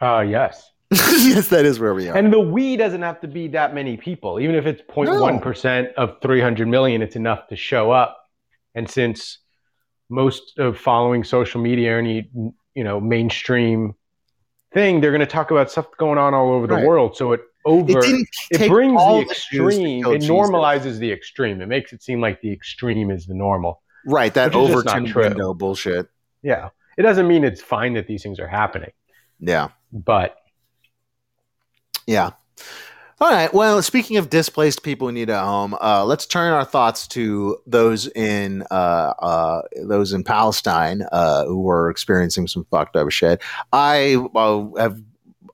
Uh, 0.01 0.21
yes. 0.21 0.71
yes, 0.93 1.49
that 1.49 1.65
is 1.65 1.81
where 1.81 1.95
we 1.95 2.09
are. 2.09 2.17
And 2.17 2.33
the 2.33 2.39
we 2.41 2.77
doesn't 2.77 3.03
have 3.03 3.21
to 3.21 3.29
be 3.29 3.49
that 3.49 3.75
many 3.75 3.97
people. 3.97 4.39
Even 4.39 4.55
if 4.55 4.67
it's 4.67 4.83
0.1% 4.83 5.95
of 5.95 6.21
300 6.23 6.69
million, 6.69 7.03
it's 7.03 7.17
enough 7.17 7.49
to 7.49 7.57
show 7.57 7.91
up. 7.91 8.17
And 8.75 8.89
since 8.89 9.39
most 10.09 10.59
of 10.59 10.79
following 10.79 11.25
social 11.25 11.61
media 11.61 11.97
or 11.97 11.99
any, 11.99 12.31
you 12.75 12.85
know, 12.85 13.01
mainstream 13.01 13.95
thing, 14.73 15.01
they're 15.01 15.11
going 15.11 15.21
to 15.21 15.27
talk 15.27 15.51
about 15.51 15.71
stuff 15.71 15.87
going 15.99 16.19
on 16.19 16.35
all 16.35 16.53
over 16.53 16.67
the 16.69 16.87
world. 16.87 17.17
So 17.17 17.33
it 17.33 17.41
over 17.65 17.99
it 18.05 18.29
it 18.53 18.69
brings 18.69 19.01
the 19.01 19.15
the 19.15 19.21
extreme. 19.31 20.03
kill 20.05 20.13
It 20.13 20.21
Jesus. 20.21 20.31
normalizes 20.31 20.99
the 20.99 21.11
extreme. 21.11 21.61
It 21.61 21.67
makes 21.67 21.93
it 21.93 22.03
seem 22.03 22.21
like 22.21 22.41
the 22.43 22.53
extreme 22.53 23.11
is 23.11 23.27
the 23.27 23.35
normal. 23.35 23.83
right 24.07 24.33
that 24.35 24.55
which 24.55 24.69
is 24.69 24.75
just 24.75 24.85
not 24.87 24.95
Overton 24.99 25.07
true. 25.13 25.23
window 25.25 25.53
bullshit. 25.55 26.09
Yeah. 26.43 26.69
It 26.97 27.03
doesn't 27.03 27.27
mean 27.27 27.43
it's 27.43 27.61
fine 27.61 27.95
that 27.95 28.07
these 28.07 28.23
things 28.23 28.39
are 28.39 28.47
happening, 28.47 28.93
Yeah, 29.41 29.69
but 29.93 30.37
yeah. 32.07 32.31
All 33.19 33.31
right. 33.31 33.53
Well, 33.55 33.81
speaking 33.81 34.19
of 34.19 34.29
displaced 34.29 34.83
people 34.83 35.09
who 35.09 35.13
need 35.13 35.31
a 35.31 35.43
home, 35.43 35.75
uh, 35.81 36.05
let's 36.05 36.27
turn 36.27 36.53
our 36.53 36.67
thoughts 36.67 37.09
to 37.09 37.57
those 37.67 38.09
in 38.09 38.63
uh, 38.71 39.15
uh, 39.19 39.63
those 39.85 40.13
in 40.13 40.23
Palestine 40.23 41.03
uh, 41.13 41.47
who 41.47 41.67
are 41.71 41.89
experiencing 41.89 42.47
some 42.47 42.67
fucked 42.71 42.95
up 42.95 43.11
shit. 43.11 43.43
I 43.73 44.17
uh, 44.35 44.67
have 44.79 45.01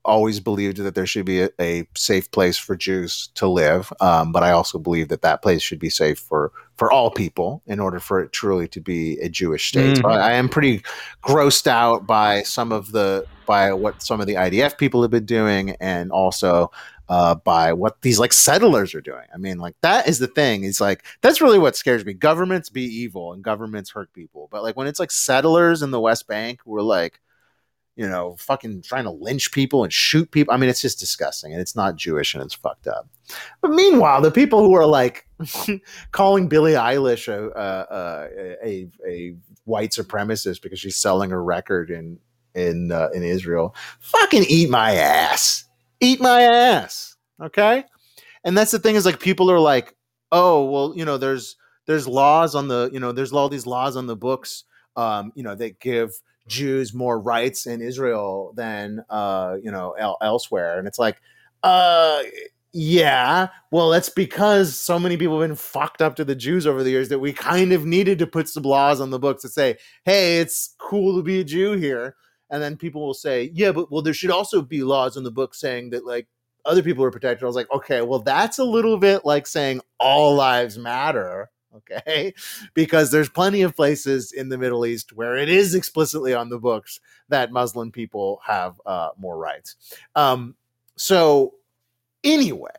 always 0.03 0.41
believed 0.41 0.77
that 0.77 0.93
there 0.93 1.05
should 1.05 1.25
be 1.25 1.43
a, 1.43 1.49
a 1.57 1.87
safe 1.95 2.29
place 2.31 2.57
for 2.57 2.75
Jews 2.75 3.29
to 3.35 3.47
live, 3.47 3.93
um, 4.01 4.33
but 4.33 4.43
I 4.43 4.51
also 4.51 4.77
believe 4.77 5.07
that 5.07 5.21
that 5.21 5.41
place 5.41 5.61
should 5.61 5.79
be 5.79 5.89
safe 5.89 6.19
for 6.19 6.51
for 6.77 6.91
all 6.91 7.11
people 7.11 7.61
in 7.67 7.79
order 7.79 7.99
for 7.99 8.19
it 8.19 8.31
truly 8.31 8.67
to 8.69 8.81
be 8.81 9.19
a 9.19 9.29
Jewish 9.29 9.67
state. 9.69 9.97
Mhm. 9.97 10.05
I, 10.11 10.29
I 10.29 10.31
am 10.33 10.49
pretty 10.49 10.81
grossed 11.23 11.67
out 11.67 12.07
by 12.07 12.41
some 12.43 12.71
of 12.71 12.91
the 12.91 13.25
by 13.45 13.73
what 13.73 14.01
some 14.01 14.21
of 14.21 14.27
the 14.27 14.35
IDF 14.35 14.77
people 14.77 15.01
have 15.01 15.11
been 15.11 15.25
doing, 15.25 15.71
and 15.79 16.11
also 16.11 16.71
uh, 17.09 17.35
by 17.35 17.73
what 17.73 18.01
these 18.01 18.17
like 18.17 18.33
settlers 18.33 18.95
are 18.95 19.01
doing. 19.01 19.25
I 19.33 19.37
mean, 19.37 19.59
like 19.59 19.75
that 19.81 20.07
is 20.07 20.19
the 20.19 20.27
thing. 20.27 20.63
It's 20.63 20.81
like 20.81 21.03
that's 21.21 21.41
really 21.41 21.59
what 21.59 21.75
scares 21.75 22.05
me. 22.05 22.13
Governments 22.13 22.69
be 22.69 22.83
evil 22.83 23.33
and 23.33 23.43
governments 23.43 23.91
hurt 23.91 24.11
people, 24.13 24.47
but 24.51 24.63
like 24.63 24.75
when 24.75 24.87
it's 24.87 24.99
like 24.99 25.11
settlers 25.11 25.81
in 25.81 25.91
the 25.91 25.99
West 25.99 26.27
Bank, 26.27 26.61
we're 26.65 26.81
like, 26.81 27.19
you 27.95 28.07
know, 28.07 28.35
fucking 28.39 28.81
trying 28.81 29.03
to 29.03 29.11
lynch 29.11 29.51
people 29.51 29.83
and 29.83 29.93
shoot 29.93 30.31
people. 30.31 30.53
I 30.53 30.57
mean, 30.57 30.69
it's 30.69 30.81
just 30.81 30.99
disgusting, 30.99 31.51
and 31.51 31.61
it's 31.61 31.75
not 31.75 31.95
Jewish 31.95 32.33
and 32.33 32.43
it's 32.43 32.53
fucked 32.53 32.87
up. 32.87 33.07
But 33.61 33.71
meanwhile, 33.71 34.21
the 34.21 34.31
people 34.31 34.63
who 34.63 34.73
are 34.73 34.85
like 34.85 35.27
calling 36.11 36.47
Billie 36.47 36.73
Eilish 36.73 37.27
a 37.27 37.49
a, 37.59 38.57
a, 38.65 38.89
a 39.07 39.35
white 39.65 39.91
supremacist 39.91 40.61
because 40.61 40.79
she's 40.79 40.97
selling 40.97 41.29
her 41.29 41.43
record 41.43 41.91
in 41.91 42.19
in 42.55 42.91
uh, 42.91 43.09
in 43.13 43.23
Israel, 43.23 43.75
fucking 43.99 44.45
eat 44.47 44.69
my 44.69 44.95
ass 44.95 45.65
eat 46.03 46.21
my 46.21 46.41
ass. 46.43 47.15
Okay. 47.41 47.85
And 48.43 48.57
that's 48.57 48.71
the 48.71 48.79
thing 48.79 48.95
is 48.95 49.05
like 49.05 49.19
people 49.19 49.49
are 49.49 49.59
like, 49.59 49.95
oh 50.31 50.65
well 50.65 50.93
you 50.95 51.05
know 51.05 51.17
there's 51.17 51.55
there's 51.85 52.07
laws 52.07 52.55
on 52.55 52.67
the 52.67 52.89
you 52.91 52.99
know 52.99 53.11
there's 53.11 53.31
all 53.31 53.49
these 53.49 53.67
laws 53.67 53.95
on 53.95 54.07
the 54.07 54.15
books 54.15 54.63
um 54.95 55.31
you 55.35 55.43
know 55.43 55.53
that 55.53 55.79
give 55.79 56.11
jews 56.47 56.93
more 56.93 57.19
rights 57.19 57.65
in 57.65 57.81
israel 57.81 58.53
than 58.55 59.03
uh 59.09 59.55
you 59.61 59.71
know 59.71 59.91
el- 59.97 60.17
elsewhere 60.21 60.77
and 60.77 60.87
it's 60.87 60.99
like 60.99 61.21
uh 61.63 62.21
yeah 62.73 63.47
well 63.71 63.89
that's 63.89 64.09
because 64.09 64.77
so 64.77 64.97
many 64.97 65.15
people 65.15 65.39
have 65.39 65.47
been 65.47 65.55
fucked 65.55 66.01
up 66.01 66.15
to 66.15 66.25
the 66.25 66.35
jews 66.35 66.65
over 66.65 66.83
the 66.83 66.89
years 66.89 67.09
that 67.09 67.19
we 67.19 67.31
kind 67.31 67.71
of 67.71 67.85
needed 67.85 68.19
to 68.19 68.27
put 68.27 68.49
some 68.49 68.63
laws 68.63 68.99
on 68.99 69.09
the 69.09 69.19
books 69.19 69.43
that 69.43 69.53
say 69.53 69.77
hey 70.05 70.39
it's 70.39 70.75
cool 70.79 71.15
to 71.15 71.23
be 71.23 71.39
a 71.39 71.43
jew 71.43 71.73
here 71.73 72.15
and 72.49 72.61
then 72.61 72.75
people 72.75 73.05
will 73.05 73.13
say 73.13 73.51
yeah 73.53 73.71
but 73.71 73.91
well 73.91 74.01
there 74.01 74.13
should 74.13 74.31
also 74.31 74.61
be 74.61 74.83
laws 74.83 75.15
in 75.17 75.23
the 75.23 75.31
book 75.31 75.53
saying 75.53 75.91
that 75.91 76.05
like 76.05 76.27
other 76.65 76.83
people 76.83 77.03
are 77.03 77.11
protected. 77.11 77.43
I 77.43 77.47
was 77.47 77.55
like, 77.55 77.71
okay, 77.71 78.01
well, 78.01 78.19
that's 78.19 78.59
a 78.59 78.63
little 78.63 78.97
bit 78.97 79.25
like 79.25 79.47
saying 79.47 79.81
all 79.99 80.35
lives 80.35 80.77
matter. 80.77 81.49
Okay. 81.75 82.33
Because 82.73 83.11
there's 83.11 83.29
plenty 83.29 83.61
of 83.61 83.75
places 83.75 84.31
in 84.31 84.49
the 84.49 84.57
Middle 84.57 84.85
East 84.85 85.13
where 85.13 85.35
it 85.37 85.49
is 85.49 85.75
explicitly 85.75 86.33
on 86.33 86.49
the 86.49 86.59
books 86.59 86.99
that 87.29 87.51
Muslim 87.51 87.91
people 87.91 88.39
have 88.45 88.79
uh, 88.85 89.09
more 89.17 89.37
rights. 89.37 89.75
Um, 90.15 90.55
so, 90.95 91.55
anyway, 92.23 92.69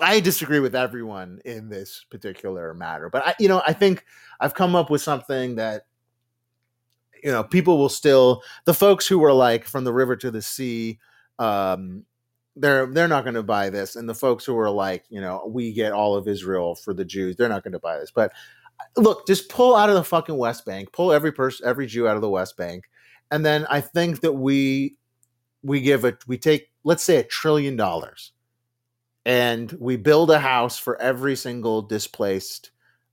I 0.00 0.20
disagree 0.20 0.60
with 0.60 0.74
everyone 0.74 1.40
in 1.44 1.68
this 1.68 2.04
particular 2.10 2.74
matter. 2.74 3.10
But 3.10 3.26
I, 3.26 3.34
you 3.38 3.48
know, 3.48 3.62
I 3.66 3.72
think 3.72 4.04
I've 4.40 4.54
come 4.54 4.74
up 4.74 4.90
with 4.90 5.02
something 5.02 5.56
that 5.56 5.86
you 7.22 7.30
know 7.32 7.42
people 7.42 7.78
will 7.78 7.88
still 7.88 8.42
the 8.64 8.74
folks 8.74 9.06
who 9.06 9.18
were 9.18 9.32
like 9.32 9.64
from 9.64 9.84
the 9.84 9.92
river 9.92 10.16
to 10.16 10.30
the 10.30 10.42
sea 10.42 10.98
um 11.38 12.04
they're 12.60 12.86
they're 12.86 13.08
not 13.08 13.24
going 13.24 13.34
to 13.34 13.42
buy 13.42 13.70
this 13.70 13.96
and 13.96 14.08
the 14.08 14.14
folks 14.14 14.44
who 14.44 14.56
are 14.58 14.70
like 14.70 15.04
you 15.08 15.20
know 15.20 15.44
we 15.46 15.72
get 15.72 15.92
all 15.92 16.14
of 16.14 16.28
israel 16.28 16.74
for 16.74 16.92
the 16.92 17.04
jews 17.04 17.36
they're 17.36 17.48
not 17.48 17.62
going 17.62 17.72
to 17.72 17.78
buy 17.78 17.98
this 17.98 18.10
but 18.10 18.32
look 18.96 19.26
just 19.26 19.48
pull 19.48 19.74
out 19.74 19.88
of 19.88 19.94
the 19.94 20.04
fucking 20.04 20.36
west 20.36 20.64
bank 20.64 20.92
pull 20.92 21.12
every 21.12 21.32
person 21.32 21.66
every 21.66 21.86
jew 21.86 22.08
out 22.08 22.16
of 22.16 22.22
the 22.22 22.28
west 22.28 22.56
bank 22.56 22.84
and 23.30 23.44
then 23.44 23.66
i 23.70 23.80
think 23.80 24.20
that 24.20 24.32
we 24.32 24.96
we 25.62 25.80
give 25.80 26.04
it 26.04 26.26
we 26.26 26.38
take 26.38 26.68
let's 26.84 27.02
say 27.02 27.16
a 27.16 27.24
trillion 27.24 27.76
dollars 27.76 28.32
and 29.24 29.72
we 29.80 29.96
build 29.96 30.30
a 30.30 30.38
house 30.38 30.78
for 30.78 31.00
every 31.00 31.36
single 31.36 31.82
displaced 31.82 32.70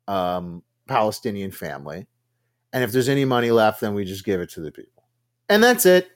um, 0.08 0.62
palestinian 0.88 1.52
family 1.52 2.06
and 2.74 2.84
if 2.84 2.92
there's 2.92 3.10
any 3.10 3.26
money 3.26 3.52
left 3.52 3.82
then 3.82 3.94
we 3.94 4.06
just 4.06 4.26
give 4.26 4.40
it 4.40 4.50
to 4.50 4.62
the 4.62 4.72
people 4.72 5.04
and 5.50 5.64
that's 5.64 5.86
it 5.86 6.10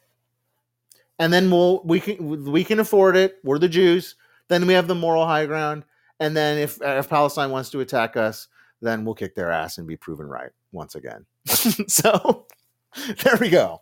and 1.19 1.31
then 1.31 1.51
we'll 1.51 1.81
we 1.83 1.99
can 1.99 2.51
we 2.51 2.63
can 2.63 2.79
afford 2.79 3.15
it. 3.15 3.37
We're 3.43 3.59
the 3.59 3.69
Jews. 3.69 4.15
Then 4.47 4.65
we 4.65 4.73
have 4.73 4.87
the 4.87 4.95
moral 4.95 5.25
high 5.25 5.45
ground. 5.45 5.83
And 6.19 6.35
then 6.35 6.57
if 6.57 6.79
if 6.81 7.09
Palestine 7.09 7.51
wants 7.51 7.69
to 7.71 7.81
attack 7.81 8.17
us, 8.17 8.47
then 8.81 9.05
we'll 9.05 9.15
kick 9.15 9.35
their 9.35 9.51
ass 9.51 9.77
and 9.77 9.87
be 9.87 9.97
proven 9.97 10.27
right 10.27 10.51
once 10.71 10.95
again. 10.95 11.25
so 11.45 12.47
there 13.23 13.37
we 13.39 13.49
go. 13.49 13.81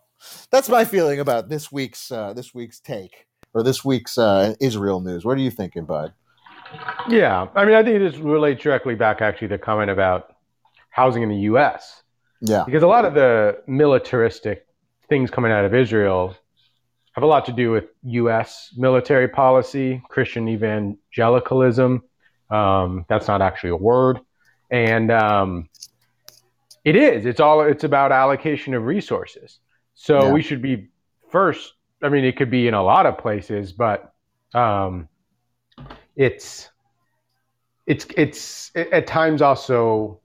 That's 0.50 0.68
my 0.68 0.84
feeling 0.84 1.20
about 1.20 1.48
this 1.48 1.70
week's 1.70 2.10
uh, 2.10 2.32
this 2.32 2.52
week's 2.52 2.80
take 2.80 3.26
or 3.54 3.62
this 3.62 3.84
week's 3.84 4.18
uh, 4.18 4.54
Israel 4.60 5.00
news. 5.00 5.24
What 5.24 5.38
are 5.38 5.40
you 5.40 5.50
thinking, 5.50 5.84
Bud? 5.84 6.12
Yeah, 7.08 7.46
I 7.54 7.64
mean, 7.64 7.74
I 7.74 7.82
think 7.82 7.98
this 8.00 8.20
relates 8.20 8.62
directly 8.62 8.94
back 8.94 9.22
actually 9.22 9.48
to 9.48 9.58
comment 9.58 9.90
about 9.90 10.34
housing 10.90 11.22
in 11.22 11.30
the 11.30 11.36
U.S. 11.36 12.02
Yeah, 12.40 12.64
because 12.66 12.82
a 12.82 12.88
lot 12.88 13.04
of 13.04 13.14
the 13.14 13.62
militaristic 13.66 14.66
things 15.08 15.30
coming 15.30 15.50
out 15.50 15.64
of 15.64 15.74
Israel 15.74 16.36
have 17.18 17.24
a 17.24 17.26
lot 17.26 17.44
to 17.46 17.52
do 17.52 17.72
with 17.72 17.86
U.S. 18.04 18.72
military 18.76 19.26
policy, 19.26 20.00
Christian 20.08 20.48
evangelicalism. 20.48 22.04
Um, 22.48 23.06
that's 23.08 23.26
not 23.26 23.42
actually 23.42 23.70
a 23.70 23.76
word, 23.76 24.20
and 24.70 25.10
um, 25.10 25.68
it 26.84 26.94
is. 26.94 27.26
It's 27.26 27.40
all. 27.40 27.62
It's 27.62 27.82
about 27.82 28.12
allocation 28.12 28.72
of 28.72 28.84
resources. 28.84 29.58
So 29.94 30.26
yeah. 30.26 30.32
we 30.32 30.42
should 30.42 30.62
be 30.62 30.90
first. 31.28 31.74
I 32.04 32.08
mean, 32.08 32.24
it 32.24 32.36
could 32.36 32.52
be 32.52 32.68
in 32.68 32.74
a 32.74 32.82
lot 32.84 33.04
of 33.04 33.18
places, 33.18 33.72
but 33.72 34.14
um, 34.54 35.08
it's 36.14 36.70
it's 37.88 38.06
it's 38.16 38.70
at 38.76 39.08
times 39.08 39.42
also 39.42 40.20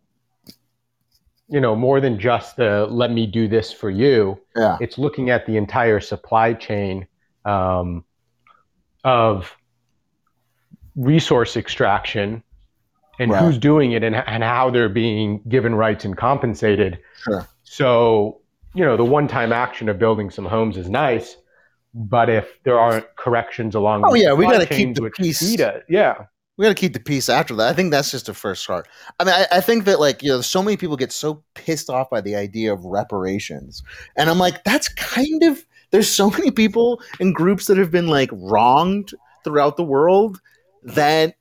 you 1.54 1.62
know 1.62 1.76
more 1.76 2.02
than 2.02 2.20
just 2.20 2.56
the 2.56 2.88
let 2.90 3.12
me 3.12 3.28
do 3.28 3.48
this 3.48 3.72
for 3.72 3.92
you. 3.92 4.40
Yeah. 4.56 4.78
It's 4.82 4.98
looking 4.98 5.30
at 5.30 5.46
the 5.46 5.56
entire 5.56 6.00
supply 6.00 6.54
chain 6.54 7.06
um, 7.46 8.04
of 9.04 9.56
resource 10.96 11.56
extraction 11.56 12.42
and 13.20 13.32
right. 13.32 13.44
who's 13.44 13.60
doing 13.60 13.92
it 13.92 14.04
and, 14.04 14.16
and 14.16 14.44
how 14.44 14.72
they're 14.72 14.90
being 14.90 15.42
given 15.48 15.76
rights 15.76 16.06
and 16.06 16.18
compensated. 16.18 16.98
Sure. 17.24 17.48
So 17.62 18.42
you 18.74 18.84
know 18.84 18.98
the 18.98 19.06
one-time 19.06 19.54
action 19.54 19.90
of 19.90 20.00
building 20.00 20.32
some 20.32 20.46
homes 20.46 20.76
is 20.78 20.90
nice 20.90 21.38
but 21.94 22.28
if 22.32 22.58
there 22.64 22.80
aren't 22.80 23.06
corrections 23.16 23.76
along 23.76 24.02
oh 24.04 24.16
yeah 24.16 24.34
we 24.34 24.46
got 24.46 24.58
to 24.58 24.66
keep 24.66 24.96
the 24.96 25.12
peace. 25.12 25.56
yeah 25.88 26.26
we 26.58 26.64
got 26.64 26.70
to 26.70 26.80
keep 26.80 26.94
the 26.94 27.00
peace 27.00 27.30
after 27.30 27.56
that. 27.56 27.70
I 27.70 27.74
think 27.74 27.92
that's 27.92 28.12
just 28.12 28.30
a 28.30 28.34
first 28.34 28.64
start. 28.64 28.88
I 29.20 29.24
mean, 29.24 29.34
I, 29.34 29.58
I, 29.58 29.62
think 29.62 29.86
that 29.86 30.00
like 30.00 30.22
you 30.22 30.30
know, 30.30 30.42
so 30.42 30.62
many 30.62 30.78
people 30.78 30.96
get 30.96 31.12
so 31.12 31.44
pissed 31.56 31.90
off 31.90 32.10
by 32.10 32.22
the 32.22 32.36
idea 32.36 32.74
of 32.74 32.86
reparations, 32.86 33.82
and 34.16 34.30
I'm 34.30 34.40
like, 34.40 34.64
that's 34.64 34.88
kind 34.90 35.44
of 35.44 35.66
there's 35.92 36.10
so 36.10 36.30
many 36.30 36.52
people 36.52 37.02
and 37.20 37.34
groups 37.34 37.68
that 37.68 37.78
have 37.78 37.92
been 37.92 38.08
like 38.08 38.30
wronged 38.34 39.12
throughout 39.44 39.78
the 39.78 39.84
world 39.84 40.42
that 40.84 41.36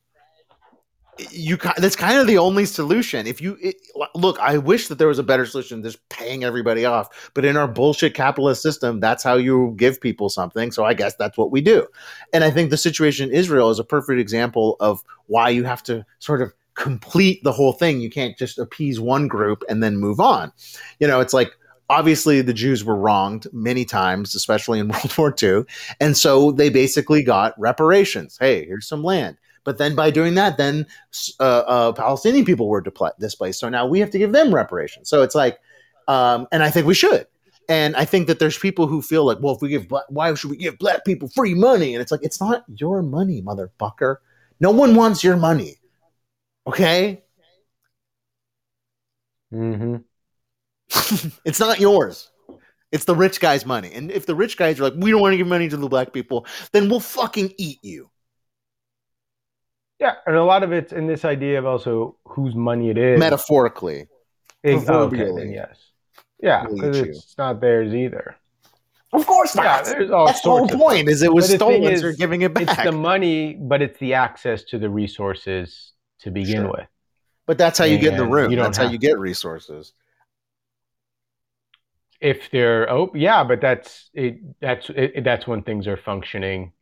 you 1.30 1.56
that's 1.76 1.96
kind 1.96 2.18
of 2.18 2.26
the 2.26 2.38
only 2.38 2.64
solution 2.64 3.26
if 3.26 3.40
you 3.40 3.56
it, 3.60 3.76
look 4.14 4.38
i 4.40 4.56
wish 4.58 4.88
that 4.88 4.98
there 4.98 5.08
was 5.08 5.18
a 5.18 5.22
better 5.22 5.46
solution 5.46 5.82
just 5.82 6.06
paying 6.08 6.44
everybody 6.44 6.84
off 6.84 7.30
but 7.34 7.44
in 7.44 7.56
our 7.56 7.68
bullshit 7.68 8.14
capitalist 8.14 8.62
system 8.62 9.00
that's 9.00 9.22
how 9.22 9.34
you 9.34 9.74
give 9.76 10.00
people 10.00 10.28
something 10.28 10.70
so 10.70 10.84
i 10.84 10.94
guess 10.94 11.14
that's 11.16 11.36
what 11.36 11.50
we 11.50 11.60
do 11.60 11.86
and 12.32 12.44
i 12.44 12.50
think 12.50 12.70
the 12.70 12.76
situation 12.76 13.28
in 13.28 13.34
israel 13.34 13.70
is 13.70 13.78
a 13.78 13.84
perfect 13.84 14.18
example 14.18 14.76
of 14.80 15.02
why 15.26 15.48
you 15.48 15.64
have 15.64 15.82
to 15.82 16.04
sort 16.18 16.40
of 16.40 16.52
complete 16.74 17.42
the 17.44 17.52
whole 17.52 17.72
thing 17.72 18.00
you 18.00 18.10
can't 18.10 18.38
just 18.38 18.58
appease 18.58 18.98
one 18.98 19.28
group 19.28 19.62
and 19.68 19.82
then 19.82 19.96
move 19.96 20.20
on 20.20 20.50
you 21.00 21.06
know 21.06 21.20
it's 21.20 21.34
like 21.34 21.52
obviously 21.92 22.40
the 22.40 22.54
Jews 22.54 22.84
were 22.84 22.96
wronged 22.96 23.46
many 23.52 23.84
times, 23.84 24.34
especially 24.34 24.78
in 24.78 24.88
World 24.88 25.18
War 25.18 25.34
II. 25.40 25.64
And 26.00 26.16
so 26.16 26.50
they 26.50 26.70
basically 26.70 27.22
got 27.22 27.58
reparations. 27.58 28.38
Hey, 28.40 28.64
here's 28.64 28.88
some 28.88 29.04
land. 29.04 29.36
But 29.64 29.78
then 29.78 29.94
by 29.94 30.10
doing 30.10 30.34
that, 30.34 30.56
then 30.56 30.86
uh, 31.38 31.42
uh, 31.42 31.92
Palestinian 31.92 32.44
people 32.44 32.68
were 32.68 32.82
displaced. 33.18 33.60
So 33.60 33.68
now 33.68 33.86
we 33.86 34.00
have 34.00 34.10
to 34.10 34.18
give 34.18 34.32
them 34.32 34.54
reparations. 34.54 35.08
So 35.08 35.22
it's 35.22 35.34
like, 35.34 35.58
um, 36.08 36.48
and 36.50 36.62
I 36.62 36.70
think 36.70 36.86
we 36.86 36.94
should. 36.94 37.26
And 37.68 37.94
I 37.96 38.04
think 38.04 38.26
that 38.26 38.38
there's 38.38 38.58
people 38.58 38.86
who 38.86 39.00
feel 39.00 39.24
like, 39.24 39.38
well, 39.40 39.54
if 39.54 39.62
we 39.62 39.68
give, 39.68 39.88
black, 39.88 40.04
why 40.08 40.34
should 40.34 40.50
we 40.50 40.56
give 40.56 40.78
black 40.78 41.04
people 41.04 41.28
free 41.28 41.54
money? 41.54 41.94
And 41.94 42.02
it's 42.02 42.10
like, 42.10 42.22
it's 42.22 42.40
not 42.40 42.64
your 42.68 43.02
money, 43.02 43.40
motherfucker. 43.40 44.16
No 44.60 44.72
one 44.72 44.94
wants 44.94 45.22
your 45.22 45.36
money. 45.36 45.76
Okay. 46.66 47.22
Mm-hmm. 49.52 49.96
it's 51.44 51.60
not 51.60 51.80
yours. 51.80 52.30
It's 52.90 53.06
the 53.06 53.16
rich 53.16 53.40
guy's 53.40 53.64
money. 53.64 53.90
And 53.92 54.10
if 54.10 54.26
the 54.26 54.34
rich 54.34 54.56
guys 54.56 54.78
are 54.78 54.84
like, 54.84 54.94
we 54.96 55.10
don't 55.10 55.20
want 55.20 55.32
to 55.32 55.38
give 55.38 55.46
money 55.46 55.68
to 55.68 55.76
the 55.76 55.88
black 55.88 56.12
people, 56.12 56.46
then 56.72 56.88
we'll 56.90 57.00
fucking 57.00 57.54
eat 57.56 57.78
you. 57.82 58.10
Yeah, 60.02 60.14
and 60.26 60.34
a 60.34 60.42
lot 60.42 60.64
of 60.64 60.72
it's 60.72 60.92
in 60.92 61.06
this 61.06 61.24
idea 61.24 61.60
of 61.60 61.64
also 61.64 62.16
whose 62.24 62.56
money 62.56 62.90
it 62.90 62.98
is. 62.98 63.20
Metaphorically. 63.20 64.08
okay, 64.66 65.48
yes. 65.48 65.78
Yeah, 66.40 66.66
because 66.68 66.98
it's 66.98 67.38
not 67.38 67.60
theirs 67.60 67.94
either. 67.94 68.34
Of 69.12 69.24
course 69.28 69.54
not. 69.54 69.64
Yeah, 69.64 69.82
there's 69.82 70.10
all 70.10 70.26
That's 70.26 70.40
the 70.40 70.50
whole 70.50 70.66
point. 70.66 71.08
Is 71.08 71.22
it 71.22 71.32
was 71.32 71.48
stolen, 71.48 71.84
is, 71.84 72.02
you're 72.02 72.14
giving 72.14 72.42
it 72.42 72.52
back. 72.52 72.64
It's 72.64 72.82
the 72.82 72.90
money, 72.90 73.54
but 73.54 73.80
it's 73.80 73.96
the 74.00 74.14
access 74.14 74.64
to 74.64 74.78
the 74.78 74.90
resources 74.90 75.92
to 76.22 76.32
begin 76.32 76.62
sure. 76.62 76.72
with. 76.72 76.88
But 77.46 77.58
that's 77.58 77.78
how 77.78 77.84
you 77.84 77.94
and 77.94 78.02
get 78.02 78.12
in 78.14 78.18
the 78.18 78.26
room. 78.26 78.52
That's 78.56 78.78
how 78.78 78.90
you 78.90 78.98
get 78.98 79.20
resources. 79.20 79.92
If 82.20 82.50
they're 82.50 82.90
oh 82.90 83.12
yeah, 83.14 83.44
but 83.44 83.60
that's 83.60 84.10
it. 84.14 84.40
That's 84.60 84.90
it, 84.90 85.22
that's 85.22 85.46
when 85.46 85.62
things 85.62 85.86
are 85.86 85.96
functioning 85.96 86.72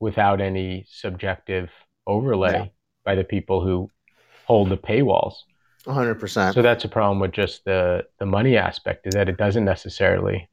without 0.00 0.40
any 0.40 0.86
subjective 0.88 1.68
overlay 2.06 2.52
yeah. 2.52 2.66
by 3.04 3.14
the 3.14 3.24
people 3.24 3.64
who 3.64 3.90
hold 4.46 4.68
the 4.68 4.76
paywalls. 4.76 5.34
100%. 5.86 6.54
So 6.54 6.62
that's 6.62 6.84
a 6.84 6.88
problem 6.88 7.20
with 7.20 7.32
just 7.32 7.64
the 7.64 8.06
the 8.18 8.24
money 8.24 8.56
aspect 8.56 9.06
is 9.06 9.14
that 9.14 9.28
it 9.28 9.36
doesn't 9.36 9.64
necessarily 9.64 10.48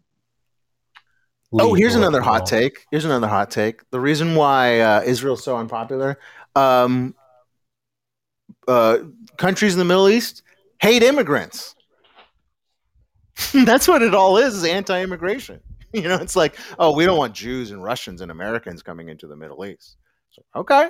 Oh, 1.53 1.73
here's 1.73 1.95
another 1.95 2.21
hot 2.21 2.45
take. 2.45 2.85
Here's 2.91 3.03
another 3.03 3.27
hot 3.27 3.51
take. 3.51 3.89
The 3.91 3.99
reason 3.99 4.35
why 4.35 4.79
uh, 4.79 5.01
Israel's 5.01 5.43
so 5.43 5.57
unpopular, 5.57 6.17
um, 6.55 7.13
uh, 8.67 8.99
countries 9.37 9.73
in 9.73 9.79
the 9.79 9.85
Middle 9.85 10.07
East 10.07 10.43
hate 10.79 11.03
immigrants. 11.03 11.75
That's 13.53 13.87
what 13.87 14.01
it 14.01 14.15
all 14.15 14.37
is, 14.37 14.55
is 14.55 14.63
anti-immigration. 14.63 15.59
You 15.93 16.03
know, 16.03 16.15
it's 16.15 16.37
like, 16.37 16.57
oh, 16.79 16.93
we 16.93 17.03
don't 17.05 17.17
want 17.17 17.33
Jews 17.33 17.71
and 17.71 17.83
Russians 17.83 18.21
and 18.21 18.31
Americans 18.31 18.81
coming 18.81 19.09
into 19.09 19.27
the 19.27 19.35
Middle 19.35 19.65
East. 19.65 19.97
So, 20.29 20.41
okay, 20.55 20.87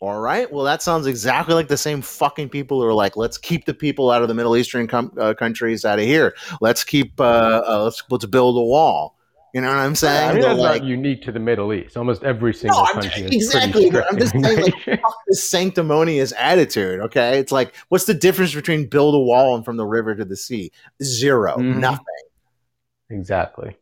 All 0.00 0.20
right. 0.20 0.50
Well, 0.52 0.64
that 0.64 0.80
sounds 0.80 1.06
exactly 1.08 1.54
like 1.54 1.66
the 1.66 1.76
same 1.76 2.02
fucking 2.02 2.50
people 2.50 2.80
who 2.80 2.86
are 2.86 2.94
like, 2.94 3.16
let's 3.16 3.36
keep 3.36 3.64
the 3.64 3.74
people 3.74 4.10
out 4.12 4.22
of 4.22 4.28
the 4.28 4.34
Middle 4.34 4.56
Eastern 4.56 4.86
com- 4.86 5.12
uh, 5.18 5.34
countries 5.34 5.84
out 5.84 5.98
of 5.98 6.04
here. 6.04 6.36
Let's 6.60 6.84
keep, 6.84 7.20
uh, 7.20 7.62
uh, 7.66 7.82
let's 7.84 8.02
let's 8.08 8.24
build 8.26 8.56
a 8.56 8.60
wall. 8.62 9.16
You 9.54 9.62
know 9.62 9.68
what 9.68 9.78
I'm 9.78 9.94
saying? 9.96 10.30
I 10.30 10.32
mean, 10.34 10.42
that's 10.42 10.60
like, 10.60 10.82
not 10.82 10.88
unique 10.88 11.22
to 11.22 11.32
the 11.32 11.40
Middle 11.40 11.72
East. 11.72 11.96
Almost 11.96 12.22
every 12.22 12.54
single 12.54 12.78
I'm- 12.80 13.00
country 13.00 13.22
is 13.24 13.30
exactly, 13.32 13.90
pretty 13.90 13.90
but 13.90 14.04
strict 14.06 14.34
I'm 14.34 14.42
just 14.44 14.56
saying, 14.56 14.72
like, 14.86 15.00
this 15.26 15.42
sanctimonious 15.50 16.32
attitude. 16.38 17.00
Okay, 17.00 17.38
it's 17.38 17.50
like, 17.50 17.74
what's 17.88 18.04
the 18.04 18.14
difference 18.14 18.54
between 18.54 18.86
build 18.86 19.14
a 19.16 19.18
wall 19.18 19.56
and 19.56 19.64
from 19.64 19.78
the 19.78 19.86
river 19.86 20.14
to 20.14 20.24
the 20.24 20.36
sea? 20.36 20.70
0 21.02 21.56
Mhm. 21.56 21.78
nothing. 21.78 22.04
exactly. 23.10 23.76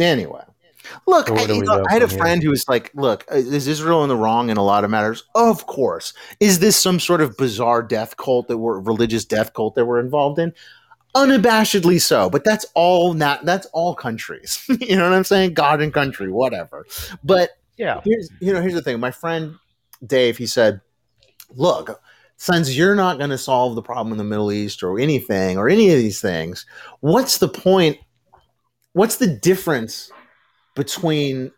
Anyway, 0.00 0.42
look, 1.06 1.30
I, 1.30 1.44
you 1.44 1.62
know, 1.62 1.84
I 1.88 1.92
had 1.92 2.02
a 2.02 2.08
here? 2.08 2.18
friend 2.18 2.42
who 2.42 2.50
was 2.50 2.64
like, 2.68 2.90
"Look, 2.94 3.24
uh, 3.30 3.36
is 3.36 3.66
Israel 3.66 4.02
in 4.02 4.08
the 4.08 4.16
wrong 4.16 4.50
in 4.50 4.56
a 4.56 4.62
lot 4.64 4.84
of 4.84 4.90
matters? 4.90 5.24
Of 5.34 5.66
course. 5.66 6.12
Is 6.40 6.58
this 6.58 6.80
some 6.80 7.00
sort 7.00 7.20
of 7.20 7.36
bizarre 7.36 7.82
death 7.82 8.16
cult 8.16 8.48
that 8.48 8.58
we're 8.58 8.78
religious 8.80 9.24
death 9.24 9.52
cult 9.52 9.74
that 9.74 9.86
we're 9.86 10.00
involved 10.00 10.38
in? 10.38 10.52
Unabashedly 11.14 12.00
so. 12.00 12.28
But 12.28 12.44
that's 12.44 12.66
all 12.74 13.14
not. 13.14 13.44
That's 13.44 13.66
all 13.72 13.94
countries. 13.94 14.64
you 14.80 14.96
know 14.96 15.08
what 15.08 15.16
I'm 15.16 15.24
saying? 15.24 15.54
God 15.54 15.80
and 15.80 15.92
country, 15.92 16.30
whatever. 16.30 16.86
But 17.24 17.50
Yeah. 17.76 18.00
here's 18.04 18.30
you 18.40 18.52
know 18.52 18.60
here's 18.60 18.74
the 18.74 18.82
thing. 18.82 19.00
My 19.00 19.10
friend 19.10 19.54
Dave, 20.06 20.36
he 20.38 20.46
said, 20.46 20.80
"Look." 21.50 22.00
Since 22.38 22.76
you're 22.76 22.94
not 22.94 23.16
going 23.16 23.30
to 23.30 23.38
solve 23.38 23.76
the 23.76 23.82
problem 23.82 24.12
in 24.12 24.18
the 24.18 24.24
Middle 24.24 24.52
East 24.52 24.82
or 24.82 24.98
anything 24.98 25.56
or 25.56 25.70
any 25.70 25.88
of 25.90 25.96
these 25.96 26.20
things, 26.20 26.66
what's 27.00 27.38
the 27.38 27.48
point? 27.48 27.96
What's 28.92 29.16
the 29.16 29.26
difference 29.26 30.10
between 30.76 31.50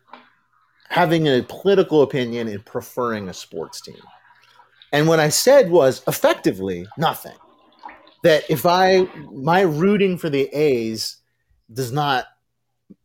having 0.87 1.27
a 1.27 1.43
political 1.43 2.01
opinion 2.01 2.47
and 2.47 2.65
preferring 2.65 3.29
a 3.29 3.33
sports 3.33 3.79
team. 3.81 4.01
And 4.91 5.07
what 5.07 5.19
I 5.19 5.29
said 5.29 5.69
was 5.69 6.01
effectively 6.07 6.87
nothing. 6.97 7.37
That 8.23 8.43
if 8.49 8.65
I 8.65 9.07
my 9.31 9.61
rooting 9.61 10.17
for 10.17 10.29
the 10.29 10.47
A's 10.47 11.17
does 11.71 11.91
not 11.91 12.25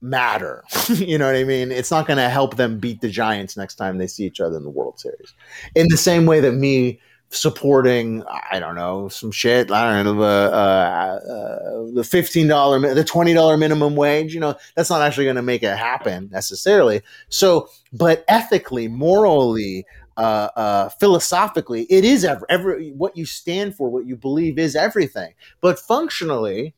matter. 0.01 0.65
you 0.89 1.19
know 1.19 1.27
what 1.27 1.37
I 1.37 1.45
mean? 1.45 1.71
It's 1.71 1.91
not 1.91 2.07
going 2.07 2.17
to 2.17 2.29
help 2.29 2.57
them 2.57 2.79
beat 2.79 3.01
the 3.01 3.09
Giants 3.09 3.57
next 3.57 3.75
time 3.75 3.99
they 3.99 4.07
see 4.07 4.25
each 4.25 4.41
other 4.41 4.57
in 4.57 4.65
the 4.65 4.71
World 4.71 4.99
Series. 4.99 5.35
In 5.75 5.89
the 5.89 5.97
same 5.97 6.27
way 6.27 6.41
that 6.41 6.53
me 6.53 7.01
supporting, 7.35 8.22
I 8.51 8.59
don't 8.59 8.74
know, 8.74 9.09
some 9.09 9.30
shit, 9.30 9.70
I 9.70 10.03
don't 10.03 10.16
know, 10.16 10.22
uh, 10.22 10.26
uh, 10.26 11.32
uh, 11.32 11.93
the 11.95 12.03
$15, 12.03 12.95
the 12.95 13.05
$20 13.05 13.59
minimum 13.59 13.97
wage, 13.97 14.32
you 14.35 14.41
know, 14.41 14.55
that's 14.74 14.91
not 14.91 15.03
actually 15.03 15.24
going 15.24 15.37
to 15.37 15.43
make 15.43 15.62
it 15.62 15.76
happen 15.76 16.28
necessarily. 16.32 17.03
So, 17.28 17.68
but 17.93 18.24
ethically, 18.28 18.89
morally, 18.89 19.85
uh, 20.16 20.49
uh, 20.57 20.89
philosophically, 20.91 21.82
it 21.91 22.05
is 22.05 22.24
ever, 22.24 22.47
every, 22.49 22.91
what 22.93 23.16
you 23.16 23.26
stand 23.26 23.74
for, 23.74 23.89
what 23.91 24.07
you 24.07 24.16
believe 24.16 24.59
is 24.59 24.76
everything. 24.76 25.35
But 25.61 25.78
functionally, 25.78 26.74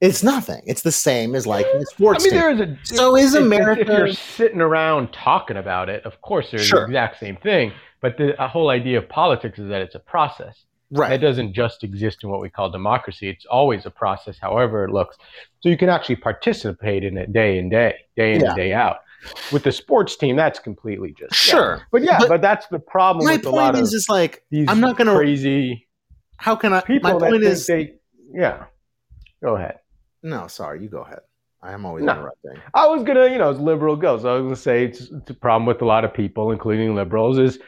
it's 0.00 0.22
nothing. 0.22 0.60
It's 0.66 0.82
the 0.82 0.92
same 0.92 1.34
as 1.34 1.46
like 1.46 1.64
the 1.72 1.78
I 1.78 1.82
sports 1.84 2.24
mean, 2.24 2.32
team. 2.32 2.40
there 2.40 2.50
is 2.50 2.60
a. 2.60 2.78
So 2.96 3.16
is 3.16 3.34
if- 3.34 3.40
if- 3.40 3.46
America- 3.46 3.80
If, 3.82 3.88
you're 3.88 4.12
sitting 4.12 4.60
around 4.60 5.12
talking 5.14 5.56
about 5.56 5.88
it, 5.88 6.04
of 6.04 6.20
course, 6.20 6.50
they're 6.50 6.60
Sure. 6.60 6.80
the 6.80 6.86
exact 6.86 7.20
same 7.20 7.36
thing. 7.36 7.72
But 8.04 8.18
the 8.18 8.28
a 8.42 8.46
whole 8.46 8.68
idea 8.68 8.98
of 8.98 9.08
politics 9.08 9.58
is 9.58 9.66
that 9.70 9.80
it's 9.80 9.94
a 9.94 9.98
process. 9.98 10.66
It 10.90 10.98
right. 10.98 11.16
doesn't 11.18 11.54
just 11.54 11.82
exist 11.82 12.22
in 12.22 12.28
what 12.28 12.42
we 12.42 12.50
call 12.50 12.68
democracy. 12.70 13.30
It's 13.30 13.46
always 13.46 13.86
a 13.86 13.90
process, 13.90 14.36
however 14.38 14.84
it 14.84 14.90
looks. 14.90 15.16
So 15.60 15.70
you 15.70 15.78
can 15.78 15.88
actually 15.88 16.16
participate 16.16 17.02
in 17.02 17.16
it 17.16 17.32
day 17.32 17.56
in 17.56 17.70
day, 17.70 17.94
day 18.14 18.34
in 18.34 18.42
Yeah. 18.42 18.48
and 18.48 18.56
day 18.56 18.72
out. 18.74 18.96
With 19.50 19.62
the 19.62 19.72
sports 19.72 20.16
team, 20.16 20.36
that's 20.36 20.58
completely 20.58 21.14
just 21.18 21.32
yeah. 21.48 21.52
Sure. 21.54 21.82
But 21.90 22.02
yeah, 22.02 22.18
But 22.18 22.28
but, 22.28 22.42
that's 22.42 22.66
the 22.66 22.78
problem 22.78 23.24
My 23.24 23.36
with 23.36 23.46
a 23.46 23.50
lot 23.50 23.72
point 23.72 23.82
is 23.84 23.90
just 23.92 24.10
like, 24.10 24.44
these 24.50 24.68
I'm 24.68 24.80
not 24.80 24.98
going 24.98 25.08
to, 25.08 25.14
crazy 25.14 25.88
how 26.36 26.56
can 26.56 26.74
I, 26.74 26.82
people 26.82 27.18
my 27.18 27.30
point 27.30 27.42
is, 27.42 27.66
they. 27.66 27.94
Yeah, 28.34 28.66
go 29.42 29.56
ahead. 29.56 29.78
no, 30.22 30.46
sorry, 30.48 30.82
you 30.82 30.90
go 30.90 31.00
ahead. 31.00 31.20
I 31.62 31.72
am 31.72 31.86
always 31.86 32.04
No. 32.04 32.12
interrupting. 32.12 32.60
I 32.74 32.86
was 32.86 33.02
gonna, 33.02 33.28
you 33.32 33.38
know, 33.38 33.48
as 33.48 33.58
liberal 33.58 33.96
goes, 33.96 34.26
I 34.26 34.34
was 34.34 34.42
gonna 34.42 34.56
say 34.56 34.84
it's, 34.84 35.00
it's 35.10 35.30
a 35.30 35.34
problem 35.46 35.64
with 35.64 35.80
a 35.80 35.86
lot 35.86 36.04
of 36.04 36.12
people, 36.12 36.52
including 36.52 36.94
liberals, 36.94 37.38
is 37.38 37.58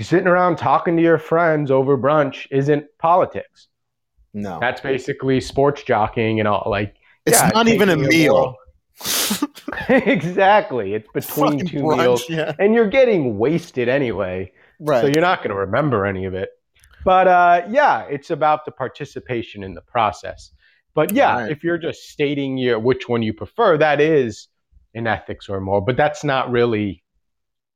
sitting 0.00 0.26
around 0.26 0.56
talking 0.56 0.96
to 0.96 1.02
your 1.02 1.18
friends 1.18 1.70
over 1.70 1.96
brunch 1.96 2.46
isn't 2.50 2.86
politics. 2.98 3.68
No. 4.32 4.58
That's 4.60 4.80
basically 4.80 5.40
sports 5.40 5.82
jockeying 5.84 6.40
and 6.40 6.48
all. 6.48 6.64
Like 6.66 6.94
It's 7.26 7.40
yeah, 7.40 7.50
not 7.54 7.68
even 7.68 7.88
a 7.88 7.96
meal. 7.96 8.56
exactly. 9.88 10.94
It's 10.94 11.08
between 11.12 11.52
Fucking 11.52 11.66
two 11.66 11.78
brunch, 11.82 11.98
meals, 11.98 12.24
Yeah. 12.28 12.52
and 12.58 12.74
you're 12.74 12.88
getting 12.88 13.38
wasted 13.38 13.88
anyway, 13.88 14.52
Right. 14.80 15.00
so 15.02 15.06
you're 15.06 15.20
not 15.22 15.38
going 15.38 15.50
to 15.50 15.56
remember 15.56 16.06
any 16.06 16.24
of 16.24 16.34
it. 16.34 16.50
But 17.04 17.28
uh, 17.28 17.62
yeah, 17.68 18.04
it's 18.10 18.30
about 18.30 18.64
the 18.64 18.72
participation 18.72 19.62
in 19.62 19.74
the 19.74 19.82
process. 19.82 20.50
But 20.94 21.12
yeah, 21.12 21.42
Right. 21.42 21.50
if 21.52 21.62
you're 21.62 21.78
just 21.78 22.08
stating 22.08 22.56
your 22.56 22.78
which 22.78 23.08
one 23.08 23.22
you 23.22 23.32
prefer, 23.34 23.76
that 23.78 24.00
is 24.00 24.48
an 24.94 25.06
ethics 25.06 25.48
or 25.48 25.60
more. 25.60 25.80
But 25.80 25.96
that's 25.96 26.24
not 26.24 26.50
really. 26.50 27.02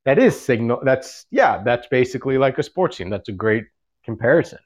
That 0.08 0.18
is 0.18 0.40
signal. 0.40 0.80
That's 0.82 1.26
yeah. 1.30 1.62
That's 1.62 1.86
basically 1.88 2.38
like 2.38 2.56
a 2.56 2.62
sports 2.62 2.96
team. 2.96 3.10
That's 3.10 3.28
a 3.28 3.32
great 3.32 3.64
comparison. 4.06 4.58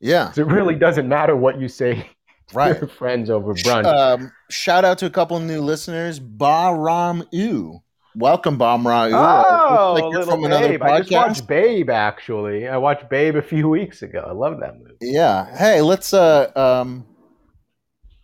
yeah. 0.00 0.32
it 0.34 0.46
really 0.46 0.74
doesn't 0.74 1.06
matter 1.06 1.36
what 1.36 1.60
you 1.60 1.68
say 1.68 1.96
to 2.48 2.54
Right. 2.56 2.80
your 2.80 2.88
friends 2.88 3.28
over 3.28 3.52
brunch. 3.52 3.84
Um, 3.84 4.32
shout 4.48 4.86
out 4.86 4.96
to 5.00 5.06
a 5.06 5.10
couple 5.10 5.38
new 5.40 5.60
listeners. 5.60 6.18
Ba 6.18 6.74
Ram 6.74 7.24
U. 7.30 7.82
Welcome, 8.16 8.56
Bam 8.56 8.86
Ra 8.86 9.04
U. 9.04 9.14
Oh, 9.14 9.92
like 9.92 10.00
you're 10.00 10.10
little 10.20 10.30
from 10.36 10.44
another 10.44 10.68
Babe. 10.70 10.82
I 10.82 10.98
just 11.00 11.12
watched 11.12 11.46
Babe. 11.46 11.90
Actually, 11.90 12.66
I 12.66 12.78
watched 12.78 13.10
Babe 13.10 13.36
a 13.36 13.42
few 13.42 13.68
weeks 13.68 14.00
ago. 14.00 14.24
I 14.26 14.32
love 14.32 14.60
that 14.60 14.78
movie. 14.78 14.96
Yeah. 15.02 15.54
Hey, 15.58 15.82
let's 15.82 16.14
uh 16.14 16.50
um 16.56 17.04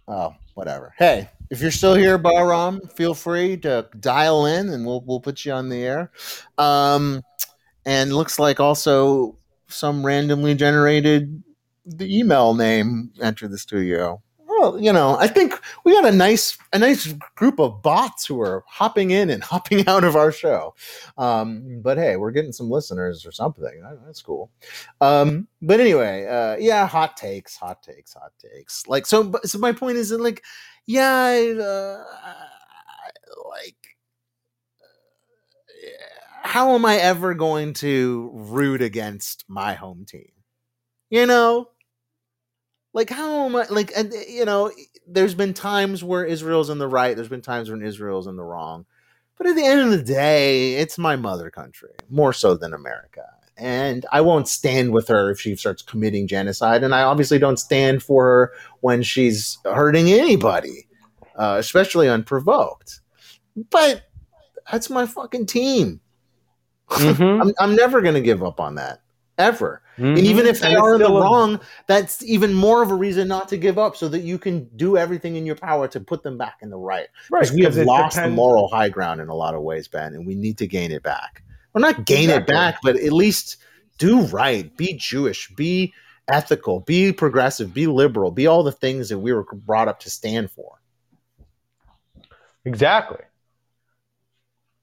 oh, 0.08 0.32
whatever. 0.54 0.94
Hey, 0.96 1.28
if 1.50 1.60
you're 1.60 1.70
still 1.70 1.94
here, 1.94 2.18
Bahram, 2.18 2.92
feel 2.92 3.14
free 3.14 3.56
to 3.58 3.88
dial 4.00 4.46
in 4.46 4.70
and 4.70 4.84
we'll 4.84 5.02
we'll 5.02 5.20
put 5.20 5.44
you 5.44 5.52
on 5.52 5.68
the 5.68 5.82
air. 5.82 6.10
Um 6.58 7.22
and 7.84 8.12
looks 8.12 8.38
like 8.38 8.58
also 8.58 9.38
some 9.68 10.04
randomly 10.04 10.54
generated 10.54 11.42
the 11.84 12.18
email 12.18 12.54
name 12.54 13.12
entered 13.20 13.50
the 13.50 13.58
studio. 13.58 14.20
Well, 14.58 14.80
you 14.80 14.92
know, 14.92 15.16
I 15.18 15.26
think 15.26 15.60
we 15.84 15.92
got 15.92 16.06
a 16.06 16.12
nice 16.12 16.56
a 16.72 16.78
nice 16.78 17.12
group 17.34 17.58
of 17.60 17.82
bots 17.82 18.24
who 18.26 18.40
are 18.40 18.64
hopping 18.66 19.10
in 19.10 19.28
and 19.30 19.42
hopping 19.44 19.86
out 19.86 20.04
of 20.04 20.16
our 20.16 20.32
show. 20.32 20.74
Um, 21.18 21.80
but 21.82 21.98
hey, 21.98 22.16
we're 22.16 22.30
getting 22.30 22.52
some 22.52 22.70
listeners 22.70 23.26
or 23.26 23.32
something. 23.32 23.82
That's 24.06 24.22
cool. 24.22 24.50
Um, 25.00 25.46
but 25.60 25.80
anyway, 25.80 26.26
uh, 26.26 26.56
yeah, 26.58 26.86
hot 26.86 27.16
takes, 27.16 27.56
hot 27.56 27.82
takes, 27.82 28.14
hot 28.14 28.32
takes. 28.38 28.86
Like 28.86 29.06
so, 29.06 29.32
so 29.44 29.58
my 29.58 29.72
point 29.72 29.98
is 29.98 30.08
that 30.10 30.20
like, 30.20 30.42
yeah, 30.86 31.12
I, 31.12 31.50
uh, 31.52 32.04
like, 33.50 33.96
uh, 34.82 36.48
how 36.48 36.74
am 36.74 36.84
I 36.84 36.96
ever 36.96 37.34
going 37.34 37.72
to 37.74 38.30
root 38.32 38.82
against 38.82 39.44
my 39.48 39.74
home 39.74 40.04
team? 40.06 40.30
You 41.10 41.26
know, 41.26 41.68
like 42.96 43.10
how 43.10 43.44
am 43.44 43.54
I 43.54 43.66
like, 43.68 43.92
and 43.94 44.10
uh, 44.10 44.16
you 44.26 44.46
know, 44.46 44.72
there's 45.06 45.34
been 45.34 45.52
times 45.52 46.02
where 46.02 46.24
Israel's 46.24 46.70
in 46.70 46.78
the 46.78 46.88
right, 46.88 47.14
there's 47.14 47.28
been 47.28 47.42
times 47.42 47.70
when 47.70 47.82
Israel's 47.82 48.26
in 48.26 48.36
the 48.36 48.42
wrong. 48.42 48.86
But 49.36 49.46
at 49.48 49.54
the 49.54 49.66
end 49.66 49.80
of 49.80 49.90
the 49.90 50.02
day, 50.02 50.76
it's 50.76 50.96
my 50.96 51.14
mother 51.14 51.50
country, 51.50 51.90
more 52.08 52.32
so 52.32 52.56
than 52.56 52.72
America. 52.72 53.26
And 53.58 54.06
I 54.10 54.22
won't 54.22 54.48
stand 54.48 54.94
with 54.94 55.08
her 55.08 55.30
if 55.30 55.38
she 55.38 55.56
starts 55.56 55.82
committing 55.82 56.26
genocide. 56.26 56.82
And 56.82 56.94
I 56.94 57.02
obviously 57.02 57.38
don't 57.38 57.58
stand 57.58 58.02
for 58.02 58.24
her 58.24 58.52
when 58.80 59.02
she's 59.02 59.58
hurting 59.66 60.10
anybody, 60.10 60.88
uh, 61.36 61.56
especially 61.58 62.08
unprovoked. 62.08 63.00
But 63.70 64.04
that's 64.72 64.88
my 64.88 65.06
fucking 65.06 65.46
team. 65.46 66.00
Mhm. 66.88 67.42
I'm, 67.42 67.52
I'm 67.58 67.76
never 67.76 68.00
going 68.00 68.14
to 68.14 68.20
give 68.20 68.42
up 68.44 68.60
on 68.60 68.76
that, 68.76 69.02
ever. 69.38 69.82
And 69.96 70.18
Mhm. 70.18 70.22
even 70.22 70.46
if 70.46 70.60
they 70.60 70.68
And 70.74 70.76
are 70.78 70.94
in 70.94 70.98
the 71.00 71.06
still 71.06 71.18
a- 71.18 71.22
wrong, 71.22 71.60
that's 71.86 72.22
even 72.22 72.52
more 72.52 72.82
of 72.82 72.90
a 72.90 72.94
reason 72.94 73.28
not 73.28 73.48
to 73.48 73.56
give 73.56 73.78
up 73.78 73.96
so 73.96 74.08
that 74.08 74.20
you 74.20 74.38
can 74.38 74.68
do 74.76 74.96
everything 74.96 75.36
in 75.36 75.46
your 75.46 75.56
power 75.56 75.88
to 75.88 76.00
put 76.00 76.22
them 76.22 76.36
back 76.36 76.58
in 76.60 76.68
the 76.70 76.76
right. 76.76 77.08
right? 77.30 77.50
We 77.50 77.62
have 77.62 77.78
it 77.78 77.86
lost 77.86 78.16
the 78.16 78.28
moral 78.28 78.68
high 78.68 78.88
ground 78.90 79.20
in 79.20 79.28
a 79.28 79.34
lot 79.34 79.54
of 79.54 79.62
ways, 79.62 79.88
Ben, 79.88 80.14
and 80.14 80.26
we 80.26 80.34
need 80.34 80.58
to 80.58 80.66
gain 80.66 80.92
it 80.92 81.02
back. 81.02 81.42
Well, 81.72 81.80
not 81.82 82.04
gain 82.04 82.30
it 82.30 82.46
back, 82.46 82.76
but 82.82 82.96
at 82.96 83.12
least 83.12 83.56
do 83.98 84.22
right. 84.26 84.74
Be 84.76 84.92
Jewish. 84.94 85.48
Be 85.56 85.94
ethical. 86.28 86.80
Be 86.80 87.12
progressive. 87.12 87.72
Be 87.72 87.86
liberal. 87.86 88.30
Be 88.30 88.46
all 88.46 88.62
the 88.62 88.72
things 88.72 89.08
that 89.08 89.18
we 89.18 89.32
were 89.32 89.44
brought 89.52 89.88
up 89.88 90.00
to 90.00 90.10
stand 90.10 90.50
for. 90.50 90.80
Exactly. 92.64 93.20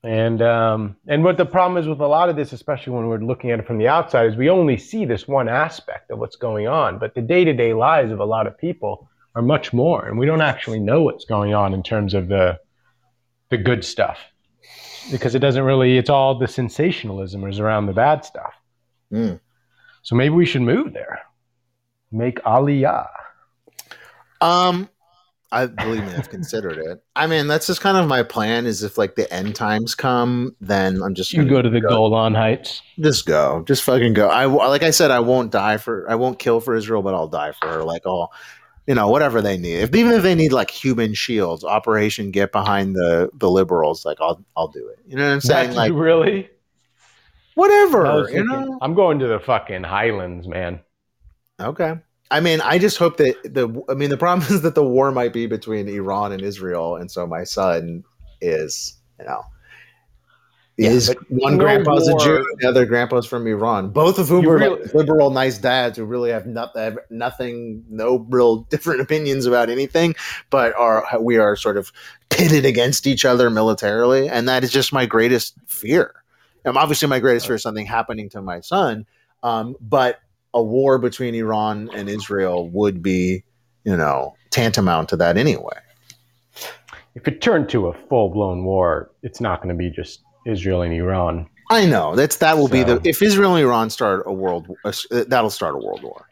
And 0.04 0.42
um, 0.42 0.98
and 1.08 1.24
what 1.24 1.38
the 1.38 1.46
problem 1.46 1.82
is 1.82 1.88
with 1.88 2.02
a 2.02 2.08
lot 2.08 2.28
of 2.30 2.36
this, 2.36 2.52
especially 2.52 2.94
when 2.94 3.08
we're 3.08 3.20
looking 3.20 3.52
at 3.52 3.60
it 3.60 3.66
from 3.66 3.78
the 3.78 3.88
outside, 3.88 4.26
is 4.26 4.36
we 4.36 4.50
only 4.50 4.78
see 4.78 5.06
this 5.06 5.28
one 5.28 5.48
aspect 5.48 6.12
of 6.12 6.20
what's 6.20 6.36
going 6.36 6.68
on. 6.68 7.00
But 7.00 7.16
the 7.16 7.22
day 7.22 7.46
to 7.46 7.54
day 7.54 7.74
lives 7.74 8.12
of 8.12 8.20
a 8.20 8.26
lot 8.26 8.46
of 8.46 8.58
people 8.58 9.10
are 9.36 9.42
much 9.42 9.72
more, 9.72 10.06
and 10.06 10.18
we 10.20 10.26
don't 10.26 10.42
actually 10.42 10.80
know 10.80 11.04
what's 11.04 11.24
going 11.26 11.54
on 11.54 11.74
in 11.74 11.84
terms 11.84 12.14
of 12.14 12.28
the 12.28 12.60
the 13.50 13.58
good 13.58 13.86
stuff. 13.86 14.20
because 15.12 15.36
it 15.36 15.40
doesn't 15.40 15.64
really. 15.64 15.98
It's 15.98 16.10
all 16.10 16.38
the 16.38 16.48
sensationalism 16.48 17.44
is 17.48 17.60
around 17.60 17.86
the 17.88 17.94
bad 17.94 18.26
stuff. 18.26 18.54
Mm. 19.12 19.40
So 20.02 20.16
maybe 20.16 20.36
we 20.36 20.46
should 20.46 20.62
move 20.62 20.94
there. 20.94 21.22
Make 22.12 22.42
Aliyah. 22.44 23.08
Um, 24.42 24.90
I 25.54 25.68
believe 25.68 26.04
me, 26.04 26.14
I've 26.16 26.30
considered 26.30 26.80
it. 26.80 27.04
I 27.16 27.28
mean, 27.28 27.48
that's 27.48 27.68
just 27.68 27.80
kind 27.80 27.96
of 27.96 28.08
my 28.08 28.24
plan. 28.24 28.66
Is 28.66 28.82
if 28.82 28.98
like 28.98 29.16
the 29.16 29.32
end 29.32 29.56
times 29.56 29.94
come, 29.94 30.56
then 30.60 31.02
I'm 31.04 31.14
just 31.14 31.32
You 31.32 31.48
go 31.48 31.62
to 31.62 31.70
the 31.70 31.80
Golan 31.80 32.34
Heights. 32.34 32.82
Just 33.00 33.26
go, 33.28 33.64
just 33.68 33.84
fucking 33.84 34.14
go. 34.14 34.30
I 34.30 34.46
like 34.46 34.82
I 34.84 34.90
said, 34.90 35.12
I 35.12 35.20
won't 35.20 35.52
die 35.52 35.78
for, 35.78 36.10
I 36.10 36.16
won't 36.16 36.40
kill 36.40 36.60
for 36.60 36.76
Israel, 36.76 37.04
but 37.04 37.14
I'll 37.14 37.28
die 37.28 37.52
for 37.52 37.68
her. 37.68 37.84
Like 37.84 38.06
all, 38.08 38.34
you 38.88 38.96
know, 38.96 39.08
whatever 39.10 39.42
they 39.42 39.58
need. 39.58 39.76
If 39.76 39.96
even 39.96 40.14
if 40.14 40.24
they 40.24 40.36
need 40.36 40.52
like 40.52 40.72
human 40.72 41.14
shields, 41.14 41.64
Operation 41.64 42.32
Get 42.32 42.52
behind 42.52 42.96
the 42.96 43.30
the 43.36 43.50
liberals, 43.50 44.06
like 44.06 44.18
I'll 44.20 44.44
I'll 44.58 44.70
do 44.70 44.88
it. 44.90 45.00
You 45.08 45.18
know 45.18 45.26
what 45.26 45.34
I'm 45.34 45.42
saying? 45.42 45.68
That's 45.68 45.78
Like 45.78 45.94
really. 45.94 46.50
Whatever. 47.56 48.04
was 48.04 48.32
You 48.32 48.44
know? 48.44 48.80
I'm 48.82 48.96
going 48.96 49.20
to 49.20 49.28
the 49.28 49.40
fucking 49.40 49.84
Highlands, 49.84 50.48
man. 50.48 50.80
Okay. 51.62 51.94
I 52.34 52.40
mean, 52.40 52.62
I 52.62 52.80
just 52.80 52.98
hope 52.98 53.18
that 53.18 53.36
the. 53.44 53.84
I 53.88 53.94
mean, 53.94 54.10
the 54.10 54.18
problem 54.18 54.48
is 54.52 54.64
that 54.64 54.74
the 54.76 54.84
war 54.84 55.12
might 55.12 55.34
be 55.34 55.46
between 55.46 55.88
Iran 55.88 56.32
and 56.32 56.42
Israel, 56.42 56.96
and 56.96 57.12
so 57.12 57.28
my 57.28 57.44
son 57.44 58.04
is, 58.42 58.98
you 59.20 59.26
know, 59.26 59.44
Yeah, 60.78 60.90
is 60.90 61.14
one 61.30 61.58
grandpa's 61.60 62.10
war- 62.10 62.20
a 62.20 62.24
Jew, 62.24 62.56
the 62.60 62.68
other 62.68 62.86
grandpa's 62.86 63.28
from 63.28 63.46
Iran. 63.46 63.92
Both 63.92 64.18
of 64.18 64.28
whom 64.30 64.50
are 64.50 64.58
really- 64.58 64.82
like 64.82 64.94
liberal, 64.96 65.30
nice 65.30 65.60
dads 65.60 65.98
who 65.98 66.06
really 66.06 66.32
have 66.32 66.48
not, 66.48 66.76
have 66.76 66.98
nothing, 67.12 67.86
no 67.90 68.26
real 68.30 68.58
different 68.72 69.02
opinions 69.02 69.46
about 69.46 69.70
anything, 69.70 70.16
but 70.50 70.74
are 70.76 71.06
we 71.22 71.38
are 71.38 71.56
sort 71.56 71.78
of 71.78 71.92
pitted 72.30 72.66
against 72.66 73.06
each 73.06 73.26
other 73.26 73.52
militarily, 73.52 74.28
and 74.28 74.50
that 74.50 74.64
is 74.64 74.72
just 74.72 74.92
my 74.92 75.06
greatest 75.06 75.54
fear. 75.68 76.16
Um, 76.66 76.78
obviously, 76.78 77.08
my 77.08 77.20
greatest 77.20 77.46
fear 77.46 77.58
is 77.58 77.62
something 77.62 77.86
happening 77.86 78.30
to 78.30 78.42
my 78.42 78.62
son, 78.62 79.06
um, 79.44 79.76
but 79.80 80.20
a 80.54 80.62
war 80.62 80.98
between 80.98 81.36
Iran 81.36 81.90
and 81.94 82.10
Israel 82.10 82.70
would 82.70 83.02
be, 83.02 83.44
you 83.84 83.96
know, 83.96 84.36
tantamount 84.50 85.10
to 85.10 85.18
that 85.18 85.38
anyway. 85.38 85.78
If 87.16 87.28
it 87.28 87.42
turned 87.42 87.70
to 87.70 87.88
a 87.88 87.94
full 88.08 88.30
blown 88.30 88.64
war, 88.64 89.12
it's 89.22 89.40
not 89.40 89.62
going 89.62 89.76
to 89.76 89.78
be 89.78 89.90
just 89.90 90.22
Israel 90.46 90.82
and 90.82 90.94
Iran. 90.94 91.48
I 91.70 91.86
know 91.86 92.16
that's 92.16 92.38
that 92.38 92.58
will 92.58 92.68
be 92.68 92.84
the 92.84 93.02
if 93.04 93.22
Israel 93.22 93.56
and 93.56 93.66
Iran 93.66 93.90
start 93.90 94.24
a 94.26 94.34
world 94.34 94.68
uh, 94.84 94.92
that'll 95.28 95.50
start 95.50 95.76
a 95.76 95.78
world 95.78 96.04
war. 96.04 96.28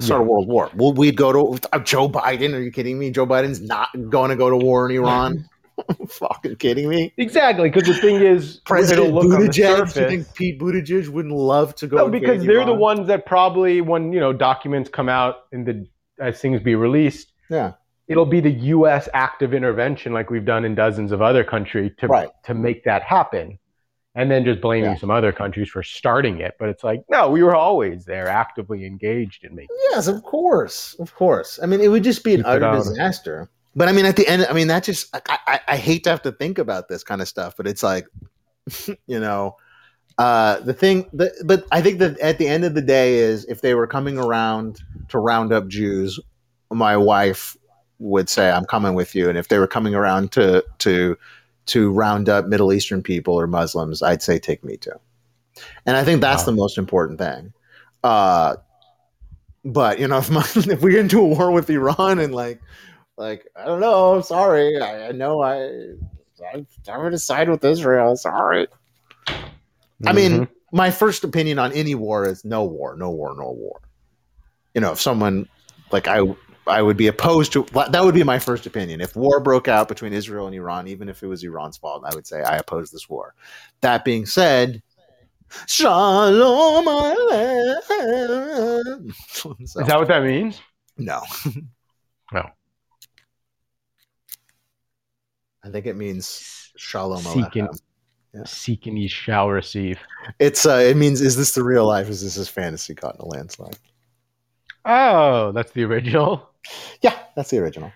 Start 0.00 0.20
a 0.20 0.24
world 0.24 0.46
war. 0.46 0.70
Well, 0.76 0.92
we'd 0.92 1.16
go 1.16 1.32
to 1.32 1.68
uh, 1.72 1.80
Joe 1.80 2.08
Biden. 2.08 2.54
Are 2.54 2.60
you 2.60 2.70
kidding 2.70 3.00
me? 3.00 3.10
Joe 3.10 3.26
Biden's 3.26 3.60
not 3.60 3.88
going 4.10 4.30
to 4.30 4.36
go 4.36 4.48
to 4.48 4.56
war 4.56 4.88
in 4.88 4.96
Iran. 4.96 5.48
Fucking 6.08 6.56
kidding 6.56 6.88
me? 6.88 7.12
Exactly, 7.16 7.70
because 7.70 7.86
the 7.88 7.94
thing 7.94 8.16
is, 8.16 8.56
President 8.66 9.08
it'll 9.08 9.18
on 9.20 9.28
the 9.30 9.36
Buttigieg. 9.36 9.94
Do 9.94 10.00
you 10.00 10.08
think 10.08 10.34
Pete 10.34 10.58
Buttigieg 10.60 11.08
wouldn't 11.08 11.34
love 11.34 11.74
to 11.76 11.86
go? 11.86 11.96
No, 11.98 12.08
because 12.08 12.44
they're 12.44 12.64
the 12.64 12.74
ones 12.74 13.06
that 13.08 13.26
probably, 13.26 13.80
when 13.80 14.12
you 14.12 14.20
know 14.20 14.32
documents 14.32 14.88
come 14.90 15.08
out 15.08 15.46
and 15.52 15.66
the 15.66 15.86
as 16.20 16.40
things 16.40 16.60
be 16.60 16.74
released, 16.74 17.32
Yeah. 17.48 17.74
it'll 18.08 18.26
be 18.26 18.40
the 18.40 18.50
U.S. 18.50 19.08
active 19.14 19.54
intervention, 19.54 20.12
like 20.12 20.30
we've 20.30 20.44
done 20.44 20.64
in 20.64 20.74
dozens 20.74 21.12
of 21.12 21.22
other 21.22 21.44
countries, 21.44 21.92
to 21.98 22.08
Right. 22.08 22.28
to 22.44 22.54
make 22.54 22.82
that 22.84 23.02
happen, 23.02 23.58
and 24.16 24.28
then 24.30 24.44
just 24.44 24.60
blaming 24.60 24.90
Yeah. 24.90 24.96
some 24.96 25.12
other 25.12 25.30
countries 25.30 25.68
for 25.68 25.82
starting 25.84 26.40
it. 26.40 26.56
But 26.58 26.70
it's 26.70 26.82
like, 26.82 27.04
no, 27.08 27.30
we 27.30 27.42
were 27.44 27.54
always 27.54 28.04
there, 28.04 28.26
actively 28.26 28.84
engaged 28.84 29.44
in 29.44 29.54
making. 29.54 29.76
Yes, 29.92 30.08
of 30.08 30.24
course, 30.24 30.96
of 30.98 31.14
course. 31.14 31.60
I 31.62 31.66
mean, 31.66 31.80
it 31.80 31.88
would 31.88 32.02
just 32.02 32.24
be 32.24 32.34
an 32.34 32.42
utter 32.44 32.66
on. 32.66 32.76
disaster. 32.78 33.48
But 33.78 33.86
I 33.86 33.92
mean, 33.92 34.06
at 34.06 34.16
the 34.16 34.26
end, 34.26 34.44
I 34.50 34.54
mean, 34.54 34.66
that 34.66 34.82
just 34.82 35.14
I, 35.14 35.38
I, 35.46 35.60
I 35.68 35.76
hate 35.76 36.02
to 36.02 36.10
have 36.10 36.22
to 36.22 36.32
think 36.32 36.58
about 36.58 36.88
this 36.88 37.04
kind 37.04 37.22
of 37.22 37.28
stuff, 37.28 37.54
but 37.56 37.68
it's 37.68 37.84
like, 37.84 38.06
you 39.06 39.20
know, 39.20 39.56
uh, 40.18 40.58
the 40.58 40.74
thing. 40.74 41.08
The, 41.12 41.32
but 41.44 41.64
I 41.70 41.80
think 41.80 42.00
that 42.00 42.18
at 42.18 42.38
the 42.38 42.48
end 42.48 42.64
of 42.64 42.74
the 42.74 42.82
day 42.82 43.18
is 43.18 43.44
if 43.44 43.60
they 43.60 43.76
were 43.76 43.86
coming 43.86 44.18
around 44.18 44.80
to 45.10 45.18
round 45.20 45.52
up 45.52 45.68
Jews, 45.68 46.18
my 46.72 46.96
wife 46.96 47.56
would 48.00 48.28
say, 48.28 48.50
"I'm 48.50 48.64
coming 48.64 48.94
with 48.94 49.14
you," 49.14 49.28
and 49.28 49.38
if 49.38 49.46
they 49.46 49.60
were 49.60 49.68
coming 49.68 49.94
around 49.94 50.32
to 50.32 50.64
to 50.78 51.16
to 51.66 51.92
round 51.92 52.28
up 52.28 52.46
Middle 52.46 52.72
Eastern 52.72 53.00
people 53.00 53.34
or 53.34 53.46
Muslims, 53.46 54.02
I'd 54.02 54.22
say, 54.22 54.40
"Take 54.40 54.64
me 54.64 54.76
too." 54.76 54.98
And 55.86 55.96
I 55.96 56.02
think 56.02 56.20
that's 56.20 56.42
Wow. 56.42 56.46
the 56.46 56.52
most 56.56 56.78
important 56.78 57.20
thing. 57.20 57.52
Uh, 58.02 58.56
but 59.64 60.00
you 60.00 60.08
know, 60.08 60.18
if, 60.26 60.30
my, 60.32 60.44
if 60.56 60.82
we 60.82 60.90
get 60.90 61.00
into 61.00 61.20
a 61.20 61.24
war 61.24 61.52
with 61.52 61.70
Iran 61.70 62.18
and 62.18 62.34
like, 62.34 62.60
like 63.18 63.46
I 63.56 63.64
don't 63.66 63.80
know, 63.80 64.14
I'm 64.14 64.22
sorry, 64.22 64.80
I, 64.80 65.08
I 65.08 65.12
know 65.12 65.42
I, 65.42 65.56
I, 66.42 66.54
I'm 66.54 66.66
going 67.00 67.10
to 67.10 67.18
side 67.18 67.50
with 67.50 67.64
Israel. 67.64 68.16
Sorry. 68.16 68.68
I 70.06 70.12
mean, 70.12 70.32
Mhm. 70.32 70.48
my 70.72 70.90
first 70.90 71.24
opinion 71.24 71.58
on 71.58 71.72
any 71.72 71.94
war 71.96 72.26
is 72.26 72.44
no 72.44 72.64
war, 72.64 72.96
no 72.96 73.10
war, 73.10 73.34
no 73.36 73.50
war. 73.50 73.80
You 74.74 74.80
know, 74.80 74.92
if 74.92 75.00
someone 75.00 75.48
like 75.90 76.06
I, 76.06 76.20
I 76.68 76.82
would 76.82 76.96
be 76.96 77.08
opposed 77.08 77.52
to 77.54 77.64
that. 77.72 78.04
Would 78.04 78.14
be 78.14 78.22
my 78.22 78.38
first 78.38 78.66
opinion. 78.66 79.00
If 79.00 79.16
war 79.16 79.40
broke 79.40 79.66
out 79.66 79.88
between 79.88 80.12
Israel 80.12 80.46
and 80.46 80.54
Iran, 80.54 80.86
even 80.86 81.08
if 81.08 81.22
it 81.22 81.26
was 81.26 81.42
Iran's 81.42 81.78
fault, 81.78 82.04
I 82.06 82.14
would 82.14 82.26
say 82.26 82.42
I 82.42 82.58
oppose 82.58 82.90
this 82.90 83.08
war. 83.08 83.34
That 83.80 84.04
being 84.04 84.26
said, 84.26 84.82
Shalom 85.66 86.84
Aleichem. 86.86 87.74
So- 89.26 89.56
is 89.58 89.72
that 89.72 89.98
what 89.98 90.08
that 90.08 90.22
means? 90.22 90.60
no. 90.96 91.22
No. 92.30 92.44
I 95.64 95.70
think 95.70 95.86
it 95.86 95.96
means 95.96 96.70
Shalom 96.76 97.18
Seeking. 97.18 97.68
Yeah. 98.34 98.44
seeking 98.44 98.96
ye 98.96 99.08
shall 99.08 99.48
receive. 99.48 99.98
It's 100.38 100.66
uh, 100.66 100.82
it 100.84 100.96
means 100.96 101.20
is 101.20 101.36
this 101.36 101.52
the 101.54 101.64
real 101.64 101.86
life? 101.86 102.08
Is 102.08 102.22
this 102.22 102.34
his 102.34 102.48
fantasy 102.48 102.94
caught 102.94 103.14
in 103.14 103.20
a 103.22 103.26
landslide? 103.26 103.78
Oh, 104.84 105.52
that's 105.52 105.72
the 105.72 105.84
original. 105.84 106.50
Yeah, 107.00 107.18
that's 107.34 107.50
the 107.50 107.58
original. 107.58 107.90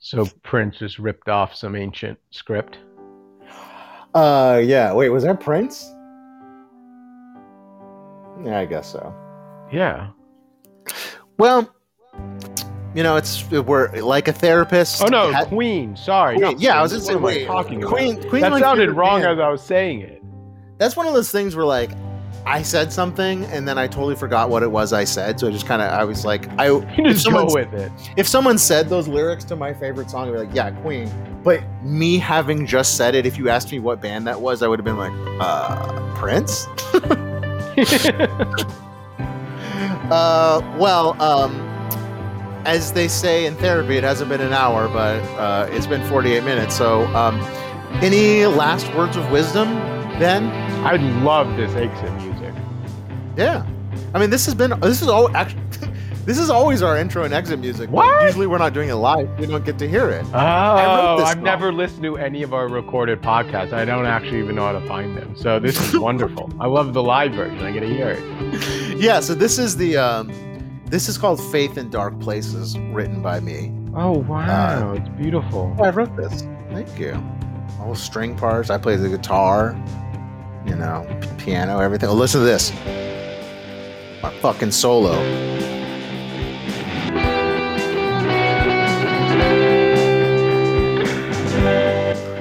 So 0.00 0.26
Prince 0.42 0.78
just 0.78 0.98
ripped 0.98 1.28
off 1.28 1.54
some 1.54 1.76
ancient 1.76 2.18
script. 2.30 2.78
Uh, 4.14 4.60
yeah. 4.64 4.92
Wait, 4.92 5.10
was 5.10 5.22
that 5.22 5.38
Prince? 5.40 5.84
Yeah, 8.44 8.58
I 8.58 8.66
guess 8.66 8.90
so. 8.90 9.14
Yeah. 9.72 10.10
Well, 11.38 11.72
you 12.94 13.02
know, 13.02 13.16
it's 13.16 13.50
we're 13.50 13.90
like 14.00 14.28
a 14.28 14.32
therapist. 14.32 15.02
Oh 15.02 15.06
no, 15.06 15.32
had- 15.32 15.48
Queen. 15.48 15.96
Sorry. 15.96 16.38
Queen, 16.38 16.56
yeah, 16.58 16.78
I 16.78 16.82
was 16.82 16.92
just 16.92 17.06
saying. 17.06 17.20
Wait, 17.22 17.46
talking 17.46 17.82
about? 17.82 17.94
Queen. 17.94 18.20
That 18.40 18.50
my 18.50 18.60
sounded 18.60 18.90
wrong 18.90 19.20
band. 19.22 19.38
as 19.38 19.42
I 19.42 19.48
was 19.48 19.62
saying 19.62 20.00
it. 20.00 20.22
That's 20.78 20.96
one 20.96 21.06
of 21.06 21.14
those 21.14 21.30
things 21.30 21.54
where 21.56 21.64
like 21.64 21.90
I 22.44 22.62
said 22.62 22.92
something 22.92 23.44
and 23.46 23.68
then 23.68 23.78
I 23.78 23.86
totally 23.86 24.16
forgot 24.16 24.50
what 24.50 24.62
it 24.62 24.70
was 24.70 24.92
I 24.92 25.04
said. 25.04 25.38
So 25.38 25.46
I 25.48 25.52
just 25.52 25.66
kind 25.66 25.80
of 25.80 25.92
I 25.92 26.04
was 26.04 26.24
like 26.24 26.48
I 26.58 26.68
just 27.04 27.30
go 27.30 27.46
with 27.46 27.72
it. 27.72 27.92
if 28.16 28.26
someone 28.26 28.58
said 28.58 28.88
those 28.88 29.06
lyrics 29.06 29.44
to 29.44 29.56
my 29.56 29.72
favorite 29.72 30.10
song, 30.10 30.28
I'd 30.28 30.32
be 30.32 30.38
like, 30.38 30.54
yeah, 30.54 30.70
Queen. 30.82 31.10
But 31.44 31.62
me 31.82 32.18
having 32.18 32.66
just 32.66 32.96
said 32.96 33.14
it, 33.14 33.26
if 33.26 33.38
you 33.38 33.48
asked 33.48 33.70
me 33.72 33.78
what 33.78 34.00
band 34.00 34.26
that 34.26 34.40
was, 34.40 34.62
I 34.62 34.68
would 34.68 34.78
have 34.78 34.84
been 34.84 34.96
like, 34.96 35.12
uh, 35.40 36.14
Prince. 36.16 36.66
Uh, 40.10 40.60
well, 40.78 41.20
um, 41.22 41.52
as 42.64 42.92
they 42.92 43.08
say 43.08 43.46
in 43.46 43.54
therapy, 43.56 43.96
it 43.96 44.04
hasn't 44.04 44.28
been 44.28 44.40
an 44.40 44.52
hour, 44.52 44.88
but 44.88 45.20
uh, 45.38 45.68
it's 45.70 45.86
been 45.86 46.06
48 46.08 46.44
minutes. 46.44 46.76
So, 46.76 47.06
um, 47.08 47.40
any 48.02 48.46
last 48.46 48.92
words 48.94 49.16
of 49.16 49.30
wisdom, 49.30 49.68
Ben? 50.18 50.44
I 50.84 50.96
love 51.22 51.56
this 51.56 51.74
exit 51.74 52.12
music. 52.22 52.54
Yeah. 53.36 53.66
I 54.14 54.18
mean, 54.18 54.30
this 54.30 54.44
has 54.46 54.54
been 54.54 54.78
this 54.80 55.02
is 55.02 55.08
all 55.08 55.34
actually 55.36 55.62
this 56.24 56.38
is 56.38 56.50
always 56.50 56.82
our 56.82 56.98
intro 56.98 57.24
and 57.24 57.34
exit 57.34 57.58
music. 57.58 57.90
What? 57.90 58.24
Usually, 58.24 58.46
we're 58.46 58.58
not 58.58 58.72
doing 58.72 58.88
it 58.88 58.94
live. 58.94 59.28
We 59.38 59.46
don't 59.46 59.64
get 59.64 59.78
to 59.78 59.88
hear 59.88 60.08
it. 60.10 60.24
Oh, 60.32 60.38
I've 60.38 61.34
song. 61.34 61.42
never 61.42 61.72
listened 61.72 62.02
to 62.04 62.16
any 62.16 62.42
of 62.42 62.54
our 62.54 62.68
recorded 62.68 63.20
podcasts. 63.22 63.72
I 63.72 63.84
don't 63.84 64.06
actually 64.06 64.38
even 64.38 64.56
know 64.56 64.66
how 64.66 64.72
to 64.72 64.86
find 64.86 65.16
them. 65.16 65.34
So 65.36 65.58
this 65.58 65.80
is 65.80 65.98
wonderful. 65.98 66.52
I 66.60 66.66
love 66.66 66.94
the 66.94 67.02
live 67.02 67.32
version. 67.32 67.62
I 67.64 67.72
get 67.72 67.80
to 67.80 67.88
hear 67.88 68.10
it. 68.18 68.98
Yeah. 68.98 69.20
So 69.20 69.34
this 69.34 69.58
is 69.58 69.76
the 69.76 69.96
um, 69.96 70.30
this 70.92 71.08
is 71.08 71.16
called 71.16 71.40
"Faith 71.50 71.78
in 71.78 71.88
Dark 71.88 72.20
Places," 72.20 72.78
written 72.78 73.22
by 73.22 73.40
me. 73.40 73.72
Oh 73.96 74.18
wow, 74.18 74.92
it's 74.92 75.08
beautiful. 75.08 75.74
I 75.82 75.88
wrote 75.88 76.14
this. 76.18 76.42
Thank 76.70 76.98
you. 76.98 77.18
All 77.80 77.94
string 77.94 78.36
parts. 78.36 78.68
I 78.68 78.76
play 78.76 78.96
the 78.96 79.08
guitar, 79.08 79.74
you 80.66 80.76
know, 80.76 81.06
piano, 81.38 81.80
everything. 81.80 82.10
Oh, 82.10 82.12
listen 82.12 82.40
to 82.40 82.46
this. 82.46 82.70
My 84.22 84.30
fucking 84.42 84.70
solo. 84.70 85.12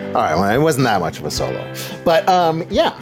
All 0.10 0.22
right, 0.22 0.36
well, 0.36 0.54
it 0.54 0.58
wasn't 0.58 0.84
that 0.84 1.00
much 1.00 1.20
of 1.20 1.26
a 1.26 1.32
solo, 1.32 1.74
but 2.04 2.28
um, 2.28 2.68
yeah. 2.70 3.00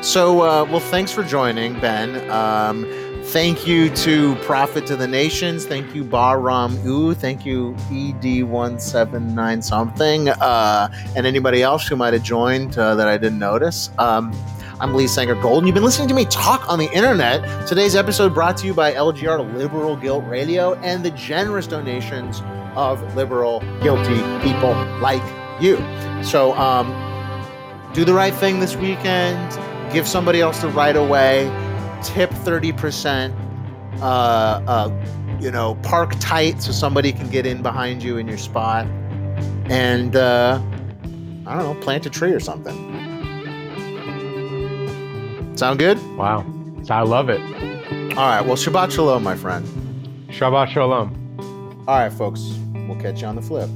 So, 0.00 0.40
uh, 0.40 0.64
well, 0.64 0.80
thanks 0.80 1.12
for 1.12 1.22
joining, 1.22 1.78
Ben. 1.78 2.30
Um, 2.30 2.84
Thank 3.30 3.66
you 3.66 3.90
to 3.96 4.36
Prophet 4.36 4.86
to 4.86 4.94
the 4.96 5.08
Nations. 5.08 5.66
Thank 5.66 5.94
you, 5.96 6.04
Bahram 6.04 6.82
U. 6.84 7.12
Thank 7.12 7.44
you, 7.44 7.74
ED179 7.90 9.64
something. 9.64 10.28
Uh, 10.28 10.88
and 11.16 11.26
anybody 11.26 11.60
else 11.60 11.88
who 11.88 11.96
might 11.96 12.12
have 12.12 12.22
joined 12.22 12.78
uh, 12.78 12.94
that 12.94 13.08
I 13.08 13.18
didn't 13.18 13.40
notice. 13.40 13.90
Um, 13.98 14.32
I'm 14.80 14.94
Lee 14.94 15.08
Sanger 15.08 15.34
Gold, 15.34 15.58
and 15.58 15.66
You've 15.66 15.74
been 15.74 15.82
listening 15.84 16.06
to 16.08 16.14
me 16.14 16.24
talk 16.26 16.70
on 16.70 16.78
the 16.78 16.90
internet. 16.92 17.66
Today's 17.66 17.96
episode 17.96 18.32
brought 18.32 18.56
to 18.58 18.66
you 18.66 18.72
by 18.72 18.92
LGR 18.92 19.54
Liberal 19.54 19.96
Guilt 19.96 20.24
Radio 20.28 20.74
and 20.76 21.04
the 21.04 21.10
generous 21.10 21.66
donations 21.66 22.42
of 22.76 23.16
liberal, 23.16 23.58
guilty 23.82 24.22
people 24.40 24.72
like 25.00 25.22
you. 25.60 25.76
So, 26.22 26.54
um, 26.54 26.86
do 27.92 28.04
the 28.04 28.14
right 28.14 28.34
thing 28.34 28.60
this 28.60 28.76
weekend. 28.76 29.58
Give 29.92 30.06
somebody 30.06 30.40
else 30.40 30.60
the 30.60 30.68
right 30.68 30.96
away. 30.96 31.65
Tip 32.02 32.30
30%. 32.30 33.34
Uh, 34.00 34.04
uh, 34.66 34.90
you 35.40 35.50
know, 35.50 35.74
park 35.76 36.14
tight 36.20 36.62
so 36.62 36.72
somebody 36.72 37.12
can 37.12 37.28
get 37.30 37.46
in 37.46 37.62
behind 37.62 38.02
you 38.02 38.18
in 38.18 38.26
your 38.28 38.38
spot. 38.38 38.86
And, 39.68 40.16
uh, 40.16 40.60
I 41.46 41.56
don't 41.56 41.74
know, 41.74 41.80
plant 41.82 42.06
a 42.06 42.10
tree 42.10 42.32
or 42.32 42.40
something. 42.40 42.74
Sound 45.56 45.78
good? 45.78 45.98
Wow. 46.16 46.44
I 46.90 47.02
love 47.02 47.28
it. 47.30 47.40
All 48.16 48.28
right. 48.28 48.40
Well, 48.40 48.56
Shabbat 48.56 48.92
Shalom, 48.92 49.22
my 49.22 49.36
friend. 49.36 49.66
Shabbat 50.28 50.68
Shalom. 50.68 51.84
All 51.88 51.98
right, 51.98 52.12
folks. 52.12 52.58
We'll 52.88 53.00
catch 53.00 53.22
you 53.22 53.26
on 53.26 53.36
the 53.36 53.42
flip. 53.42 53.68